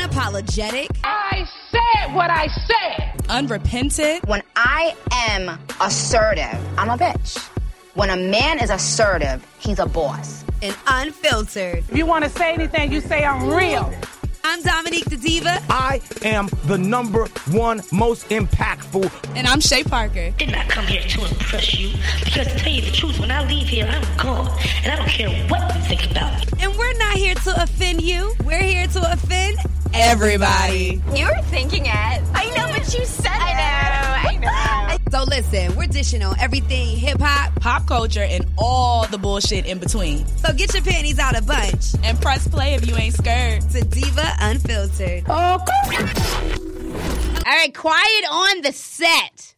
unapologetic, 0.00 0.88
I 1.04 1.44
said 1.70 2.14
what 2.14 2.30
I 2.30 2.46
said. 2.48 3.20
Unrepentant. 3.28 4.26
When 4.26 4.42
I 4.56 4.94
am 5.28 5.58
assertive, 5.80 6.58
I'm 6.78 6.88
a 6.88 6.96
bitch. 6.96 7.38
When 7.94 8.10
a 8.10 8.16
man 8.16 8.60
is 8.60 8.70
assertive, 8.70 9.46
he's 9.58 9.78
a 9.78 9.86
boss. 9.86 10.44
and 10.62 10.76
unfiltered. 10.86 11.78
If 11.78 11.96
you 11.96 12.04
want 12.06 12.24
to 12.24 12.30
say 12.30 12.52
anything, 12.52 12.92
you 12.92 13.00
say 13.00 13.24
I'm 13.24 13.48
real. 13.48 13.90
I'm 14.44 14.62
Dominique 14.62 15.06
the 15.06 15.16
Diva. 15.16 15.62
I 15.70 16.00
am 16.22 16.48
the 16.64 16.76
number 16.76 17.26
one 17.50 17.80
most 17.92 18.28
impactful. 18.28 19.10
And 19.36 19.46
I'm 19.46 19.60
Chey 19.60 19.82
Parker. 19.84 20.30
did 20.32 20.50
not 20.50 20.68
come 20.68 20.86
here 20.86 21.02
to 21.02 21.24
impress 21.26 21.78
you. 21.78 21.94
Because 22.24 22.46
to 22.48 22.58
tell 22.58 22.72
you 22.72 22.82
the 22.82 22.90
truth, 22.90 23.18
when 23.20 23.30
I 23.30 23.46
leave 23.46 23.68
here, 23.68 23.86
I'm 23.86 24.16
gone. 24.18 24.50
And 24.82 24.92
I 24.92 24.96
don't 24.96 25.08
care 25.08 25.30
what 25.48 25.74
you 25.74 25.80
think 25.82 26.10
about 26.10 26.38
me. 26.40 26.46
And 26.64 26.74
we're 26.76 26.98
not 26.98 27.14
here 27.16 27.34
to 27.34 27.62
offend 27.62 28.02
you. 28.02 28.34
We're 28.44 28.62
here 28.62 28.86
to 28.88 29.12
offend 29.12 29.56
Everybody. 29.92 31.02
You 31.14 31.26
were 31.26 31.42
thinking 31.44 31.86
it. 31.86 31.90
I 31.90 32.52
know, 32.56 32.72
but 32.72 32.94
you 32.94 33.04
said 33.04 33.30
I 33.32 33.50
it. 33.50 34.28
I 34.28 34.36
know. 34.36 34.48
I 34.48 34.88
know. 34.88 34.96
So 35.10 35.24
listen, 35.24 35.74
we're 35.74 35.88
dishing 35.88 36.22
on 36.22 36.38
everything 36.38 36.96
hip 36.96 37.18
hop. 37.20 37.60
Pop 37.60 37.84
culture 37.88 38.22
and 38.22 38.46
all 38.56 39.08
the 39.08 39.18
bullshit 39.18 39.66
in 39.66 39.80
between. 39.80 40.24
So 40.38 40.52
get 40.52 40.72
your 40.72 40.84
panties 40.84 41.18
out 41.18 41.36
a 41.36 41.42
bunch. 41.42 41.94
And 42.04 42.20
press 42.20 42.46
play 42.46 42.74
if 42.74 42.86
you 42.86 42.94
ain't 42.96 43.14
scared. 43.14 43.62
To 43.70 43.80
Diva 43.80 44.36
Unfiltered. 44.40 45.28
Okay. 45.28 45.30
All 47.44 47.56
right, 47.56 47.74
quiet 47.74 48.24
on 48.30 48.62
the 48.62 48.72
set. 48.72 49.56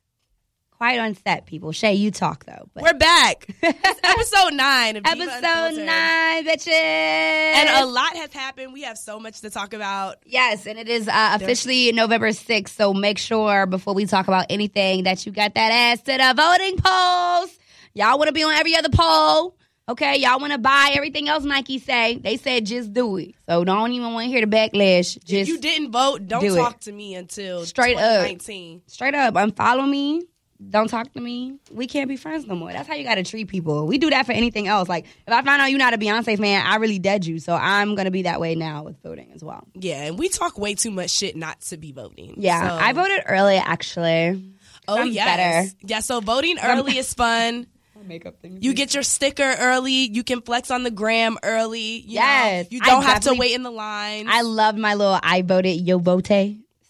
Quiet 0.83 0.99
on 0.99 1.15
set, 1.15 1.47
people. 1.47 1.73
Chey, 1.73 1.95
you 1.95 2.11
talk 2.11 2.45
though. 2.45 2.69
But 2.75 2.83
We're 2.83 2.95
back. 2.95 3.47
It's 3.63 4.01
episode 4.03 4.55
nine 4.55 4.97
of 4.97 5.05
episode 5.07 5.77
nine, 5.77 6.45
bitches. 6.45 6.73
And 6.73 7.85
a 7.85 7.87
lot 7.87 8.17
has 8.17 8.33
happened. 8.33 8.73
We 8.73 8.83
have 8.83 8.99
so 8.99 9.21
much 9.21 9.43
to 9.43 9.51
talk 9.51 9.75
about. 9.75 10.17
Yes, 10.27 10.67
and 10.67 10.81
it 10.81 10.89
is 10.89 11.07
uh, 11.07 11.39
officially 11.41 11.93
November 11.93 12.31
6th. 12.31 12.71
So 12.71 12.93
make 12.93 13.19
sure 13.19 13.67
before 13.67 13.95
we 13.95 14.07
talk 14.07 14.27
about 14.27 14.47
anything 14.51 15.05
that 15.05 15.25
you 15.25 15.31
got 15.31 15.55
that 15.55 15.71
ass 15.71 16.03
to 16.03 16.19
the 16.19 16.34
voting 16.37 16.77
polls. 16.83 17.56
Y'all 17.95 18.19
want 18.19 18.27
to 18.27 18.33
be 18.33 18.43
on 18.43 18.53
every 18.53 18.75
other 18.75 18.91
poll. 18.91 19.56
Okay, 19.89 20.17
y'all 20.19 20.41
want 20.41 20.53
to 20.53 20.59
buy 20.59 20.91
everything 20.95 21.28
else 21.28 21.45
Nike 21.45 21.78
say. 21.78 22.17
They 22.17 22.37
said 22.37 22.67
just 22.67 22.93
do 22.93 23.19
it. 23.19 23.37
So 23.47 23.62
don't 23.62 23.93
even 23.93 24.15
want 24.15 24.25
to 24.25 24.31
hear 24.33 24.45
the 24.45 24.51
backlash. 24.51 25.17
If 25.17 25.25
Just 25.27 25.49
you 25.49 25.61
didn't 25.61 25.93
vote, 25.93 26.27
don't 26.27 26.41
do 26.41 26.55
it. 26.55 26.56
talk 26.56 26.81
to 26.81 26.93
me 26.93 27.15
until 27.15 27.65
Straight 27.67 27.99
up. 27.99 28.27
2019. 28.27 28.83
straight 28.89 29.15
up 29.15 29.34
unfollow 29.34 29.89
me. 29.89 30.23
Don't 30.71 30.89
talk 30.89 31.13
to 31.13 31.21
me. 31.21 31.59
We 31.71 31.87
can't 31.87 32.09
be 32.09 32.17
friends 32.17 32.47
no 32.47 32.55
more. 32.55 32.73
That's 32.73 32.89
how 32.89 32.95
you 32.95 33.05
got 33.05 33.17
to 33.17 33.23
treat 33.23 33.49
people. 33.49 33.87
We 33.87 33.99
do 33.99 34.11
that 34.11 34.27
for 34.27 34.33
anything 34.33 34.69
else. 34.69 34.89
Like 34.89 35.05
if 35.05 35.33
I 35.33 35.43
find 35.43 35.61
out 35.61 35.67
you're 35.71 35.79
not 35.79 35.95
a 35.95 35.99
Beyonce 35.99 36.39
fan, 36.39 36.65
I 36.67 36.77
really 36.77 36.99
dead 36.99 37.27
you. 37.27 37.39
So 37.39 37.55
I'm 37.55 37.95
gonna 37.95 38.11
be 38.11 38.23
that 38.23 38.41
way 38.41 38.55
now 38.55 38.83
with 38.85 39.03
voting 39.03 39.33
as 39.35 39.43
well. 39.45 39.67
Yeah, 39.75 40.05
and 40.05 40.19
we 40.19 40.29
talk 40.29 40.59
way 40.59 40.75
too 40.75 40.91
much 40.91 41.11
shit 41.11 41.37
not 41.37 41.61
to 41.63 41.77
be 41.77 41.93
voting. 41.93 42.35
Yeah, 42.39 42.69
So- 42.69 42.75
I 42.85 42.93
voted 42.93 43.23
early 43.27 43.57
actually. 43.57 44.55
Oh 44.89 44.99
I'm 44.99 45.09
yes, 45.09 45.27
better. 45.27 45.77
yeah. 45.87 46.01
So 46.01 46.21
voting 46.21 46.57
early 46.63 46.99
is 46.99 47.13
fun. 47.15 47.67
Makeup 48.05 48.41
things. 48.43 48.65
You 48.65 48.75
get 48.75 48.95
your 48.95 49.05
sticker 49.05 49.45
early. 49.61 49.93
You 50.11 50.25
can 50.25 50.41
flex 50.43 50.73
on 50.73 50.83
the 50.83 50.91
gram 50.91 51.39
early. 51.45 51.99
You 52.01 52.15
Yes, 52.15 52.65
know, 52.65 52.69
you 52.73 52.81
don't 52.81 53.05
have 53.05 53.21
to 53.23 53.35
wait 53.35 53.53
in 53.55 53.63
the 53.63 53.71
line. 53.71 54.27
I 54.29 54.41
love 54.43 54.77
my 54.77 54.95
little 54.95 55.21
I 55.23 55.43
voted 55.43 55.81
yo 55.87 55.99
vote 55.99 56.29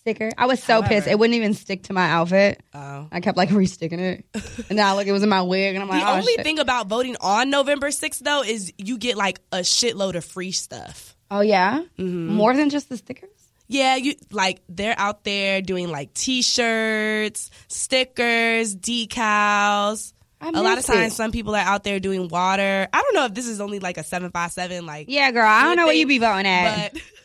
sticker. 0.03 0.31
I 0.37 0.47
was 0.47 0.63
so 0.63 0.83
pissed. 0.83 1.07
It 1.07 1.19
wouldn't 1.19 1.37
even 1.37 1.55
stick 1.55 1.85
to 1.85 1.93
my 1.93 2.09
outfit. 2.11 2.63
Oh. 2.75 3.09
I 3.11 3.21
kept 3.21 3.37
like 3.37 3.49
resticking 3.51 3.99
it. 4.01 4.25
and 4.69 4.77
now 4.77 4.97
look, 4.97 5.07
it 5.07 5.13
was 5.13 5.23
in 5.23 5.29
my 5.29 5.43
wig 5.43 5.75
and 5.75 5.83
I'm 5.83 5.89
the 5.89 5.95
like, 5.95 6.05
oh, 6.05 6.19
only 6.19 6.35
shit. 6.35 6.43
thing 6.45 6.59
about 6.59 6.89
voting 6.89 7.17
on 7.21 7.51
November 7.51 7.89
6th 7.89 8.19
though 8.21 8.43
is 8.43 8.73
you 8.79 8.99
get 8.99 9.17
like 9.17 9.41
a 9.53 9.59
shitload 9.59 10.15
of 10.17 10.25
free 10.25 10.53
stuff. 10.53 11.17
Oh 11.31 11.41
yeah? 11.41 11.83
Mm-hmm. 11.99 12.35
More 12.35 12.55
than 12.55 12.69
just 12.71 12.89
the 12.89 12.97
stickers? 12.97 13.31
Yeah, 13.69 13.97
you 13.97 14.15
like 14.31 14.61
they're 14.69 14.95
out 14.99 15.25
there 15.25 15.63
doing 15.63 15.89
like 15.91 16.13
t-shirts, 16.13 17.51
stickers, 17.69 18.77
decals. 18.77 20.13
I 20.41 20.49
A 20.49 20.61
lot 20.61 20.77
of 20.77 20.85
times 20.85 21.13
it. 21.13 21.17
some 21.17 21.31
people 21.31 21.55
are 21.55 21.59
out 21.65 21.85
there 21.85 22.01
doing 22.01 22.27
water. 22.29 22.89
I 22.93 23.01
don't 23.01 23.15
know 23.15 23.25
if 23.27 23.35
this 23.35 23.47
is 23.47 23.61
only 23.61 23.79
like 23.79 23.97
a 23.97 24.03
757 24.05 24.85
like 24.85 25.07
Yeah, 25.09 25.31
girl. 25.31 25.47
I 25.47 25.63
don't 25.63 25.77
know 25.77 25.87
what 25.87 25.97
you 25.97 26.07
be 26.07 26.19
voting 26.19 26.47
at. 26.47 26.95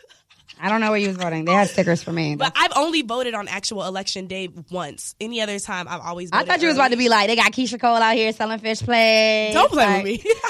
I 0.60 0.70
don't 0.70 0.82
know 0.82 0.90
where 0.92 1.00
you 1.00 1.08
was 1.10 1.18
voting. 1.18 1.46
They 1.46 1.54
had 1.54 1.70
stickers 1.70 2.02
for 2.04 2.12
me. 2.12 2.36
But 2.36 2.54
I've 2.56 2.72
only 2.76 3.02
voted 3.04 3.34
on 3.34 3.48
actual 3.48 3.84
election 3.86 4.28
day 4.28 4.50
once. 4.72 5.16
Any 5.22 5.42
other 5.42 5.60
time, 5.60 5.88
I've 5.88 6.02
always. 6.02 6.30
I 6.34 6.44
thought 6.44 6.62
you 6.62 6.68
was 6.68 6.78
about 6.78 6.92
to 6.92 6.98
be 6.98 7.10
like, 7.10 7.28
they 7.28 7.36
got 7.36 7.52
Keyshia 7.52 7.80
Cole 7.80 7.96
out 7.96 8.16
here 8.16 8.32
selling 8.34 8.60
fish 8.60 8.80
plates. 8.82 9.54
Don't 9.54 9.72
play 9.72 9.86
Like, 9.86 10.04
with 10.04 10.26
me. 10.26 10.32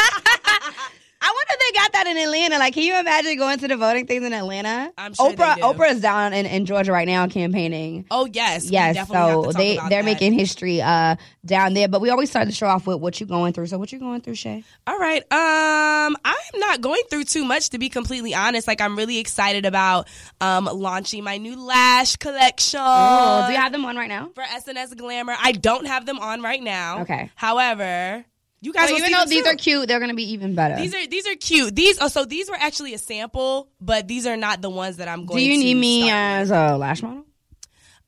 I 1.19 1.25
wonder 1.27 1.49
if 1.49 1.59
they 1.59 1.77
got 1.79 1.91
that 1.93 2.07
in 2.07 2.17
Atlanta. 2.17 2.57
Like, 2.59 2.73
can 2.73 2.83
you 2.83 2.99
imagine 2.99 3.37
going 3.37 3.57
to 3.59 3.67
the 3.67 3.75
voting 3.77 4.05
things 4.07 4.23
in 4.23 4.33
Atlanta? 4.33 4.91
I'm 4.97 5.13
sure 5.13 5.29
they 5.31 5.35
Oprah. 5.35 5.55
do. 5.55 5.61
Oprah 5.61 5.91
is 5.91 6.01
down 6.01 6.33
in, 6.33 6.45
in 6.45 6.65
Georgia 6.65 6.91
right 6.91 7.07
now 7.07 7.27
campaigning. 7.27 8.05
oh 8.11 8.27
yes, 8.31 8.69
Yes, 8.69 9.07
so 9.07 9.45
to 9.51 9.57
they 9.57 9.75
they're 9.75 9.89
that. 9.89 10.05
making 10.05 10.33
history 10.33 10.81
uh 10.81 11.15
down 11.45 11.73
there. 11.73 11.87
But 11.87 12.01
we 12.01 12.09
always 12.09 12.29
start 12.29 12.45
the 12.47 12.51
show 12.53 12.67
off 12.67 12.85
with 12.85 12.99
what 12.99 13.19
you're 13.19 13.27
going 13.27 13.53
through. 13.53 13.67
So 13.67 13.77
what 13.77 13.91
you 13.91 13.99
going 13.99 14.21
through, 14.21 14.35
Chey? 14.35 14.63
All 14.85 14.97
right. 14.99 15.21
Um, 15.31 16.15
I'm 16.23 16.35
not 16.59 16.81
going 16.81 17.01
through 17.09 17.23
too 17.23 17.45
much 17.45 17.69
to 17.71 17.79
be 17.79 17.89
completely 17.89 18.35
honest. 18.35 18.67
Like 18.67 18.79
I'm 18.81 18.95
really 18.95 19.17
excited 19.17 19.65
about 19.65 20.07
um 20.41 20.65
launching 20.65 21.23
my 21.23 21.37
new 21.37 21.59
lash 21.59 22.15
collection. 22.17 22.79
Oh, 22.83 23.45
do 23.47 23.53
you 23.53 23.59
have 23.59 23.71
them 23.71 23.85
on 23.85 23.95
right 23.95 24.09
now? 24.09 24.29
for 24.35 24.43
SNS 24.43 24.95
Glamour? 24.97 25.35
I 25.41 25.51
don't 25.51 25.87
have 25.87 26.05
them 26.05 26.19
on 26.19 26.41
right 26.41 26.61
now. 26.61 27.01
Okay. 27.01 27.31
However, 27.35 28.25
you 28.61 28.73
guys 28.73 28.89
So 28.89 28.97
even 28.97 29.11
though 29.11 29.25
these 29.25 29.43
soon. 29.43 29.53
are 29.53 29.55
cute, 29.55 29.87
they're 29.87 29.99
gonna 29.99 30.13
be 30.13 30.31
even 30.33 30.55
better. 30.55 30.75
These 30.77 30.93
are 30.95 31.07
these 31.07 31.27
are 31.27 31.35
cute. 31.35 31.75
These 31.75 31.99
oh, 32.01 32.07
so 32.07 32.25
these 32.25 32.49
were 32.49 32.57
actually 32.59 32.93
a 32.93 32.97
sample, 32.97 33.69
but 33.79 34.07
these 34.07 34.25
are 34.25 34.37
not 34.37 34.61
the 34.61 34.69
ones 34.69 34.97
that 34.97 35.07
I'm 35.07 35.25
going. 35.25 35.39
To 35.39 35.43
do 35.45 35.51
you 35.51 35.57
need 35.57 35.75
me 35.75 36.09
as 36.09 36.49
a 36.51 36.75
lash 36.77 37.01
model? 37.01 37.25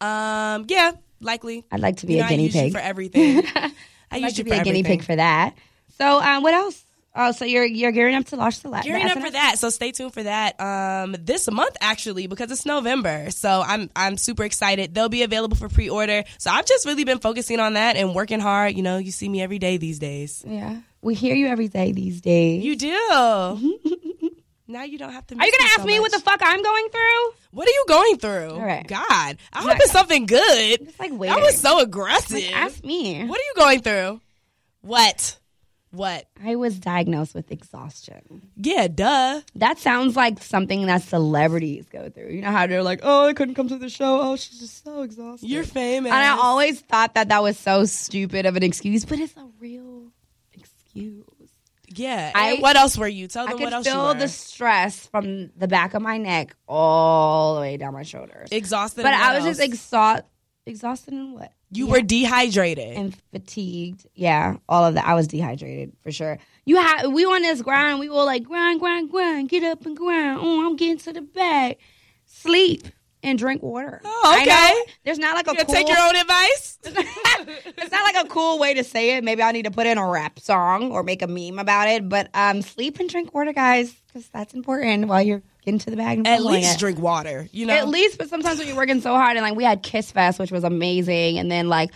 Um, 0.02 0.66
yeah, 0.68 0.94
likely. 1.20 1.66
I'd 1.72 1.80
like 1.82 1.98
to 1.98 2.06
be 2.08 2.14
You 2.14 2.20
a 2.20 2.24
know, 2.24 2.30
guinea 2.30 2.50
pig. 2.50 2.72
for 2.72 2.80
everything. 2.80 3.44
I 3.56 3.72
I'd 4.12 4.22
like 4.22 4.36
to 4.36 4.44
be 4.44 4.52
a 4.52 4.64
guinea 4.64 4.84
pig 4.84 5.04
for 5.04 5.16
that. 5.16 5.56
So 5.98 6.20
um, 6.22 6.42
what 6.44 6.54
else? 6.54 6.84
Oh, 7.16 7.32
so 7.32 7.44
you're 7.44 7.66
you're 7.66 7.92
gearing 7.92 8.16
up 8.16 8.26
to 8.26 8.36
launch 8.36 8.62
the 8.62 8.70
lash. 8.70 8.84
Gearing 8.86 9.06
up 9.08 9.18
for 9.20 9.32
that, 9.32 9.56
so 9.58 9.70
stay 9.70 9.92
tuned 9.92 10.14
for 10.14 10.22
that. 10.24 10.60
Um, 10.62 11.16
this 11.20 11.50
month 11.50 11.76
actually 11.82 12.28
because 12.28 12.52
it's 12.52 12.66
November, 12.68 13.32
so 13.32 13.64
I'm 13.66 13.90
I'm 13.96 14.16
super 14.16 14.44
excited. 14.44 14.94
They'll 14.94 15.10
be 15.10 15.24
available 15.24 15.58
for 15.58 15.70
pre-order. 15.70 16.24
So 16.38 16.52
I've 16.52 16.66
just 16.68 16.86
really 16.86 17.04
been 17.06 17.20
focusing 17.20 17.60
on 17.60 17.74
that 17.74 17.96
and 17.96 18.14
working 18.14 18.40
hard. 18.40 18.76
You 18.76 18.84
know, 18.84 18.98
you 19.00 19.12
see 19.12 19.28
me 19.28 19.42
every 19.42 19.58
day 19.60 19.78
these 19.78 19.98
days. 19.98 20.44
Yeah, 20.48 20.82
we 21.02 21.16
hear 21.16 21.36
you 21.36 21.48
every 21.48 21.68
day 21.68 21.92
these 21.92 22.22
days. 22.22 22.64
You 22.64 22.76
do. 22.76 23.80
now 24.68 24.84
you 24.84 25.00
don't 25.00 25.12
have 25.12 25.26
to. 25.28 25.36
are 25.36 25.46
you 25.46 25.52
gonna 25.58 25.70
ask 25.72 25.80
so 25.80 25.86
me 25.86 26.00
what 26.00 26.12
the 26.12 26.20
fuck 26.20 26.40
I'm 26.44 26.62
going 26.62 26.90
through? 26.90 27.32
What 27.52 27.68
are 27.68 27.72
you 27.72 27.86
going 27.88 28.18
through? 28.18 28.52
All 28.52 28.62
right. 28.62 28.86
God, 28.88 29.38
I 29.52 29.62
hope 29.64 29.78
it's 29.80 29.92
something 29.92 30.28
good. 30.28 30.82
It's 30.82 31.00
like 31.00 31.10
That 31.10 31.18
weird. 31.18 31.42
was 31.42 31.58
so 31.60 31.80
aggressive. 31.82 32.34
Like, 32.38 32.56
ask 32.56 32.84
me. 32.86 33.26
What 33.26 33.40
are 33.40 33.44
you 33.44 33.54
going 33.56 33.82
through? 33.82 34.22
What? 34.82 35.39
What? 35.92 36.28
I 36.44 36.56
was 36.56 36.78
diagnosed 36.80 37.34
with 37.34 37.52
exhaustion. 37.52 38.52
Yeah, 38.56 38.88
duh. 38.88 39.42
That 39.56 39.80
sounds 39.80 40.16
like 40.16 40.42
something 40.44 40.86
that 40.86 41.02
celebrities 41.02 41.88
go 41.92 42.10
through. 42.10 42.28
You 42.30 42.42
know 42.42 42.52
how 42.52 42.68
they're 42.68 42.84
like, 42.84 43.00
"Oh, 43.02 43.26
I 43.28 43.34
couldn't 43.34 43.56
come 43.56 43.70
to 43.70 43.78
the 43.78 43.90
show. 43.90 44.22
Oh, 44.22 44.36
she's 44.36 44.60
just 44.60 44.84
so 44.84 45.02
exhausted." 45.02 45.50
You're 45.50 45.64
famous. 45.64 46.12
and 46.12 46.22
I 46.24 46.38
always 46.38 46.80
thought 46.82 47.16
that 47.16 47.30
that 47.30 47.42
was 47.42 47.58
so 47.58 47.86
stupid 47.86 48.46
of 48.46 48.56
an 48.56 48.62
excuse, 48.64 49.04
but 49.04 49.20
it's 49.20 49.36
a 49.36 49.48
real 49.60 50.12
excuse. 50.54 51.24
yeah. 51.88 52.32
I- 52.36 52.52
and 52.52 52.62
what 52.62 52.76
else 52.76 52.96
were 52.96 53.08
you? 53.08 53.28
Tell 53.28 53.48
I 53.48 53.54
them 53.54 53.62
what 53.62 53.74
else 53.74 53.88
feel 53.88 54.14
the 54.14 54.28
stress 54.28 55.08
from 55.08 55.50
the 55.58 55.68
back 55.68 55.96
of 55.96 56.04
my 56.04 56.18
neck 56.20 56.56
all 56.68 57.56
the 57.56 57.62
way 57.62 57.78
down 57.78 57.94
my 57.94 58.04
shoulders. 58.04 58.50
exhausted. 58.52 59.02
but 59.02 59.16
I 59.16 59.36
was 59.36 59.44
just 59.46 59.60
else? 59.60 59.68
exhausted. 59.70 60.26
Exhausted 60.70 61.14
and 61.14 61.34
what? 61.34 61.52
You 61.72 61.88
were 61.88 62.02
dehydrated. 62.02 62.98
and 62.98 63.16
fatigued. 63.32 64.08
Yeah, 64.16 64.58
all 64.68 64.86
of 64.86 64.94
that. 64.96 65.06
I 65.06 65.14
was 65.14 65.28
dehydrated 65.28 65.94
for 66.02 66.12
sure. 66.12 66.38
You 66.66 66.78
had 66.78 67.08
we 67.08 67.26
on 67.26 67.42
this 67.42 67.62
grind. 67.62 68.00
We 68.00 68.10
were 68.10 68.24
like 68.24 68.44
grind, 68.44 68.80
grind, 68.80 69.10
grind. 69.12 69.50
Get 69.50 69.64
up 69.64 69.86
and 69.86 69.96
grind. 69.98 70.40
Oh, 70.42 70.66
I'm 70.66 70.76
getting 70.76 70.98
to 71.00 71.14
the 71.14 71.22
bag. 71.22 71.78
Sleep 72.26 72.88
and 73.24 73.38
drink 73.38 73.62
water. 73.62 74.02
Oh, 74.04 74.40
okay. 74.42 74.94
There's 75.04 75.20
not 75.20 75.36
like 75.36 75.48
a 75.48 75.52
you 75.52 75.66
cool. 75.66 75.76
take 75.76 75.88
your 75.88 76.00
own 76.00 76.16
advice. 76.16 76.80
it's 76.86 77.92
not 77.92 78.14
like 78.14 78.26
a 78.26 78.30
cool 78.30 78.60
way 78.60 78.74
to 78.76 78.84
say 78.84 79.18
it. 79.18 79.24
Maybe 79.24 79.42
I 79.42 79.52
need 79.52 79.66
to 79.66 79.72
put 79.72 79.88
in 79.88 79.98
a 79.98 80.08
rap 80.08 80.40
song 80.40 80.92
or 80.92 81.04
make 81.04 81.22
a 81.22 81.28
meme 81.28 81.60
about 81.60 81.88
it. 81.88 82.08
But 82.08 82.30
um, 82.34 82.62
sleep 82.62 83.00
and 83.00 83.10
drink 83.10 83.34
water, 83.34 83.54
guys, 83.54 83.94
because 84.08 84.28
that's 84.30 84.54
important 84.54 85.08
while 85.08 85.22
you're 85.22 85.42
getting 85.64 85.80
to 85.80 85.90
the 85.90 85.98
bag. 85.98 86.20
And 86.20 86.28
At 86.28 86.44
least 86.44 86.76
it. 86.76 86.80
drink 86.80 87.00
water. 87.00 87.48
You 87.52 87.66
know. 87.66 87.74
At 87.74 87.88
least, 87.88 88.18
but 88.18 88.30
sometimes 88.30 88.60
when 88.60 88.68
you're 88.68 88.78
working 88.78 89.02
so 89.02 89.14
hard 89.16 89.36
and 89.38 89.44
like 89.44 89.56
we 89.56 89.64
had 89.64 89.84
Kiss 89.84 90.12
Fest, 90.12 90.40
which 90.40 90.52
was 90.52 90.64
amazing, 90.64 91.38
and 91.38 91.52
then 91.52 91.68
like 91.68 91.92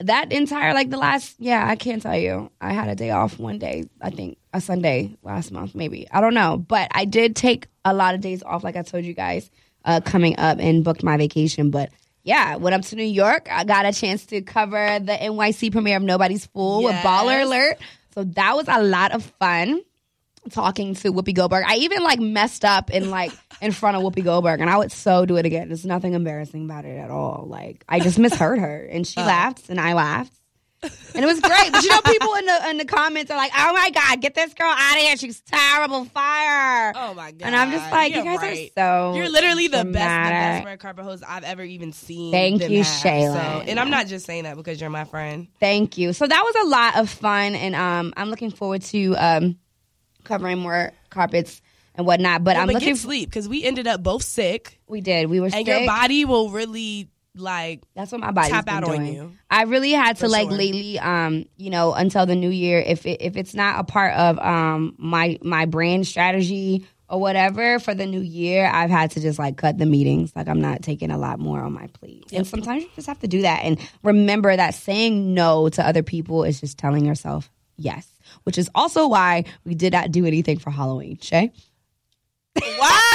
that 0.00 0.32
entire 0.32 0.72
like 0.72 0.90
the 0.90 0.96
last 0.96 1.36
yeah, 1.38 1.66
I 1.66 1.76
can't 1.76 2.02
tell 2.02 2.16
you. 2.16 2.50
I 2.60 2.72
had 2.72 2.88
a 2.88 2.94
day 2.94 3.10
off 3.10 3.38
one 3.38 3.58
day, 3.58 3.84
I 4.00 4.10
think 4.10 4.38
a 4.52 4.60
Sunday 4.60 5.16
last 5.22 5.52
month, 5.52 5.74
maybe 5.74 6.08
I 6.10 6.20
don't 6.20 6.34
know, 6.34 6.56
but 6.56 6.88
I 6.92 7.04
did 7.04 7.36
take 7.36 7.66
a 7.84 7.92
lot 7.94 8.14
of 8.14 8.20
days 8.20 8.42
off, 8.42 8.64
like 8.64 8.76
I 8.76 8.82
told 8.82 9.04
you 9.04 9.14
guys, 9.14 9.50
uh, 9.84 10.00
coming 10.00 10.38
up 10.38 10.58
and 10.58 10.84
booked 10.84 11.02
my 11.02 11.16
vacation, 11.16 11.70
but. 11.70 11.90
Yeah, 12.22 12.56
went 12.56 12.74
up 12.74 12.82
to 12.82 12.96
New 12.96 13.02
York. 13.02 13.48
I 13.50 13.64
got 13.64 13.86
a 13.86 13.92
chance 13.94 14.26
to 14.26 14.42
cover 14.42 14.98
the 15.00 15.12
NYC 15.12 15.72
premiere 15.72 15.96
of 15.96 16.02
Nobody's 16.02 16.44
Fool 16.46 16.82
with 16.82 16.94
Baller 16.96 17.42
Alert. 17.42 17.78
So 18.14 18.24
that 18.24 18.56
was 18.56 18.66
a 18.68 18.82
lot 18.82 19.12
of 19.12 19.24
fun. 19.40 19.80
talking 20.50 20.94
to 20.96 21.12
Whoopi 21.12 21.34
Goldberg. 21.34 21.64
I 21.66 21.76
even 21.76 22.02
like 22.02 22.18
messed 22.20 22.64
up 22.64 22.90
in 22.90 23.10
like 23.10 23.32
in 23.62 23.72
front 23.72 23.96
of 23.96 24.02
Whoopi 24.02 24.22
Goldberg, 24.24 24.60
and 24.60 24.68
I 24.68 24.76
would 24.76 24.92
so 24.92 25.24
do 25.26 25.36
it 25.36 25.46
again. 25.46 25.68
There's 25.68 25.86
nothing 25.86 26.12
embarrassing 26.14 26.64
about 26.64 26.84
it 26.84 26.98
at 26.98 27.10
all. 27.10 27.46
Like 27.48 27.84
I 27.88 28.00
just 28.00 28.18
misheard 28.18 28.58
her, 28.58 28.84
and 28.90 29.06
she 29.06 29.20
laughed, 29.20 29.68
and 29.70 29.80
I 29.80 29.94
laughed. 29.94 30.32
And 30.82 31.24
it 31.24 31.26
was 31.26 31.40
great, 31.40 31.72
but 31.72 31.82
you 31.82 31.90
know, 31.90 32.00
people 32.00 32.34
in 32.34 32.46
the 32.46 32.70
in 32.70 32.78
the 32.78 32.84
comments 32.86 33.30
are 33.30 33.36
like, 33.36 33.52
"Oh 33.54 33.72
my 33.74 33.90
god, 33.90 34.20
get 34.22 34.34
this 34.34 34.54
girl 34.54 34.72
out 34.74 34.96
of 34.96 35.02
here! 35.02 35.16
She's 35.16 35.40
terrible, 35.42 36.06
fire!" 36.06 36.92
Oh 36.96 37.12
my 37.12 37.32
god! 37.32 37.46
And 37.46 37.56
I'm 37.56 37.70
just 37.70 37.90
like, 37.92 38.14
You're 38.14 38.24
you 38.24 38.30
guys 38.30 38.38
right. 38.40 38.72
are 38.76 39.10
so. 39.10 39.14
You're 39.14 39.28
literally 39.28 39.68
the 39.68 39.84
best, 39.84 39.84
the 39.84 39.92
best 39.92 40.64
red 40.64 40.78
carpet 40.80 41.04
host 41.04 41.22
I've 41.26 41.44
ever 41.44 41.62
even 41.62 41.92
seen. 41.92 42.32
Thank 42.32 42.62
you, 42.70 42.78
have. 42.78 42.86
Shayla. 42.86 43.34
So, 43.34 43.40
and 43.68 43.78
I'm 43.78 43.90
not 43.90 44.06
just 44.06 44.24
saying 44.24 44.44
that 44.44 44.56
because 44.56 44.80
you're 44.80 44.88
my 44.88 45.04
friend. 45.04 45.48
Thank 45.58 45.98
you. 45.98 46.14
So 46.14 46.26
that 46.26 46.42
was 46.42 46.66
a 46.66 46.68
lot 46.68 46.96
of 46.96 47.10
fun, 47.10 47.54
and 47.56 47.74
um, 47.74 48.14
I'm 48.16 48.30
looking 48.30 48.50
forward 48.50 48.80
to 48.82 49.14
um, 49.16 49.58
covering 50.24 50.58
more 50.58 50.92
carpets 51.10 51.60
and 51.94 52.06
whatnot. 52.06 52.42
But 52.42 52.56
I'm 52.56 52.68
but 52.68 52.74
looking. 52.74 52.88
get 52.88 52.98
sleep 52.98 53.28
because 53.28 53.48
we 53.48 53.64
ended 53.64 53.86
up 53.86 54.02
both 54.02 54.22
sick, 54.22 54.80
we 54.86 55.02
did. 55.02 55.28
We 55.28 55.40
were 55.40 55.46
and 55.46 55.54
sick. 55.54 55.66
your 55.66 55.86
body 55.86 56.24
will 56.24 56.50
really 56.50 57.10
like. 57.40 57.82
That's 57.94 58.12
what 58.12 58.20
my 58.20 58.30
body 58.30 58.50
tap 58.50 58.68
out 58.68 58.84
on 58.84 58.96
doing. 58.96 59.14
you. 59.14 59.32
I 59.50 59.64
really 59.64 59.92
had 59.92 60.18
to 60.18 60.28
like 60.28 60.48
sure. 60.48 60.58
lately, 60.58 60.98
um, 60.98 61.46
you 61.56 61.70
know, 61.70 61.92
until 61.92 62.26
the 62.26 62.36
new 62.36 62.50
year. 62.50 62.78
If 62.78 63.06
it, 63.06 63.22
if 63.22 63.36
it's 63.36 63.54
not 63.54 63.80
a 63.80 63.84
part 63.84 64.14
of 64.14 64.38
um 64.38 64.94
my 64.98 65.38
my 65.42 65.66
brand 65.66 66.06
strategy 66.06 66.86
or 67.08 67.20
whatever 67.20 67.78
for 67.80 67.94
the 67.94 68.06
new 68.06 68.20
year, 68.20 68.66
I've 68.66 68.90
had 68.90 69.10
to 69.12 69.20
just 69.20 69.38
like 69.38 69.56
cut 69.56 69.78
the 69.78 69.86
meetings. 69.86 70.32
Like 70.36 70.48
I'm 70.48 70.60
not 70.60 70.82
taking 70.82 71.10
a 71.10 71.18
lot 71.18 71.40
more 71.40 71.60
on 71.60 71.72
my 71.72 71.88
plate. 71.88 72.26
And 72.32 72.46
sometimes 72.46 72.84
you 72.84 72.90
just 72.94 73.08
have 73.08 73.18
to 73.20 73.28
do 73.28 73.42
that 73.42 73.64
and 73.64 73.78
remember 74.02 74.54
that 74.54 74.74
saying 74.74 75.34
no 75.34 75.68
to 75.70 75.86
other 75.86 76.02
people 76.02 76.44
is 76.44 76.60
just 76.60 76.78
telling 76.78 77.04
yourself 77.04 77.50
yes. 77.76 78.06
Which 78.44 78.58
is 78.58 78.70
also 78.74 79.08
why 79.08 79.44
we 79.64 79.74
did 79.74 79.92
not 79.92 80.12
do 80.12 80.24
anything 80.24 80.58
for 80.58 80.70
Halloween. 80.70 81.16
Chey. 81.16 81.52
Wow! 82.78 83.09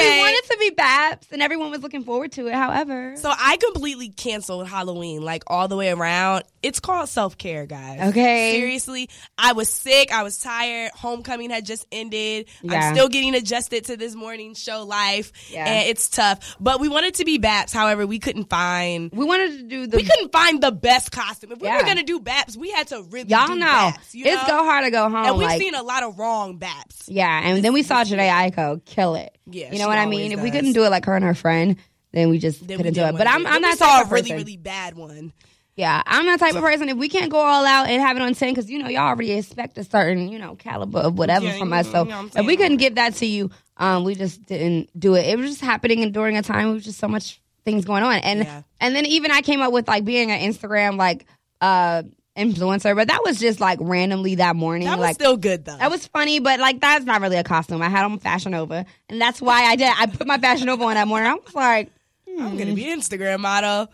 But 0.00 0.14
we 0.14 0.20
wanted 0.20 0.42
to 0.50 0.56
be 0.58 0.70
Baps, 0.70 1.32
and 1.32 1.42
everyone 1.42 1.70
was 1.70 1.80
looking 1.82 2.04
forward 2.04 2.32
to 2.32 2.46
it. 2.46 2.54
However, 2.54 3.14
So 3.16 3.30
I 3.36 3.56
completely 3.56 4.08
canceled 4.10 4.66
Halloween, 4.68 5.22
like 5.22 5.44
all 5.46 5.68
the 5.68 5.76
way 5.76 5.90
around. 5.90 6.44
It's 6.62 6.78
called 6.80 7.08
self 7.08 7.38
care, 7.38 7.64
guys. 7.66 8.10
Okay. 8.10 8.52
Seriously, 8.52 9.08
I 9.38 9.52
was 9.52 9.68
sick. 9.68 10.12
I 10.12 10.22
was 10.22 10.38
tired. 10.38 10.90
Homecoming 10.94 11.50
had 11.50 11.64
just 11.64 11.86
ended. 11.90 12.48
Yeah. 12.62 12.74
I'm 12.88 12.94
still 12.94 13.08
getting 13.08 13.34
adjusted 13.34 13.86
to 13.86 13.96
this 13.96 14.14
morning 14.14 14.54
show 14.54 14.84
life, 14.84 15.32
Yeah. 15.50 15.64
and 15.66 15.88
it's 15.88 16.08
tough. 16.10 16.56
But 16.60 16.80
we 16.80 16.88
wanted 16.88 17.14
to 17.14 17.24
be 17.24 17.38
Baps. 17.38 17.72
However, 17.72 18.06
we 18.06 18.18
couldn't 18.18 18.50
find. 18.50 19.10
we 19.12 19.24
wanted 19.24 19.58
to 19.58 19.62
do 19.64 19.86
the 19.86 19.96
We 19.96 20.04
couldn't 20.04 20.32
find 20.32 20.62
the 20.62 20.70
best 20.72 21.10
costume. 21.12 21.52
If 21.52 21.60
we 21.60 21.68
Yeah. 21.68 21.78
were 21.78 21.84
gonna 21.84 22.02
do 22.02 22.20
Baps, 22.20 22.56
we 22.56 22.70
had 22.70 22.88
to 22.88 23.02
really 23.04 23.28
Y'all 23.30 23.46
do 23.46 23.54
know. 23.56 23.92
You 24.12 24.24
it's 24.26 24.42
know? 24.42 24.58
go 24.58 24.64
hard 24.64 24.84
to 24.84 24.90
go 24.90 25.04
home. 25.08 25.14
And 25.26 25.38
we've 25.38 25.46
like, 25.48 25.60
seen 25.60 25.74
a 25.74 25.82
lot 25.82 26.02
of 26.02 26.18
wrong 26.18 26.58
Baps. 26.58 27.04
yeah, 27.06 27.40
and 27.42 27.64
then 27.64 27.72
we 27.72 27.82
saw 27.82 28.04
Jhené 28.04 28.28
Aiko 28.30 28.84
kill 28.84 29.14
it. 29.14 29.34
Yeah, 29.52 29.72
you 29.72 29.78
know 29.78 29.88
what 29.90 29.98
I 29.98 30.06
mean. 30.06 30.32
If 30.32 30.40
we 30.40 30.50
couldn't 30.50 30.72
do 30.72 30.84
it 30.84 30.90
like 30.90 31.04
her 31.04 31.14
and 31.16 31.24
her 31.24 31.34
friend, 31.34 31.76
then 32.12 32.30
we 32.30 32.38
just 32.38 32.66
Then 32.66 32.78
couldn't 32.78 32.94
do 32.94 33.04
it. 33.04 33.12
But 33.12 33.26
I'm 33.28 33.46
I'm 33.46 33.60
not 33.62 33.78
saw 33.78 34.02
a 34.02 34.04
really 34.06 34.32
really 34.32 34.56
bad 34.56 34.96
one. 34.96 35.32
Yeah, 35.76 36.02
I'm 36.04 36.26
not 36.26 36.38
type 36.40 36.54
of 36.54 36.62
person. 36.62 36.88
If 36.90 36.98
we 36.98 37.08
can't 37.08 37.30
go 37.30 37.38
all 37.38 37.64
out 37.64 37.88
and 37.88 38.02
have 38.02 38.16
it 38.16 38.22
on 38.22 38.34
ten, 38.34 38.52
because 38.52 38.68
you 38.70 38.78
know 38.82 38.88
y'all 38.88 39.06
already 39.08 39.32
expect 39.32 39.78
a 39.78 39.84
certain 39.84 40.28
you 40.28 40.38
know 40.38 40.54
caliber 40.56 40.98
of 40.98 41.16
whatever 41.16 41.46
Yeah, 41.46 41.58
from 41.58 41.72
us. 41.72 41.90
So 41.90 42.02
you 42.04 42.10
know 42.10 42.28
if 42.34 42.44
we 42.46 42.56
couldn't 42.56 42.76
give 42.78 42.96
that 42.96 43.14
to 43.16 43.26
you, 43.26 43.50
um, 43.78 44.04
we 44.04 44.14
just 44.14 44.44
didn't 44.44 44.90
do 44.98 45.14
it. 45.14 45.26
It 45.26 45.38
was 45.38 45.48
just 45.50 45.60
happening 45.62 46.02
and 46.02 46.12
during 46.12 46.36
a 46.36 46.42
time 46.42 46.68
it 46.68 46.72
was 46.74 46.84
just 46.84 46.98
so 46.98 47.08
much 47.08 47.40
things 47.64 47.84
going 47.84 48.02
on, 48.02 48.16
and 48.16 48.40
Yeah. 48.40 48.62
and 48.80 48.94
then 48.94 49.06
even 49.06 49.30
I 49.30 49.40
came 49.40 49.62
up 49.62 49.72
with 49.72 49.88
like 49.88 50.04
being 50.04 50.30
an 50.30 50.40
Instagram 50.40 50.98
like 50.98 51.24
uh 51.62 52.02
influencer, 52.40 52.96
but 52.96 53.08
that 53.08 53.22
was 53.24 53.38
just 53.38 53.60
like 53.60 53.78
randomly 53.80 54.36
that 54.36 54.56
morning. 54.56 54.86
That 54.86 54.98
was 54.98 55.04
like 55.04 55.14
still 55.14 55.36
good 55.36 55.64
though. 55.64 55.76
that 55.76 55.90
was 55.90 56.06
funny, 56.06 56.40
but 56.40 56.60
like 56.60 56.80
that's 56.80 57.04
not 57.04 57.20
really 57.20 57.36
a 57.36 57.44
costume. 57.44 57.82
I 57.82 57.88
had 57.88 58.04
on 58.04 58.18
Fashion 58.18 58.52
Nova, 58.52 58.86
and 59.08 59.20
that's 59.20 59.40
why 59.40 59.64
I 59.64 59.76
did. 59.76 59.92
I 59.96 60.06
put 60.06 60.26
my 60.26 60.38
Fashion 60.38 60.66
Nova 60.66 60.84
on 60.84 60.94
that 60.94 61.08
morning. 61.08 61.30
I 61.30 61.34
was 61.34 61.54
like, 61.54 61.90
I'm 62.28 62.56
gonna 62.56 62.72
mm. 62.72 62.76
be 62.76 62.84
Instagram 62.84 63.40
model. 63.40 63.88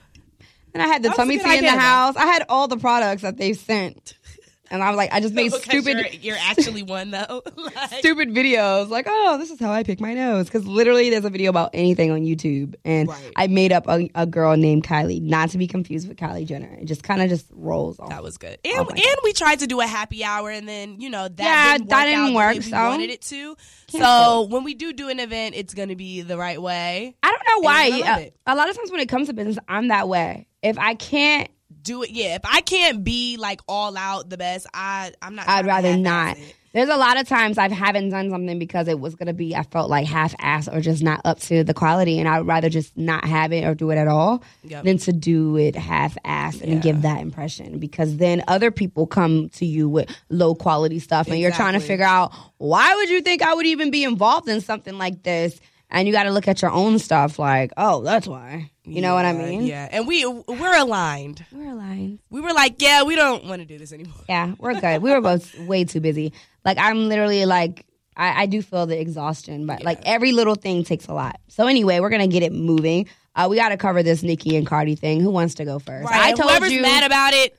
and 0.72 0.82
I 0.82 0.86
had 0.86 1.02
the 1.02 1.08
That 1.08 1.16
tummy 1.16 1.38
tea 1.38 1.58
in 1.58 1.64
the 1.64 1.70
house. 1.70 2.16
I 2.16 2.26
had 2.26 2.44
all 2.48 2.68
the 2.68 2.76
products 2.76 3.22
that 3.22 3.36
they 3.36 3.52
sent, 3.52 4.16
and 4.70 4.82
I 4.82 4.88
was 4.90 4.96
like, 4.96 5.12
I 5.12 5.20
just 5.20 5.34
made 5.34 5.52
stupid. 5.52 5.96
You're, 5.98 6.06
you're 6.20 6.36
actually 6.40 6.82
one 6.82 7.10
though. 7.10 7.42
Like- 7.56 7.98
Stupid 7.98 8.30
videos 8.30 8.88
like, 8.88 9.06
oh, 9.08 9.38
this 9.38 9.50
is 9.50 9.58
how 9.60 9.70
I 9.72 9.82
pick 9.82 10.00
my 10.00 10.14
nose. 10.14 10.46
Because 10.46 10.66
literally, 10.66 11.10
there's 11.10 11.24
a 11.24 11.30
video 11.30 11.50
about 11.50 11.70
anything 11.74 12.10
on 12.10 12.20
YouTube, 12.22 12.74
and 12.84 13.08
Right. 13.08 13.32
I 13.36 13.46
made 13.48 13.72
up 13.72 13.86
a, 13.88 14.08
a 14.14 14.26
girl 14.26 14.56
named 14.56 14.84
Kylie, 14.84 15.20
not 15.22 15.50
to 15.50 15.58
be 15.58 15.66
confused 15.66 16.08
with 16.08 16.16
Kylie 16.16 16.46
Jenner. 16.46 16.76
It 16.80 16.84
just 16.86 17.02
kind 17.02 17.22
of 17.22 17.28
just 17.28 17.46
rolls 17.52 17.98
off. 18.00 18.10
That 18.10 18.22
was 18.22 18.38
good. 18.38 18.58
Oh 18.64 18.78
And 18.78 18.88
my 18.88 18.94
and 18.94 19.16
we 19.24 19.32
tried 19.32 19.60
to 19.60 19.66
do 19.66 19.80
a 19.80 19.86
happy 19.86 20.22
hour, 20.24 20.50
and 20.50 20.68
then 20.68 21.00
you 21.00 21.10
know 21.10 21.28
that 21.28 21.38
Yeah, 21.38 21.76
didn't 21.78 21.88
that 21.90 22.04
work 22.04 22.10
didn't 22.14 22.34
work, 22.34 22.52
way 22.54 22.58
we 22.58 22.62
so 22.70 22.76
wanted 22.76 23.10
it 23.10 23.22
to. 23.22 23.56
So 23.88 23.98
Cancel. 23.98 24.48
when 24.48 24.64
we 24.64 24.74
do 24.74 24.92
do 24.92 25.08
an 25.08 25.20
event, 25.20 25.54
it's 25.56 25.74
going 25.74 25.88
to 25.90 25.96
be 25.96 26.22
the 26.22 26.36
right 26.36 26.60
way. 26.60 27.16
I 27.22 27.30
don't 27.30 27.42
know 27.48 27.66
why. 27.66 27.84
And 27.86 27.94
I 27.94 27.98
love 27.98 28.18
uh, 28.18 28.22
A- 28.46 28.54
a 28.54 28.56
lot 28.56 28.68
of 28.70 28.76
times 28.76 28.90
when 28.90 29.00
it 29.00 29.08
comes 29.08 29.28
to 29.28 29.32
business, 29.32 29.58
I'm 29.68 29.88
that 29.88 30.08
way. 30.08 30.48
If 30.62 30.78
I 30.78 30.94
can't 30.94 31.48
Do 31.86 32.02
it, 32.02 32.10
yeah. 32.10 32.34
If 32.34 32.42
I 32.44 32.60
can't 32.60 33.02
be 33.04 33.36
like 33.38 33.60
all 33.68 33.96
out 33.96 34.28
the 34.28 34.36
best, 34.36 34.66
I 34.74 35.12
I'm 35.22 35.34
not. 35.34 35.48
I'd 35.48 35.66
rather 35.66 35.96
not. 35.96 36.36
it. 36.36 36.54
There's 36.72 36.90
a 36.90 36.96
lot 36.98 37.18
of 37.18 37.26
times 37.26 37.56
I 37.56 37.70
haven't 37.72 38.10
done 38.10 38.28
something 38.28 38.58
because 38.58 38.86
it 38.86 39.00
was 39.00 39.14
gonna 39.14 39.32
be 39.32 39.56
I 39.56 39.62
felt 39.62 39.88
like 39.88 40.06
half 40.06 40.34
ass 40.38 40.68
or 40.68 40.82
just 40.82 41.02
not 41.02 41.22
up 41.24 41.40
to 41.42 41.64
the 41.64 41.72
quality, 41.72 42.18
and 42.18 42.28
I'd 42.28 42.40
rather 42.46 42.68
just 42.68 42.94
not 42.98 43.24
have 43.24 43.50
it 43.54 43.64
or 43.64 43.74
do 43.74 43.90
it 43.92 43.96
at 43.96 44.08
all 44.08 44.42
Yep. 44.64 44.84
than 44.84 44.98
to 44.98 45.12
do 45.14 45.56
it 45.56 45.74
half 45.74 46.18
ass 46.24 46.60
and 46.60 46.82
give 46.82 47.00
that 47.02 47.22
impression. 47.22 47.78
Because 47.78 48.18
then 48.18 48.44
other 48.46 48.70
people 48.70 49.06
come 49.06 49.48
to 49.50 49.64
you 49.64 49.88
with 49.88 50.14
low 50.28 50.54
quality 50.54 50.98
stuff, 50.98 51.28
and 51.28 51.38
you're 51.38 51.50
trying 51.52 51.72
to 51.74 51.80
figure 51.80 52.04
out 52.04 52.32
why 52.58 52.94
would 52.96 53.08
you 53.08 53.22
think 53.22 53.40
I 53.40 53.54
would 53.54 53.66
even 53.66 53.90
be 53.90 54.04
involved 54.04 54.46
in 54.48 54.60
something 54.60 54.98
like 54.98 55.22
this, 55.22 55.58
and 55.90 56.06
you 56.06 56.12
got 56.12 56.24
to 56.24 56.30
look 56.30 56.48
at 56.48 56.62
your 56.62 56.70
own 56.70 56.98
stuff 56.98 57.38
like, 57.38 57.72
oh, 57.76 58.02
that's 58.02 58.26
why. 58.26 58.70
You 58.84 59.02
know 59.02 59.14
what 59.14 59.24
I 59.24 59.32
mean? 59.32 59.62
Yeah, 59.62 59.88
and 59.90 60.06
we 60.06 60.24
we're 60.24 60.76
aligned. 60.76 61.44
We're 61.50 61.72
aligned. 61.72 62.20
We 62.30 62.40
were 62.40 62.52
like, 62.52 62.80
yeah, 62.80 63.02
we 63.02 63.16
don't 63.16 63.44
want 63.44 63.60
to 63.60 63.66
do 63.66 63.78
this 63.78 63.92
anymore. 63.92 64.14
Yeah, 64.28 64.54
we're 64.58 64.80
good. 64.80 65.02
we 65.02 65.10
were 65.10 65.20
both 65.20 65.58
way 65.58 65.84
too 65.84 66.00
busy. 66.00 66.32
Like 66.64 66.78
I'm 66.78 67.08
literally 67.08 67.46
like 67.46 67.84
I, 68.16 68.42
I 68.42 68.46
do 68.46 68.62
feel 68.62 68.86
the 68.86 68.98
exhaustion, 68.98 69.66
but 69.66 69.82
like 69.82 70.00
every 70.04 70.32
little 70.32 70.54
thing 70.54 70.84
takes 70.84 71.08
a 71.08 71.14
lot. 71.14 71.40
So 71.48 71.66
anyway, 71.66 71.98
we're 71.98 72.10
gonna 72.10 72.28
get 72.28 72.44
it 72.44 72.52
moving. 72.52 73.08
Uh, 73.34 73.48
we 73.50 73.56
got 73.56 73.68
to 73.68 73.76
cover 73.76 74.02
this 74.02 74.22
Nicki 74.22 74.56
and 74.56 74.66
Cardi 74.66 74.94
thing. 74.94 75.20
Who 75.20 75.30
wants 75.30 75.56
to 75.56 75.64
go 75.66 75.78
first? 75.78 76.08
Right. 76.08 76.26
I 76.26 76.32
told 76.32 76.50
whoever's 76.50 76.72
you. 76.72 76.80
mad 76.80 77.04
about 77.04 77.34
it, 77.34 77.58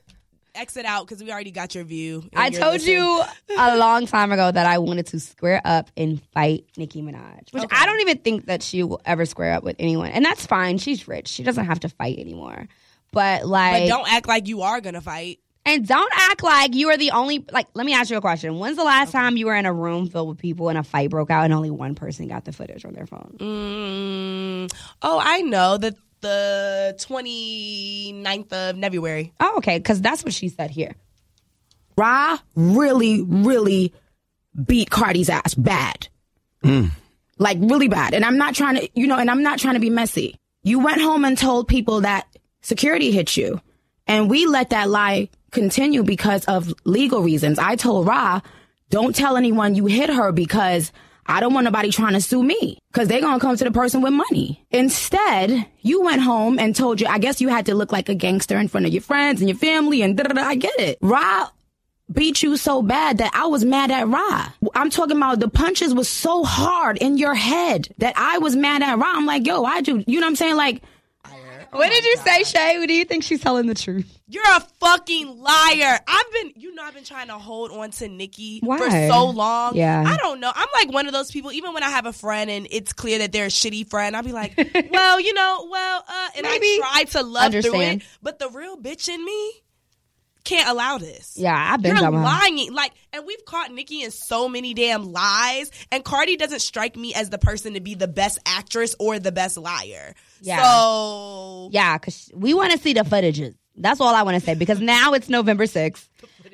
exit 0.58 0.84
out 0.84 1.06
because 1.06 1.22
we 1.22 1.30
already 1.30 1.50
got 1.50 1.74
your 1.74 1.84
view. 1.84 2.28
I 2.34 2.50
told 2.50 2.74
listen. 2.74 2.92
you 2.92 3.22
a 3.56 3.76
long 3.76 4.06
time 4.06 4.32
ago 4.32 4.50
that 4.50 4.66
I 4.66 4.78
wanted 4.78 5.06
to 5.08 5.20
square 5.20 5.60
up 5.64 5.90
and 5.96 6.22
fight 6.34 6.64
Nicki 6.76 7.02
Minaj, 7.02 7.52
which 7.52 7.64
I 7.70 7.86
don't 7.86 8.00
even 8.00 8.18
think 8.18 8.46
that 8.46 8.62
she 8.62 8.82
will 8.82 9.00
ever 9.04 9.24
square 9.24 9.54
up 9.54 9.62
with 9.62 9.76
anyone, 9.78 10.10
and 10.10 10.24
that's 10.24 10.46
fine. 10.46 10.78
She's 10.78 11.06
rich; 11.08 11.28
she 11.28 11.42
doesn't 11.42 11.66
have 11.66 11.80
to 11.80 11.88
fight 11.88 12.18
anymore. 12.18 12.66
But 13.12 13.46
like, 13.46 13.84
But 13.84 13.88
don't 13.88 14.12
act 14.12 14.28
like 14.28 14.48
you 14.48 14.62
are 14.62 14.80
gonna 14.80 15.00
fight. 15.00 15.40
And 15.64 15.86
don't 15.86 16.12
act 16.14 16.42
like 16.42 16.74
you 16.74 16.88
are 16.88 16.96
the 16.96 17.10
only 17.10 17.44
like 17.52 17.66
let 17.74 17.84
me 17.84 17.92
ask 17.92 18.10
you 18.10 18.16
a 18.16 18.22
question. 18.22 18.58
When's 18.58 18.78
the 18.78 18.84
last 18.84 19.12
time 19.12 19.36
you 19.36 19.46
were 19.46 19.54
in 19.54 19.66
a 19.66 19.72
room 19.72 20.08
filled 20.08 20.28
with 20.28 20.38
people 20.38 20.70
and 20.70 20.78
a 20.78 20.82
fight 20.82 21.10
broke 21.10 21.30
out 21.30 21.44
and 21.44 21.52
only 21.52 21.70
one 21.70 21.94
person 21.94 22.26
got 22.26 22.46
the 22.46 22.52
footage 22.52 22.86
on 22.86 22.94
their 22.94 23.06
phone? 23.06 23.36
Mm, 23.38 24.74
oh, 25.02 25.20
I 25.22 25.42
know 25.42 25.76
that 25.76 25.94
the 26.20 26.96
29th 26.98 28.52
of 28.52 28.80
February. 28.80 29.32
Oh, 29.40 29.58
okay, 29.58 29.78
because 29.78 30.00
that's 30.00 30.24
what 30.24 30.32
she 30.32 30.48
said 30.48 30.70
here. 30.70 30.94
Rah 31.96 32.38
really, 32.54 33.22
really 33.22 33.92
beat 34.66 34.90
Cardi's 34.90 35.28
ass 35.28 35.54
bad. 35.54 36.08
Hmm. 36.62 36.86
Like 37.38 37.58
really 37.60 37.88
bad. 37.88 38.14
And 38.14 38.24
I'm 38.24 38.38
not 38.38 38.54
trying 38.54 38.76
to, 38.76 38.88
you 38.94 39.06
know, 39.06 39.16
and 39.16 39.30
I'm 39.30 39.42
not 39.42 39.58
trying 39.58 39.74
to 39.74 39.80
be 39.80 39.90
messy. 39.90 40.36
You 40.62 40.80
went 40.80 41.00
home 41.00 41.24
and 41.24 41.36
told 41.36 41.68
people 41.68 42.02
that 42.02 42.26
security 42.62 43.10
hit 43.10 43.36
you. 43.36 43.60
And 44.06 44.30
we 44.30 44.46
let 44.46 44.70
that 44.70 44.88
lie 44.88 45.28
continue 45.50 46.02
because 46.02 46.44
of 46.46 46.72
legal 46.84 47.22
reasons. 47.22 47.58
I 47.58 47.76
told 47.76 48.06
Rah, 48.06 48.40
don't 48.90 49.14
tell 49.14 49.36
anyone 49.36 49.74
you 49.74 49.86
hit 49.86 50.10
her 50.10 50.32
because 50.32 50.92
I 51.28 51.40
don't 51.40 51.52
want 51.52 51.64
nobody 51.64 51.90
trying 51.92 52.14
to 52.14 52.20
sue 52.20 52.42
me 52.42 52.78
because 52.92 53.06
they're 53.06 53.20
going 53.20 53.38
to 53.38 53.44
come 53.44 53.56
to 53.56 53.64
the 53.64 53.70
person 53.70 54.00
with 54.00 54.12
money. 54.12 54.64
Instead, 54.70 55.66
you 55.82 56.02
went 56.02 56.22
home 56.22 56.58
and 56.58 56.74
told 56.74 57.00
you, 57.00 57.06
I 57.06 57.18
guess 57.18 57.40
you 57.40 57.48
had 57.48 57.66
to 57.66 57.74
look 57.74 57.92
like 57.92 58.08
a 58.08 58.14
gangster 58.14 58.58
in 58.58 58.68
front 58.68 58.86
of 58.86 58.92
your 58.92 59.02
friends 59.02 59.40
and 59.40 59.48
your 59.48 59.58
family 59.58 60.02
and 60.02 60.16
da 60.16 60.24
da 60.24 60.32
da. 60.32 60.42
I 60.42 60.54
get 60.54 60.78
it. 60.78 60.98
Rah 61.02 61.48
beat 62.10 62.42
you 62.42 62.56
so 62.56 62.82
bad 62.82 63.18
that 63.18 63.32
I 63.34 63.46
was 63.46 63.64
mad 63.64 63.90
at 63.90 64.08
Rah. 64.08 64.50
I'm 64.74 64.90
talking 64.90 65.16
about 65.16 65.40
the 65.40 65.48
punches 65.48 65.94
was 65.94 66.08
so 66.08 66.42
hard 66.42 66.96
in 66.98 67.18
your 67.18 67.34
head 67.34 67.88
that 67.98 68.14
I 68.16 68.38
was 68.38 68.56
mad 68.56 68.82
at 68.82 68.98
Rah. 68.98 69.12
I'm 69.14 69.26
like, 69.26 69.46
yo, 69.46 69.64
I 69.64 69.82
do, 69.82 70.02
you 70.06 70.20
know 70.20 70.26
what 70.26 70.30
I'm 70.30 70.36
saying? 70.36 70.56
Like, 70.56 70.82
What 71.70 71.90
did 71.90 72.04
you 72.04 72.16
say, 72.16 72.44
Chey? 72.44 72.78
What 72.78 72.88
do 72.88 72.94
you 72.94 73.04
think 73.04 73.24
she's 73.24 73.40
telling 73.40 73.66
the 73.66 73.74
truth? 73.74 74.18
You're 74.26 74.44
a 74.56 74.60
fucking 74.80 75.38
liar. 75.38 75.98
I've 76.06 76.32
been, 76.32 76.52
you 76.56 76.74
know, 76.74 76.82
I've 76.82 76.94
been 76.94 77.04
trying 77.04 77.28
to 77.28 77.34
hold 77.34 77.70
on 77.70 77.90
to 77.92 78.08
Nicki 78.08 78.60
for 78.60 78.90
so 78.90 79.30
long. 79.30 79.76
Yeah. 79.76 80.04
I 80.06 80.16
don't 80.16 80.40
know. 80.40 80.50
I'm 80.54 80.68
like 80.74 80.92
one 80.92 81.06
of 81.06 81.12
those 81.12 81.30
people, 81.30 81.52
even 81.52 81.74
when 81.74 81.82
I 81.82 81.90
have 81.90 82.06
a 82.06 82.12
friend 82.12 82.50
and 82.50 82.66
it's 82.70 82.92
clear 82.92 83.18
that 83.18 83.32
they're 83.32 83.46
a 83.46 83.48
shitty 83.48 83.88
friend, 83.88 84.16
I'll 84.16 84.22
be 84.22 84.32
like, 84.32 84.54
well, 84.92 85.20
you 85.20 85.34
know, 85.34 85.68
well, 85.70 86.04
uh, 86.08 86.28
and 86.36 86.44
Maybe. 86.44 86.66
I 86.66 87.04
try 87.04 87.20
to 87.20 87.26
love 87.26 87.52
through 87.52 87.80
it. 87.80 88.02
But 88.22 88.38
the 88.38 88.48
real 88.48 88.76
bitch 88.76 89.08
in 89.08 89.24
me 89.24 89.52
can't 90.44 90.68
allow 90.68 90.98
this. 90.98 91.34
Yeah, 91.36 91.54
I've 91.54 91.82
been 91.82 91.96
You're 91.96 92.10
lying. 92.10 92.72
Like, 92.72 92.92
and 93.12 93.26
we've 93.26 93.44
caught 93.44 93.70
Nicki 93.70 94.02
in 94.02 94.10
so 94.10 94.48
many 94.48 94.72
damn 94.72 95.12
lies. 95.12 95.70
And 95.92 96.02
Cardi 96.04 96.36
doesn't 96.36 96.60
strike 96.60 96.96
me 96.96 97.12
as 97.14 97.28
the 97.28 97.38
person 97.38 97.74
to 97.74 97.80
be 97.80 97.94
the 97.94 98.08
best 98.08 98.38
actress 98.46 98.96
or 98.98 99.18
the 99.18 99.32
best 99.32 99.58
liar. 99.58 100.14
Yeah. 100.40 100.62
So 100.62 101.68
Yeah, 101.72 101.98
because 101.98 102.30
we 102.34 102.54
want 102.54 102.72
to 102.72 102.78
see 102.78 102.92
the 102.92 103.00
footages. 103.00 103.54
That's 103.80 104.00
all 104.00 104.12
I 104.14 104.22
want 104.22 104.36
to 104.36 104.40
say 104.44 104.54
because 104.54 104.80
now 104.80 105.12
it's 105.12 105.28
November 105.28 105.64
6th. 105.64 106.08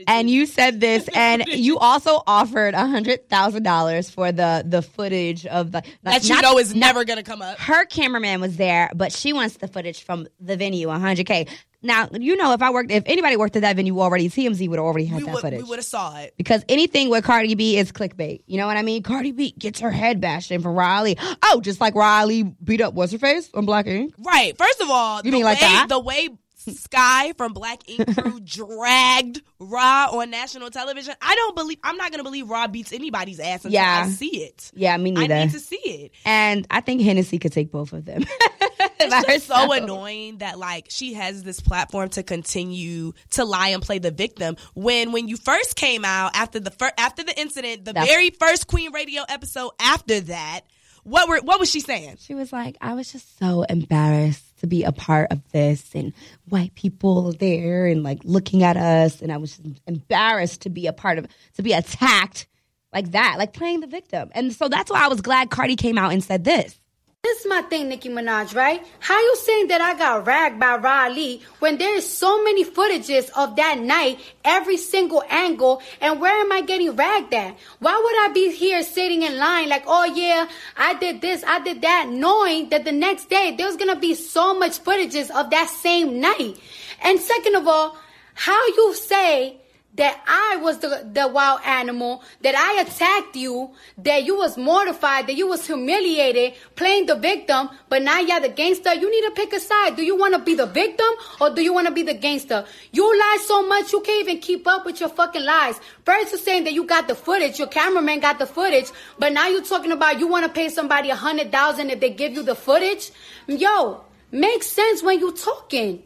And 0.07 0.29
you 0.29 0.45
said 0.45 0.81
this, 0.81 1.09
and 1.15 1.45
you 1.47 1.79
also 1.79 2.23
offered 2.27 2.75
a 2.75 2.87
hundred 2.87 3.29
thousand 3.31 3.63
dollars 3.63 4.11
for 4.11 4.33
the 4.33 4.65
the 4.67 4.83
footage 4.83 5.47
of 5.47 5.71
the 5.73 5.83
that 6.03 6.25
you 6.25 6.35
not- 6.35 6.43
know 6.43 6.59
is 6.59 6.75
not- 6.75 6.81
never 6.89 7.05
gonna 7.05 7.23
come 7.23 7.41
up. 7.41 7.59
her 7.61 7.85
cameraman 7.87 8.41
was 8.41 8.57
there, 8.57 8.91
but 8.95 9.13
she 9.13 9.33
wants 9.33 9.57
the 9.59 9.69
footage 9.69 10.03
from 10.03 10.27
the 10.41 10.57
venue, 10.57 10.89
100k. 10.89 11.49
Now 11.85 12.09
you 12.13 12.35
know 12.37 12.53
if 12.53 12.63
I 12.63 12.71
worked, 12.71 12.91
if 12.91 13.05
anybody 13.07 13.37
worked 13.37 13.55
at 13.57 13.63
that 13.63 13.77
venue 13.77 14.01
already, 14.01 14.29
TMZ 14.29 14.69
would 14.69 14.79
have 14.79 14.85
already 14.85 15.05
had 15.05 15.19
We 15.21 15.27
that 15.27 15.35
would 15.35 15.41
footage 15.43 15.63
we 15.63 15.69
would 15.69 15.79
have 15.79 15.85
saw 15.85 16.17
it. 16.19 16.35
because 16.37 16.65
anything 16.69 17.11
with 17.11 17.23
Cardi 17.25 17.55
B 17.55 17.77
is 17.77 17.93
clickbait. 17.93 18.43
You 18.47 18.57
know 18.57 18.67
what 18.67 18.77
I 18.77 18.83
mean? 18.83 19.03
Cardi 19.03 19.31
B 19.33 19.55
gets 19.57 19.81
her 19.81 19.91
head 19.91 20.21
bashed 20.21 20.51
in 20.51 20.63
from 20.63 20.75
Rah 20.75 20.97
Ali. 20.99 21.17
Oh, 21.45 21.61
just 21.63 21.81
like 21.81 21.95
Rah 21.95 22.21
Ali 22.21 22.43
beat 22.43 22.81
up 22.81 22.95
what's 22.95 23.13
her 23.13 23.19
face 23.19 23.51
on 23.55 23.67
Black 23.67 23.87
Ink. 23.87 24.15
Right. 24.19 24.57
First 24.59 24.81
of 24.81 24.89
all, 24.91 25.19
You 25.19 25.31
the 25.31 25.37
mean 25.37 25.45
like 25.45 25.61
way 25.61 25.67
that? 25.67 25.87
the 25.89 26.01
way 26.01 26.29
Sky 26.57 27.35
from 27.37 27.53
Black 27.53 27.87
Ink 27.91 28.17
Crew 28.19 28.41
dragged 28.41 29.43
Rah 29.59 30.07
on 30.11 30.31
national 30.31 30.71
television, 30.71 31.15
I 31.21 31.35
don't 31.35 31.55
believe 31.55 31.77
I'm 31.85 31.99
not 31.99 32.11
gonna 32.11 32.23
believe 32.23 32.49
Rah 32.49 32.69
beats 32.69 32.91
anybody's 32.93 33.39
ass 33.39 33.67
until 33.67 33.73
Yeah. 33.73 34.05
I 34.07 34.09
see 34.09 34.45
it. 34.45 34.71
Yeah, 34.75 34.97
me 34.97 35.11
neither. 35.11 35.35
I 35.35 35.45
need 35.45 35.53
to 35.53 35.61
see 35.61 35.77
it. 35.77 36.13
And 36.25 36.67
I 36.71 36.81
think 36.81 37.03
Hennessy 37.03 37.39
could 37.39 37.53
take 37.53 37.71
both 37.71 37.93
of 37.93 38.07
them. 38.07 38.25
It's 39.01 39.47
so 39.47 39.73
annoying 39.73 40.39
that 40.39 40.59
like 40.59 40.87
she 40.91 41.15
has 41.15 41.43
this 41.43 41.61
platform 41.61 42.09
to 42.11 42.23
continue 42.23 43.13
to 43.31 43.45
lie 43.45 43.69
and 43.69 43.83
play 43.83 43.99
the 43.99 44.11
victim. 44.11 44.57
When 44.75 45.13
when 45.13 45.29
you 45.29 45.37
first 45.37 45.77
came 45.77 46.05
out 46.05 46.33
after 46.35 46.61
the 46.61 46.71
fir- 46.71 46.93
after 46.99 47.23
the 47.25 47.39
incident, 47.39 47.85
the 47.85 47.93
That's- 47.93 48.09
very 48.09 48.31
first 48.31 48.67
Queen 48.67 48.93
Radio 48.93 49.23
episode 49.29 49.71
after 49.81 50.21
that, 50.21 50.63
what 51.03 51.29
were 51.29 51.41
what 51.41 51.61
was 51.61 51.71
she 51.71 51.81
saying? 51.81 52.17
She 52.21 52.35
was 52.35 52.53
like, 52.53 52.77
I 52.81 52.95
was 52.95 53.13
just 53.13 53.39
so 53.39 53.63
embarrassed 53.63 54.59
to 54.61 54.67
be 54.67 54.85
a 54.85 54.93
part 54.93 55.31
of 55.31 55.41
this 55.53 55.95
and 55.95 56.13
white 56.49 56.75
people 56.75 57.33
there 57.33 57.87
and 57.87 58.03
like 58.03 58.21
looking 58.25 58.63
at 58.63 58.77
us. 58.77 59.21
And 59.21 59.31
I 59.31 59.37
was 59.37 59.61
embarrassed 59.87 60.63
to 60.63 60.71
be 60.71 60.87
a 60.87 60.93
part 60.93 61.19
of 61.19 61.27
to 61.57 61.63
be 61.63 61.73
attacked 61.73 62.47
like 62.93 63.11
that, 63.11 63.35
like 63.39 63.53
playing 63.53 63.81
the 63.81 63.87
victim. 63.87 64.31
And 64.35 64.53
so 64.55 64.69
that's 64.69 64.91
why 64.91 65.05
I 65.05 65.09
was 65.09 65.21
glad 65.21 65.51
Cardi 65.51 65.77
came 65.77 65.99
out 65.99 66.13
and 66.13 66.25
said 66.25 66.45
this. 66.45 66.81
This 67.25 67.41
is 67.41 67.47
my 67.47 67.63
thing, 67.63 67.89
Nicki 67.89 68.11
Minaj, 68.11 68.55
right? 68.55 68.87
How 69.01 69.19
you 69.19 69.35
saying 69.37 69.69
that 69.69 69.81
I 69.81 69.95
got 69.95 70.27
ragged 70.27 70.61
by 70.61 70.77
Rah 70.77 71.05
Ali 71.05 71.41
when 71.59 71.79
there 71.79 71.97
is 71.97 72.07
so 72.07 72.45
many 72.45 72.67
footages 72.67 73.31
of 73.35 73.57
that 73.57 73.79
night, 73.79 74.21
every 74.45 74.77
single 74.77 75.25
angle, 75.31 75.81
and 76.03 76.21
where 76.21 76.39
am 76.39 76.53
I 76.53 76.61
getting 76.61 76.95
ragged 76.95 77.33
at? 77.33 77.57
Why 77.79 77.99
would 77.99 78.31
I 78.31 78.35
be 78.35 78.55
here 78.55 78.83
sitting 78.83 79.23
in 79.23 79.39
line 79.39 79.71
like, 79.71 79.85
oh 79.87 80.05
yeah, 80.05 80.51
I 80.77 80.99
did 80.99 81.23
this, 81.23 81.43
I 81.47 81.61
did 81.61 81.81
that, 81.81 82.11
knowing 82.11 82.69
that 82.69 82.85
the 82.85 82.93
next 82.93 83.31
day 83.31 83.55
there's 83.57 83.77
gonna 83.77 83.99
be 83.99 84.15
so 84.15 84.53
much 84.53 84.85
footages 84.85 85.31
of 85.31 85.49
that 85.49 85.71
same 85.71 86.21
night? 86.21 86.61
And 87.03 87.19
second 87.19 87.55
of 87.55 87.67
all, 87.67 87.97
how 88.35 88.67
you 88.67 88.93
say 88.93 89.57
that 89.95 90.21
I 90.27 90.57
was 90.57 90.79
the, 90.79 91.09
the 91.13 91.29
wild 91.29 91.61
animal, 91.65 92.23
that 92.43 92.55
I 92.57 92.83
attacked 92.83 93.37
you, 93.37 93.71
that 93.99 94.25
you 94.25 94.37
was 94.37 94.59
mortified, 94.59 95.29
that 95.29 95.37
you 95.37 95.47
was 95.47 95.67
humiliated, 95.67 96.55
playing 96.75 97.07
the 97.07 97.15
victim, 97.15 97.71
but 97.89 98.03
now 98.03 98.19
you're 98.19 98.41
the 98.41 98.49
gangster. 98.49 98.93
You 98.93 99.11
need 99.11 99.29
to 99.29 99.33
pick 99.35 99.53
a 99.53 99.61
side. 99.61 99.97
Do 99.97 100.05
you 100.05 100.17
want 100.17 100.35
to 100.35 100.41
be 100.41 100.55
the 100.55 100.67
victim 100.67 101.07
or 101.41 101.51
do 101.51 101.63
you 101.63 101.73
want 101.73 101.87
to 101.87 101.93
be 101.93 102.03
the 102.03 102.15
gangster? 102.15 102.65
You 102.93 103.07
lie 103.19 103.39
so 103.45 103.67
much 103.67 103.93
you 103.93 104.01
can't 104.01 104.29
even 104.29 104.41
keep 104.41 104.67
up 104.67 104.85
with 104.85 104.99
your 104.99 105.09
fucking 105.11 105.45
lies. 105.45 105.79
First 106.05 106.33
you're 106.33 106.41
saying 106.41 106.65
that 106.65 106.73
you 106.73 106.85
got 106.85 107.07
the 107.07 107.15
footage, 107.15 107.59
your 107.59 107.69
cameraman 107.69 108.21
got 108.21 108.39
the 108.39 108.47
footage, 108.47 108.89
but 109.19 109.33
now 109.33 109.49
you're 109.49 109.63
talking 109.63 109.93
about 109.93 110.19
you 110.19 110.27
want 110.27 110.45
to 110.45 110.53
pay 110.53 110.69
somebody 110.69 111.11
a 111.11 111.17
hundred 111.17 111.53
thousand 111.53 111.91
if 111.91 112.01
they 112.01 112.11
give 112.11 112.33
you 112.33 112.43
the 112.43 112.57
footage. 112.57 113.13
Yo, 113.47 114.03
makes 114.33 114.67
sense 114.67 115.03
when 115.03 115.21
you 115.21 115.33
talking. 115.33 116.03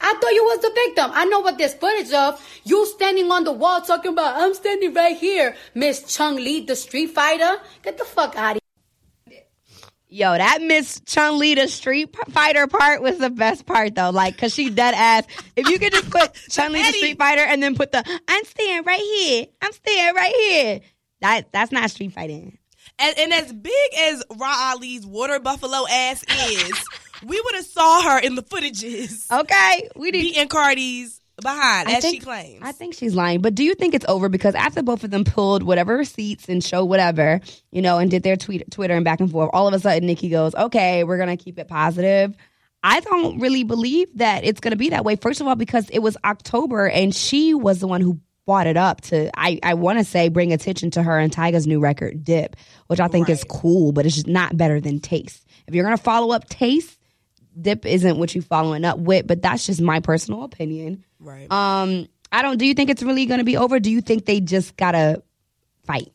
I 0.00 0.14
thought 0.14 0.32
you 0.32 0.44
was 0.44 0.60
the 0.60 0.72
victim. 0.74 1.10
I 1.12 1.24
know 1.26 1.40
what 1.40 1.58
there's 1.58 1.74
footage 1.74 2.12
of. 2.12 2.40
You 2.64 2.86
standing 2.86 3.30
on 3.30 3.44
the 3.44 3.52
wall 3.52 3.80
talking 3.80 4.12
about, 4.12 4.40
I'm 4.40 4.54
standing 4.54 4.94
right 4.94 5.16
here. 5.16 5.56
Miss 5.74 6.14
Chun 6.14 6.36
Li, 6.36 6.64
the 6.64 6.76
street 6.76 7.08
fighter. 7.08 7.60
Get 7.82 7.98
the 7.98 8.04
fuck 8.04 8.36
out 8.36 8.56
of 8.56 8.62
here. 8.62 8.62
Yo, 10.08 10.36
that 10.38 10.62
Miss 10.62 11.00
Chun 11.00 11.38
Li 11.38 11.56
the 11.56 11.66
Street 11.66 12.14
Fighter 12.30 12.68
part 12.68 13.02
was 13.02 13.18
the 13.18 13.28
best 13.28 13.66
part 13.66 13.96
though. 13.96 14.10
Like, 14.10 14.38
cause 14.38 14.54
she 14.54 14.70
dead 14.70 14.94
ass. 14.94 15.24
If 15.56 15.68
you 15.68 15.80
could 15.80 15.92
just 15.92 16.10
put 16.10 16.32
Chun 16.50 16.72
Li 16.72 16.80
the 16.80 16.92
Street 16.92 17.18
Fighter 17.18 17.42
and 17.42 17.60
then 17.62 17.74
put 17.74 17.90
the 17.90 18.04
I'm 18.28 18.44
staying 18.44 18.84
right 18.84 19.00
here. 19.00 19.46
I'm 19.60 19.72
staying 19.72 20.14
right 20.14 20.34
here. 20.34 20.80
That 21.20 21.50
that's 21.52 21.72
not 21.72 21.90
street 21.90 22.12
fighting. 22.12 22.56
And, 22.98 23.18
and 23.18 23.32
as 23.32 23.52
big 23.52 23.94
as 23.98 24.22
Rah 24.36 24.72
Ali's 24.72 25.04
water 25.04 25.38
buffalo 25.38 25.86
ass 25.90 26.24
is, 26.48 26.84
we 27.24 27.40
would 27.40 27.54
have 27.54 27.66
saw 27.66 28.02
her 28.02 28.18
in 28.18 28.34
the 28.34 28.42
footages 28.42 29.30
Okay, 29.30 29.88
we 29.96 30.10
beating 30.12 30.48
Cardi's 30.48 31.20
behind, 31.42 31.88
I 31.88 31.94
as 31.96 32.02
she 32.04 32.10
think- 32.12 32.24
claims. 32.24 32.62
I 32.62 32.72
think 32.72 32.94
she's 32.94 33.14
lying. 33.14 33.40
But 33.42 33.54
do 33.54 33.62
you 33.62 33.74
think 33.74 33.94
it's 33.94 34.06
over? 34.08 34.28
Because 34.28 34.54
after 34.54 34.82
both 34.82 35.04
of 35.04 35.10
them 35.10 35.24
pulled 35.24 35.62
whatever 35.62 35.96
receipts 35.96 36.48
and 36.48 36.64
show 36.64 36.84
whatever, 36.84 37.40
you 37.70 37.82
know, 37.82 37.98
and 37.98 38.10
did 38.10 38.22
their 38.22 38.36
tweet, 38.36 38.70
Twitter 38.70 38.94
and 38.94 39.04
back 39.04 39.20
and 39.20 39.30
forth, 39.30 39.50
all 39.52 39.68
of 39.68 39.74
a 39.74 39.78
sudden 39.78 40.06
Nicki 40.06 40.28
goes, 40.30 40.54
okay, 40.54 41.04
we're 41.04 41.18
going 41.18 41.36
to 41.36 41.42
keep 41.42 41.58
it 41.58 41.68
positive. 41.68 42.34
I 42.82 43.00
don't 43.00 43.38
really 43.40 43.64
believe 43.64 44.08
that 44.18 44.44
it's 44.44 44.60
going 44.60 44.70
to 44.70 44.76
be 44.76 44.90
that 44.90 45.04
way. 45.04 45.16
First 45.16 45.40
of 45.40 45.46
all, 45.46 45.56
because 45.56 45.90
it 45.90 45.98
was 45.98 46.16
October 46.24 46.88
and 46.88 47.14
she 47.14 47.52
was 47.52 47.80
the 47.80 47.88
one 47.88 48.00
who 48.00 48.20
brought 48.46 48.68
it 48.68 48.76
up 48.76 49.00
to, 49.00 49.28
I, 49.38 49.58
I 49.62 49.74
want 49.74 49.98
to 49.98 50.04
say, 50.04 50.28
bring 50.28 50.52
attention 50.52 50.92
to 50.92 51.02
her 51.02 51.18
and 51.18 51.32
Tyga's 51.32 51.66
new 51.66 51.80
record, 51.80 52.22
Dip, 52.24 52.54
which 52.86 53.00
I 53.00 53.08
think 53.08 53.28
is 53.28 53.42
cool, 53.44 53.90
but 53.92 54.06
it's 54.06 54.14
just 54.14 54.28
not 54.28 54.56
better 54.56 54.80
than 54.80 55.00
Taste. 55.00 55.44
If 55.66 55.74
you're 55.74 55.84
going 55.84 55.96
to 55.96 56.02
follow 56.02 56.32
up 56.32 56.48
Taste, 56.48 56.96
Dip 57.60 57.86
isn't 57.86 58.18
what 58.18 58.34
you 58.34 58.42
following 58.42 58.84
up 58.84 58.98
with, 58.98 59.26
but 59.26 59.42
that's 59.42 59.66
just 59.66 59.80
my 59.80 60.00
personal 60.00 60.42
opinion. 60.42 61.04
right. 61.20 61.50
Um, 61.50 62.08
I 62.32 62.42
don't. 62.42 62.58
Do 62.58 62.66
you 62.66 62.74
think 62.74 62.90
it's 62.90 63.02
really 63.02 63.26
going 63.26 63.38
to 63.38 63.44
be 63.44 63.56
over? 63.56 63.78
Do 63.80 63.90
you 63.90 64.00
think 64.00 64.26
they 64.26 64.40
just 64.40 64.76
gotta 64.76 65.22
fight? 65.84 66.12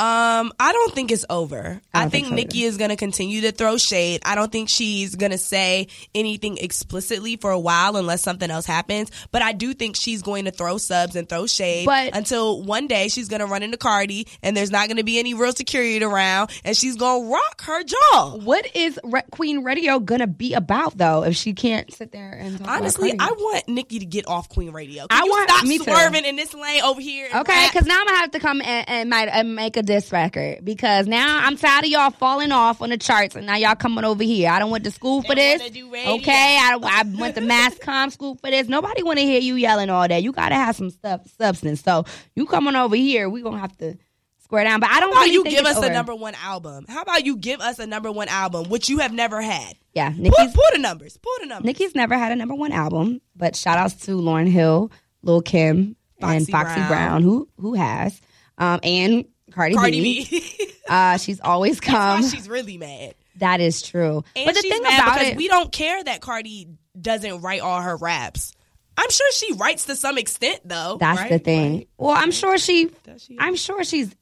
Um, 0.00 0.52
I 0.58 0.72
don't 0.72 0.94
think 0.94 1.12
it's 1.12 1.26
over. 1.28 1.80
I, 1.92 2.00
don't 2.02 2.10
think, 2.10 2.26
think 2.26 2.26
so 2.28 2.34
Nicki 2.36 2.62
is 2.64 2.78
going 2.78 2.88
to 2.90 2.96
continue 2.96 3.42
to 3.42 3.52
throw 3.52 3.76
shade. 3.76 4.22
I 4.24 4.34
don't 4.34 4.50
think 4.50 4.68
she's 4.70 5.14
going 5.14 5.32
to 5.32 5.38
say 5.38 5.88
anything 6.14 6.56
explicitly 6.58 7.36
for 7.36 7.50
a 7.50 7.58
while 7.58 7.96
unless 7.96 8.22
something 8.22 8.50
else 8.50 8.64
happens. 8.64 9.10
But 9.30 9.42
I 9.42 9.52
do 9.52 9.74
think 9.74 9.96
she's 9.96 10.22
going 10.22 10.46
to 10.46 10.50
throw 10.50 10.78
subs 10.78 11.16
and 11.16 11.28
throw 11.28 11.46
shade 11.46 11.84
But- 11.86 12.16
until 12.16 12.62
one 12.62 12.86
day 12.86 13.08
she's 13.08 13.28
going 13.28 13.40
to 13.40 13.46
run 13.46 13.62
into 13.62 13.76
Cardi 13.76 14.26
and 14.42 14.56
there's 14.56 14.70
not 14.70 14.88
going 14.88 14.96
to 14.96 15.04
be 15.04 15.18
any 15.18 15.34
real 15.34 15.52
security 15.52 16.02
around 16.02 16.50
and 16.64 16.74
she's 16.76 16.96
going 16.96 17.24
to 17.26 17.30
rock 17.32 17.60
her 17.62 17.82
jaw. 17.82 18.38
What 18.42 18.74
is 18.74 18.98
Re- 19.04 19.22
Queen 19.30 19.64
Radio 19.64 19.98
gonna 19.98 20.26
be 20.26 20.54
about 20.54 20.96
though? 20.96 21.24
If 21.24 21.36
she 21.36 21.52
can't 21.52 21.92
sit 21.92 22.12
there 22.12 22.32
and 22.32 22.66
Honestly? 22.66 23.12
I 23.18 23.32
want 23.32 23.68
Nicki 23.68 23.98
to 23.98 24.06
get 24.06 24.26
off 24.26 24.48
Queen 24.48 24.72
Radio. 24.72 25.04
I 25.10 25.18
Can 25.18 25.24
you 25.26 25.30
want- 25.30 25.50
stop 25.50 25.64
me 25.66 25.78
too. 25.78 25.84
swerving 25.84 26.24
in 26.24 26.36
this 26.36 26.54
lane 26.54 26.82
over 26.82 27.00
here. 27.00 27.28
Okay, 27.34 27.68
because 27.70 27.86
now 27.86 27.98
I'm 28.00 28.06
gonna 28.06 28.16
have 28.18 28.30
to 28.30 28.38
come 28.40 28.60
and, 28.62 28.88
and, 28.88 29.10
might, 29.10 29.28
and 29.28 29.54
make 29.54 29.76
a 29.76 29.82
diss 29.90 30.12
record 30.12 30.64
because 30.64 31.06
now 31.08 31.40
I'm 31.44 31.56
tired 31.56 31.84
of 31.84 31.90
y'all 31.90 32.10
falling 32.10 32.52
off 32.52 32.80
on 32.80 32.90
the 32.90 32.96
charts 32.96 33.34
and 33.34 33.44
now 33.46 33.56
y'all 33.56 33.74
coming 33.74 34.04
over 34.04 34.22
here. 34.22 34.48
I 34.48 34.58
don't 34.60 34.70
went 34.70 34.84
to 34.84 34.90
school 34.92 35.22
for 35.22 35.34
They 35.34 35.54
this. 35.54 35.60
wanna 35.60 35.70
do 35.72 35.90
radio. 35.92 36.12
Okay, 36.14 36.58
I, 36.60 36.78
I 36.80 37.02
went 37.18 37.34
to 37.34 37.40
mass 37.40 37.74
comm 37.76 38.12
school 38.12 38.36
for 38.36 38.50
this. 38.50 38.68
Nobody 38.68 39.02
want 39.02 39.18
to 39.18 39.24
hear 39.24 39.40
you 39.40 39.56
yelling 39.56 39.90
all 39.90 40.06
that. 40.06 40.22
You 40.22 40.30
gotta 40.32 40.54
have 40.54 40.76
some 40.76 40.90
stuff, 40.90 41.22
substance. 41.36 41.82
So 41.82 42.04
you 42.36 42.46
coming 42.46 42.76
over 42.76 42.94
here, 42.94 43.28
we 43.28 43.42
gonna 43.42 43.58
have 43.58 43.76
to 43.78 43.96
square 44.38 44.62
down. 44.64 44.78
But 44.80 44.90
I 44.90 45.00
don't 45.00 45.10
How 45.12 45.18
about 45.22 45.22
really 45.22 45.32
you 45.34 45.44
give 45.44 45.66
us 45.66 45.82
a 45.82 45.90
number 45.92 46.14
one 46.14 46.34
album? 46.36 46.84
How 46.88 47.02
about 47.02 47.26
you 47.26 47.36
give 47.36 47.60
us 47.60 47.78
a 47.80 47.86
number 47.86 48.12
one 48.12 48.28
album, 48.28 48.68
which 48.70 48.88
you 48.88 48.98
have 48.98 49.12
never 49.12 49.40
had? 49.42 49.74
Yeah, 49.92 50.10
Pull, 50.10 50.20
Nicki's 50.22 50.52
pull 50.54 50.64
the 50.72 50.78
numbers. 50.78 51.16
Pull 51.16 51.32
the 51.40 51.46
numbers. 51.46 51.66
Nicki's 51.66 51.96
never 51.96 52.16
had 52.16 52.30
a 52.30 52.36
number 52.36 52.54
one 52.54 52.70
album, 52.70 53.20
but 53.34 53.56
shout 53.56 53.76
outs 53.76 53.94
to 54.06 54.12
Lauryn 54.12 54.48
Hill, 54.48 54.92
Lil 55.22 55.42
Kim, 55.42 55.96
and 56.20 56.46
Foxy 56.48 56.52
Foxy 56.52 56.74
Brown. 56.74 56.88
Brown, 56.88 57.22
who 57.22 57.48
who 57.58 57.74
has, 57.74 58.20
um, 58.58 58.78
and 58.84 59.24
Cardi, 59.50 59.74
Cardi 59.74 60.00
B. 60.00 60.26
B. 60.30 60.72
Uh, 60.90 61.16
she's 61.18 61.40
always 61.40 61.78
come. 61.78 62.20
she's 62.28 62.48
really 62.48 62.76
mad. 62.76 63.14
that 63.36 63.60
is 63.60 63.80
true. 63.80 64.24
And 64.34 64.46
but 64.46 64.56
the 64.56 64.60
she's 64.60 64.72
thing 64.72 64.82
mad 64.82 65.00
about 65.00 65.14
because 65.14 65.28
it, 65.28 65.36
we 65.36 65.46
don't 65.46 65.70
care 65.70 66.02
that 66.02 66.20
Cardi 66.20 66.66
doesn't 67.00 67.42
write 67.42 67.60
all 67.60 67.80
her 67.80 67.96
raps. 67.96 68.52
I'm 68.96 69.08
sure 69.08 69.32
she 69.32 69.52
writes 69.52 69.86
to 69.86 69.94
some 69.94 70.18
extent, 70.18 70.60
though. 70.64 70.96
that's 70.98 71.20
right? 71.20 71.30
the 71.30 71.38
thing. 71.38 71.86
Well, 71.96 72.10
I'm 72.10 72.32
sure 72.32 72.58
she. 72.58 72.90
Does 73.04 73.22
she? 73.22 73.36
I'm 73.38 73.54
sure 73.54 73.84
she's. 73.84 74.14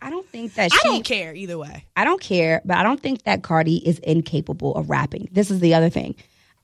I 0.00 0.10
don't 0.10 0.26
think 0.28 0.54
that 0.54 0.72
she. 0.72 0.78
I 0.84 0.88
don't 0.88 1.04
care 1.04 1.34
either 1.34 1.58
way. 1.58 1.84
I 1.94 2.04
don't 2.04 2.20
care, 2.20 2.62
but 2.64 2.78
I 2.78 2.82
don't 2.82 3.00
think 3.00 3.24
that 3.24 3.42
Cardi 3.42 3.76
is 3.86 3.98
incapable 3.98 4.74
of 4.74 4.90
rapping. 4.90 5.28
This 5.30 5.50
is 5.50 5.60
the 5.60 5.74
other 5.74 5.90
thing. 5.90 6.14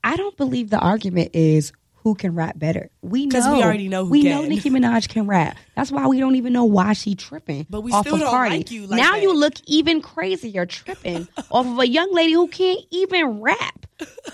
I 0.03 0.17
don't 0.17 0.35
believe 0.35 0.69
the 0.69 0.79
argument 0.79 1.31
is 1.33 1.71
who 2.03 2.15
can 2.15 2.33
rap 2.33 2.57
better. 2.57 2.89
We 3.01 3.27
know 3.27 3.53
we 3.53 3.63
already 3.63 3.87
know 3.87 4.05
who 4.05 4.11
we 4.11 4.23
can. 4.23 4.31
know 4.31 4.47
Nicki 4.47 4.69
Minaj 4.71 5.07
can 5.07 5.27
rap. 5.27 5.55
That's 5.75 5.91
why 5.91 6.07
we 6.07 6.19
don't 6.19 6.35
even 6.35 6.51
know 6.51 6.65
why 6.65 6.93
she 6.93 7.13
tripping. 7.15 7.67
But 7.69 7.81
we 7.81 7.91
off 7.91 8.05
still 8.05 8.15
of 8.15 8.21
don't 8.21 8.29
Cardi. 8.31 8.57
like 8.57 8.71
you 8.71 8.87
like 8.87 8.99
now 8.99 9.11
that. 9.11 9.21
you 9.21 9.33
look 9.35 9.53
even 9.67 10.01
crazier 10.01 10.65
tripping 10.65 11.27
off 11.51 11.67
of 11.67 11.77
a 11.79 11.87
young 11.87 12.11
lady 12.13 12.33
who 12.33 12.47
can't 12.47 12.79
even 12.89 13.41
rap. 13.41 13.85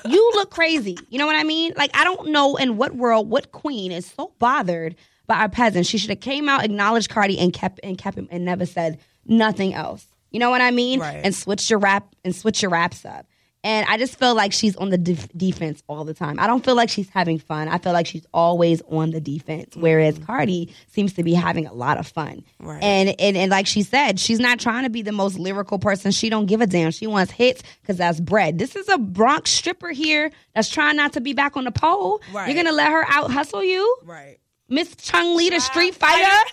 you 0.06 0.32
look 0.36 0.50
crazy. 0.50 0.98
You 1.10 1.20
know 1.20 1.26
what 1.26 1.36
I 1.36 1.44
mean? 1.44 1.74
Like 1.76 1.92
I 1.94 2.06
don't 2.06 2.30
know 2.30 2.56
in 2.56 2.78
what 2.78 2.96
world 2.96 3.30
what 3.30 3.52
queen 3.52 3.92
is 3.92 4.06
so 4.06 4.32
bothered 4.40 4.96
by 5.28 5.36
our 5.36 5.50
peasants. 5.50 5.90
She 5.90 5.98
should 5.98 6.10
have 6.10 6.22
came 6.22 6.48
out, 6.48 6.64
acknowledged 6.64 7.10
Cardi, 7.10 7.38
and 7.38 7.52
kept 7.52 7.82
and 7.84 7.98
kept 7.98 8.18
him 8.18 8.30
and 8.32 8.46
never 8.46 8.66
said 8.66 9.00
nothing 9.26 9.74
else. 9.74 10.08
You 10.32 10.40
know 10.40 10.50
what 10.50 10.62
I 10.62 10.72
mean? 10.72 11.02
Right. 11.02 11.22
And 11.24 11.36
switch 11.36 11.70
your 11.70 11.80
rap 11.80 12.16
and 12.24 12.34
switch 12.36 12.62
your 12.62 12.72
raps 12.72 13.04
up. 13.06 13.26
And 13.64 13.86
I 13.90 13.98
just 13.98 14.18
feel 14.18 14.36
like 14.36 14.54
she's 14.54 14.76
on 14.76 14.90
the 14.90 14.98
def- 14.98 15.32
defense 15.36 15.82
all 15.88 16.06
the 16.06 16.14
time. 16.14 16.40
I 16.40 16.48
don't 16.48 16.64
feel 16.64 16.76
like 16.76 16.90
she's 16.90 17.10
having 17.10 17.40
fun. 17.40 17.68
I 17.68 17.80
feel 17.80 17.92
like 17.92 18.06
she's 18.06 18.26
always 18.34 18.82
on 18.84 19.12
the 19.12 19.20
defense. 19.20 19.76
Whereas 19.76 20.16
mm-hmm. 20.16 20.26
Cardi 20.26 20.74
seems 20.88 21.14
to 21.14 21.24
be 21.24 21.34
having 21.34 21.66
a 21.66 21.74
lot 21.74 21.98
of 21.98 22.08
fun. 22.08 22.44
Right. 22.60 22.82
And, 22.82 23.16
and 23.20 23.36
and 23.36 23.52
like 23.52 23.68
she 23.68 23.84
said, 23.84 24.20
she's 24.20 24.40
not 24.40 24.60
trying 24.60 24.84
to 24.84 24.90
be 24.90 25.02
the 25.02 25.12
most 25.12 25.40
lyrical 25.40 25.80
person. 25.80 26.12
She 26.12 26.30
don't 26.30 26.46
give 26.46 26.62
a 26.62 26.68
damn. 26.68 26.92
She 26.92 27.08
wants 27.08 27.32
hits 27.32 27.64
because 27.82 27.98
that's 27.98 28.20
bread. 28.20 28.60
This 28.60 28.76
is 28.76 28.88
a 28.90 28.98
Bronx 28.98 29.52
stripper 29.52 29.90
here 29.90 30.32
that's 30.54 30.70
trying 30.70 30.96
not 30.96 31.14
to 31.14 31.22
be 31.22 31.34
back 31.34 31.58
on 31.58 31.64
the 31.66 31.72
pole. 31.72 32.22
Right. 32.32 32.48
You're 32.48 32.64
gonna 32.64 32.76
let 32.76 32.92
her 32.92 33.06
out 33.08 33.32
hustle 33.32 33.64
you, 33.64 33.98
Right. 34.04 34.38
Miss 34.70 34.96
Chun 34.96 35.36
Li, 35.36 35.50
the 35.50 35.60
Street 35.60 35.96
Fighter. 35.96 36.26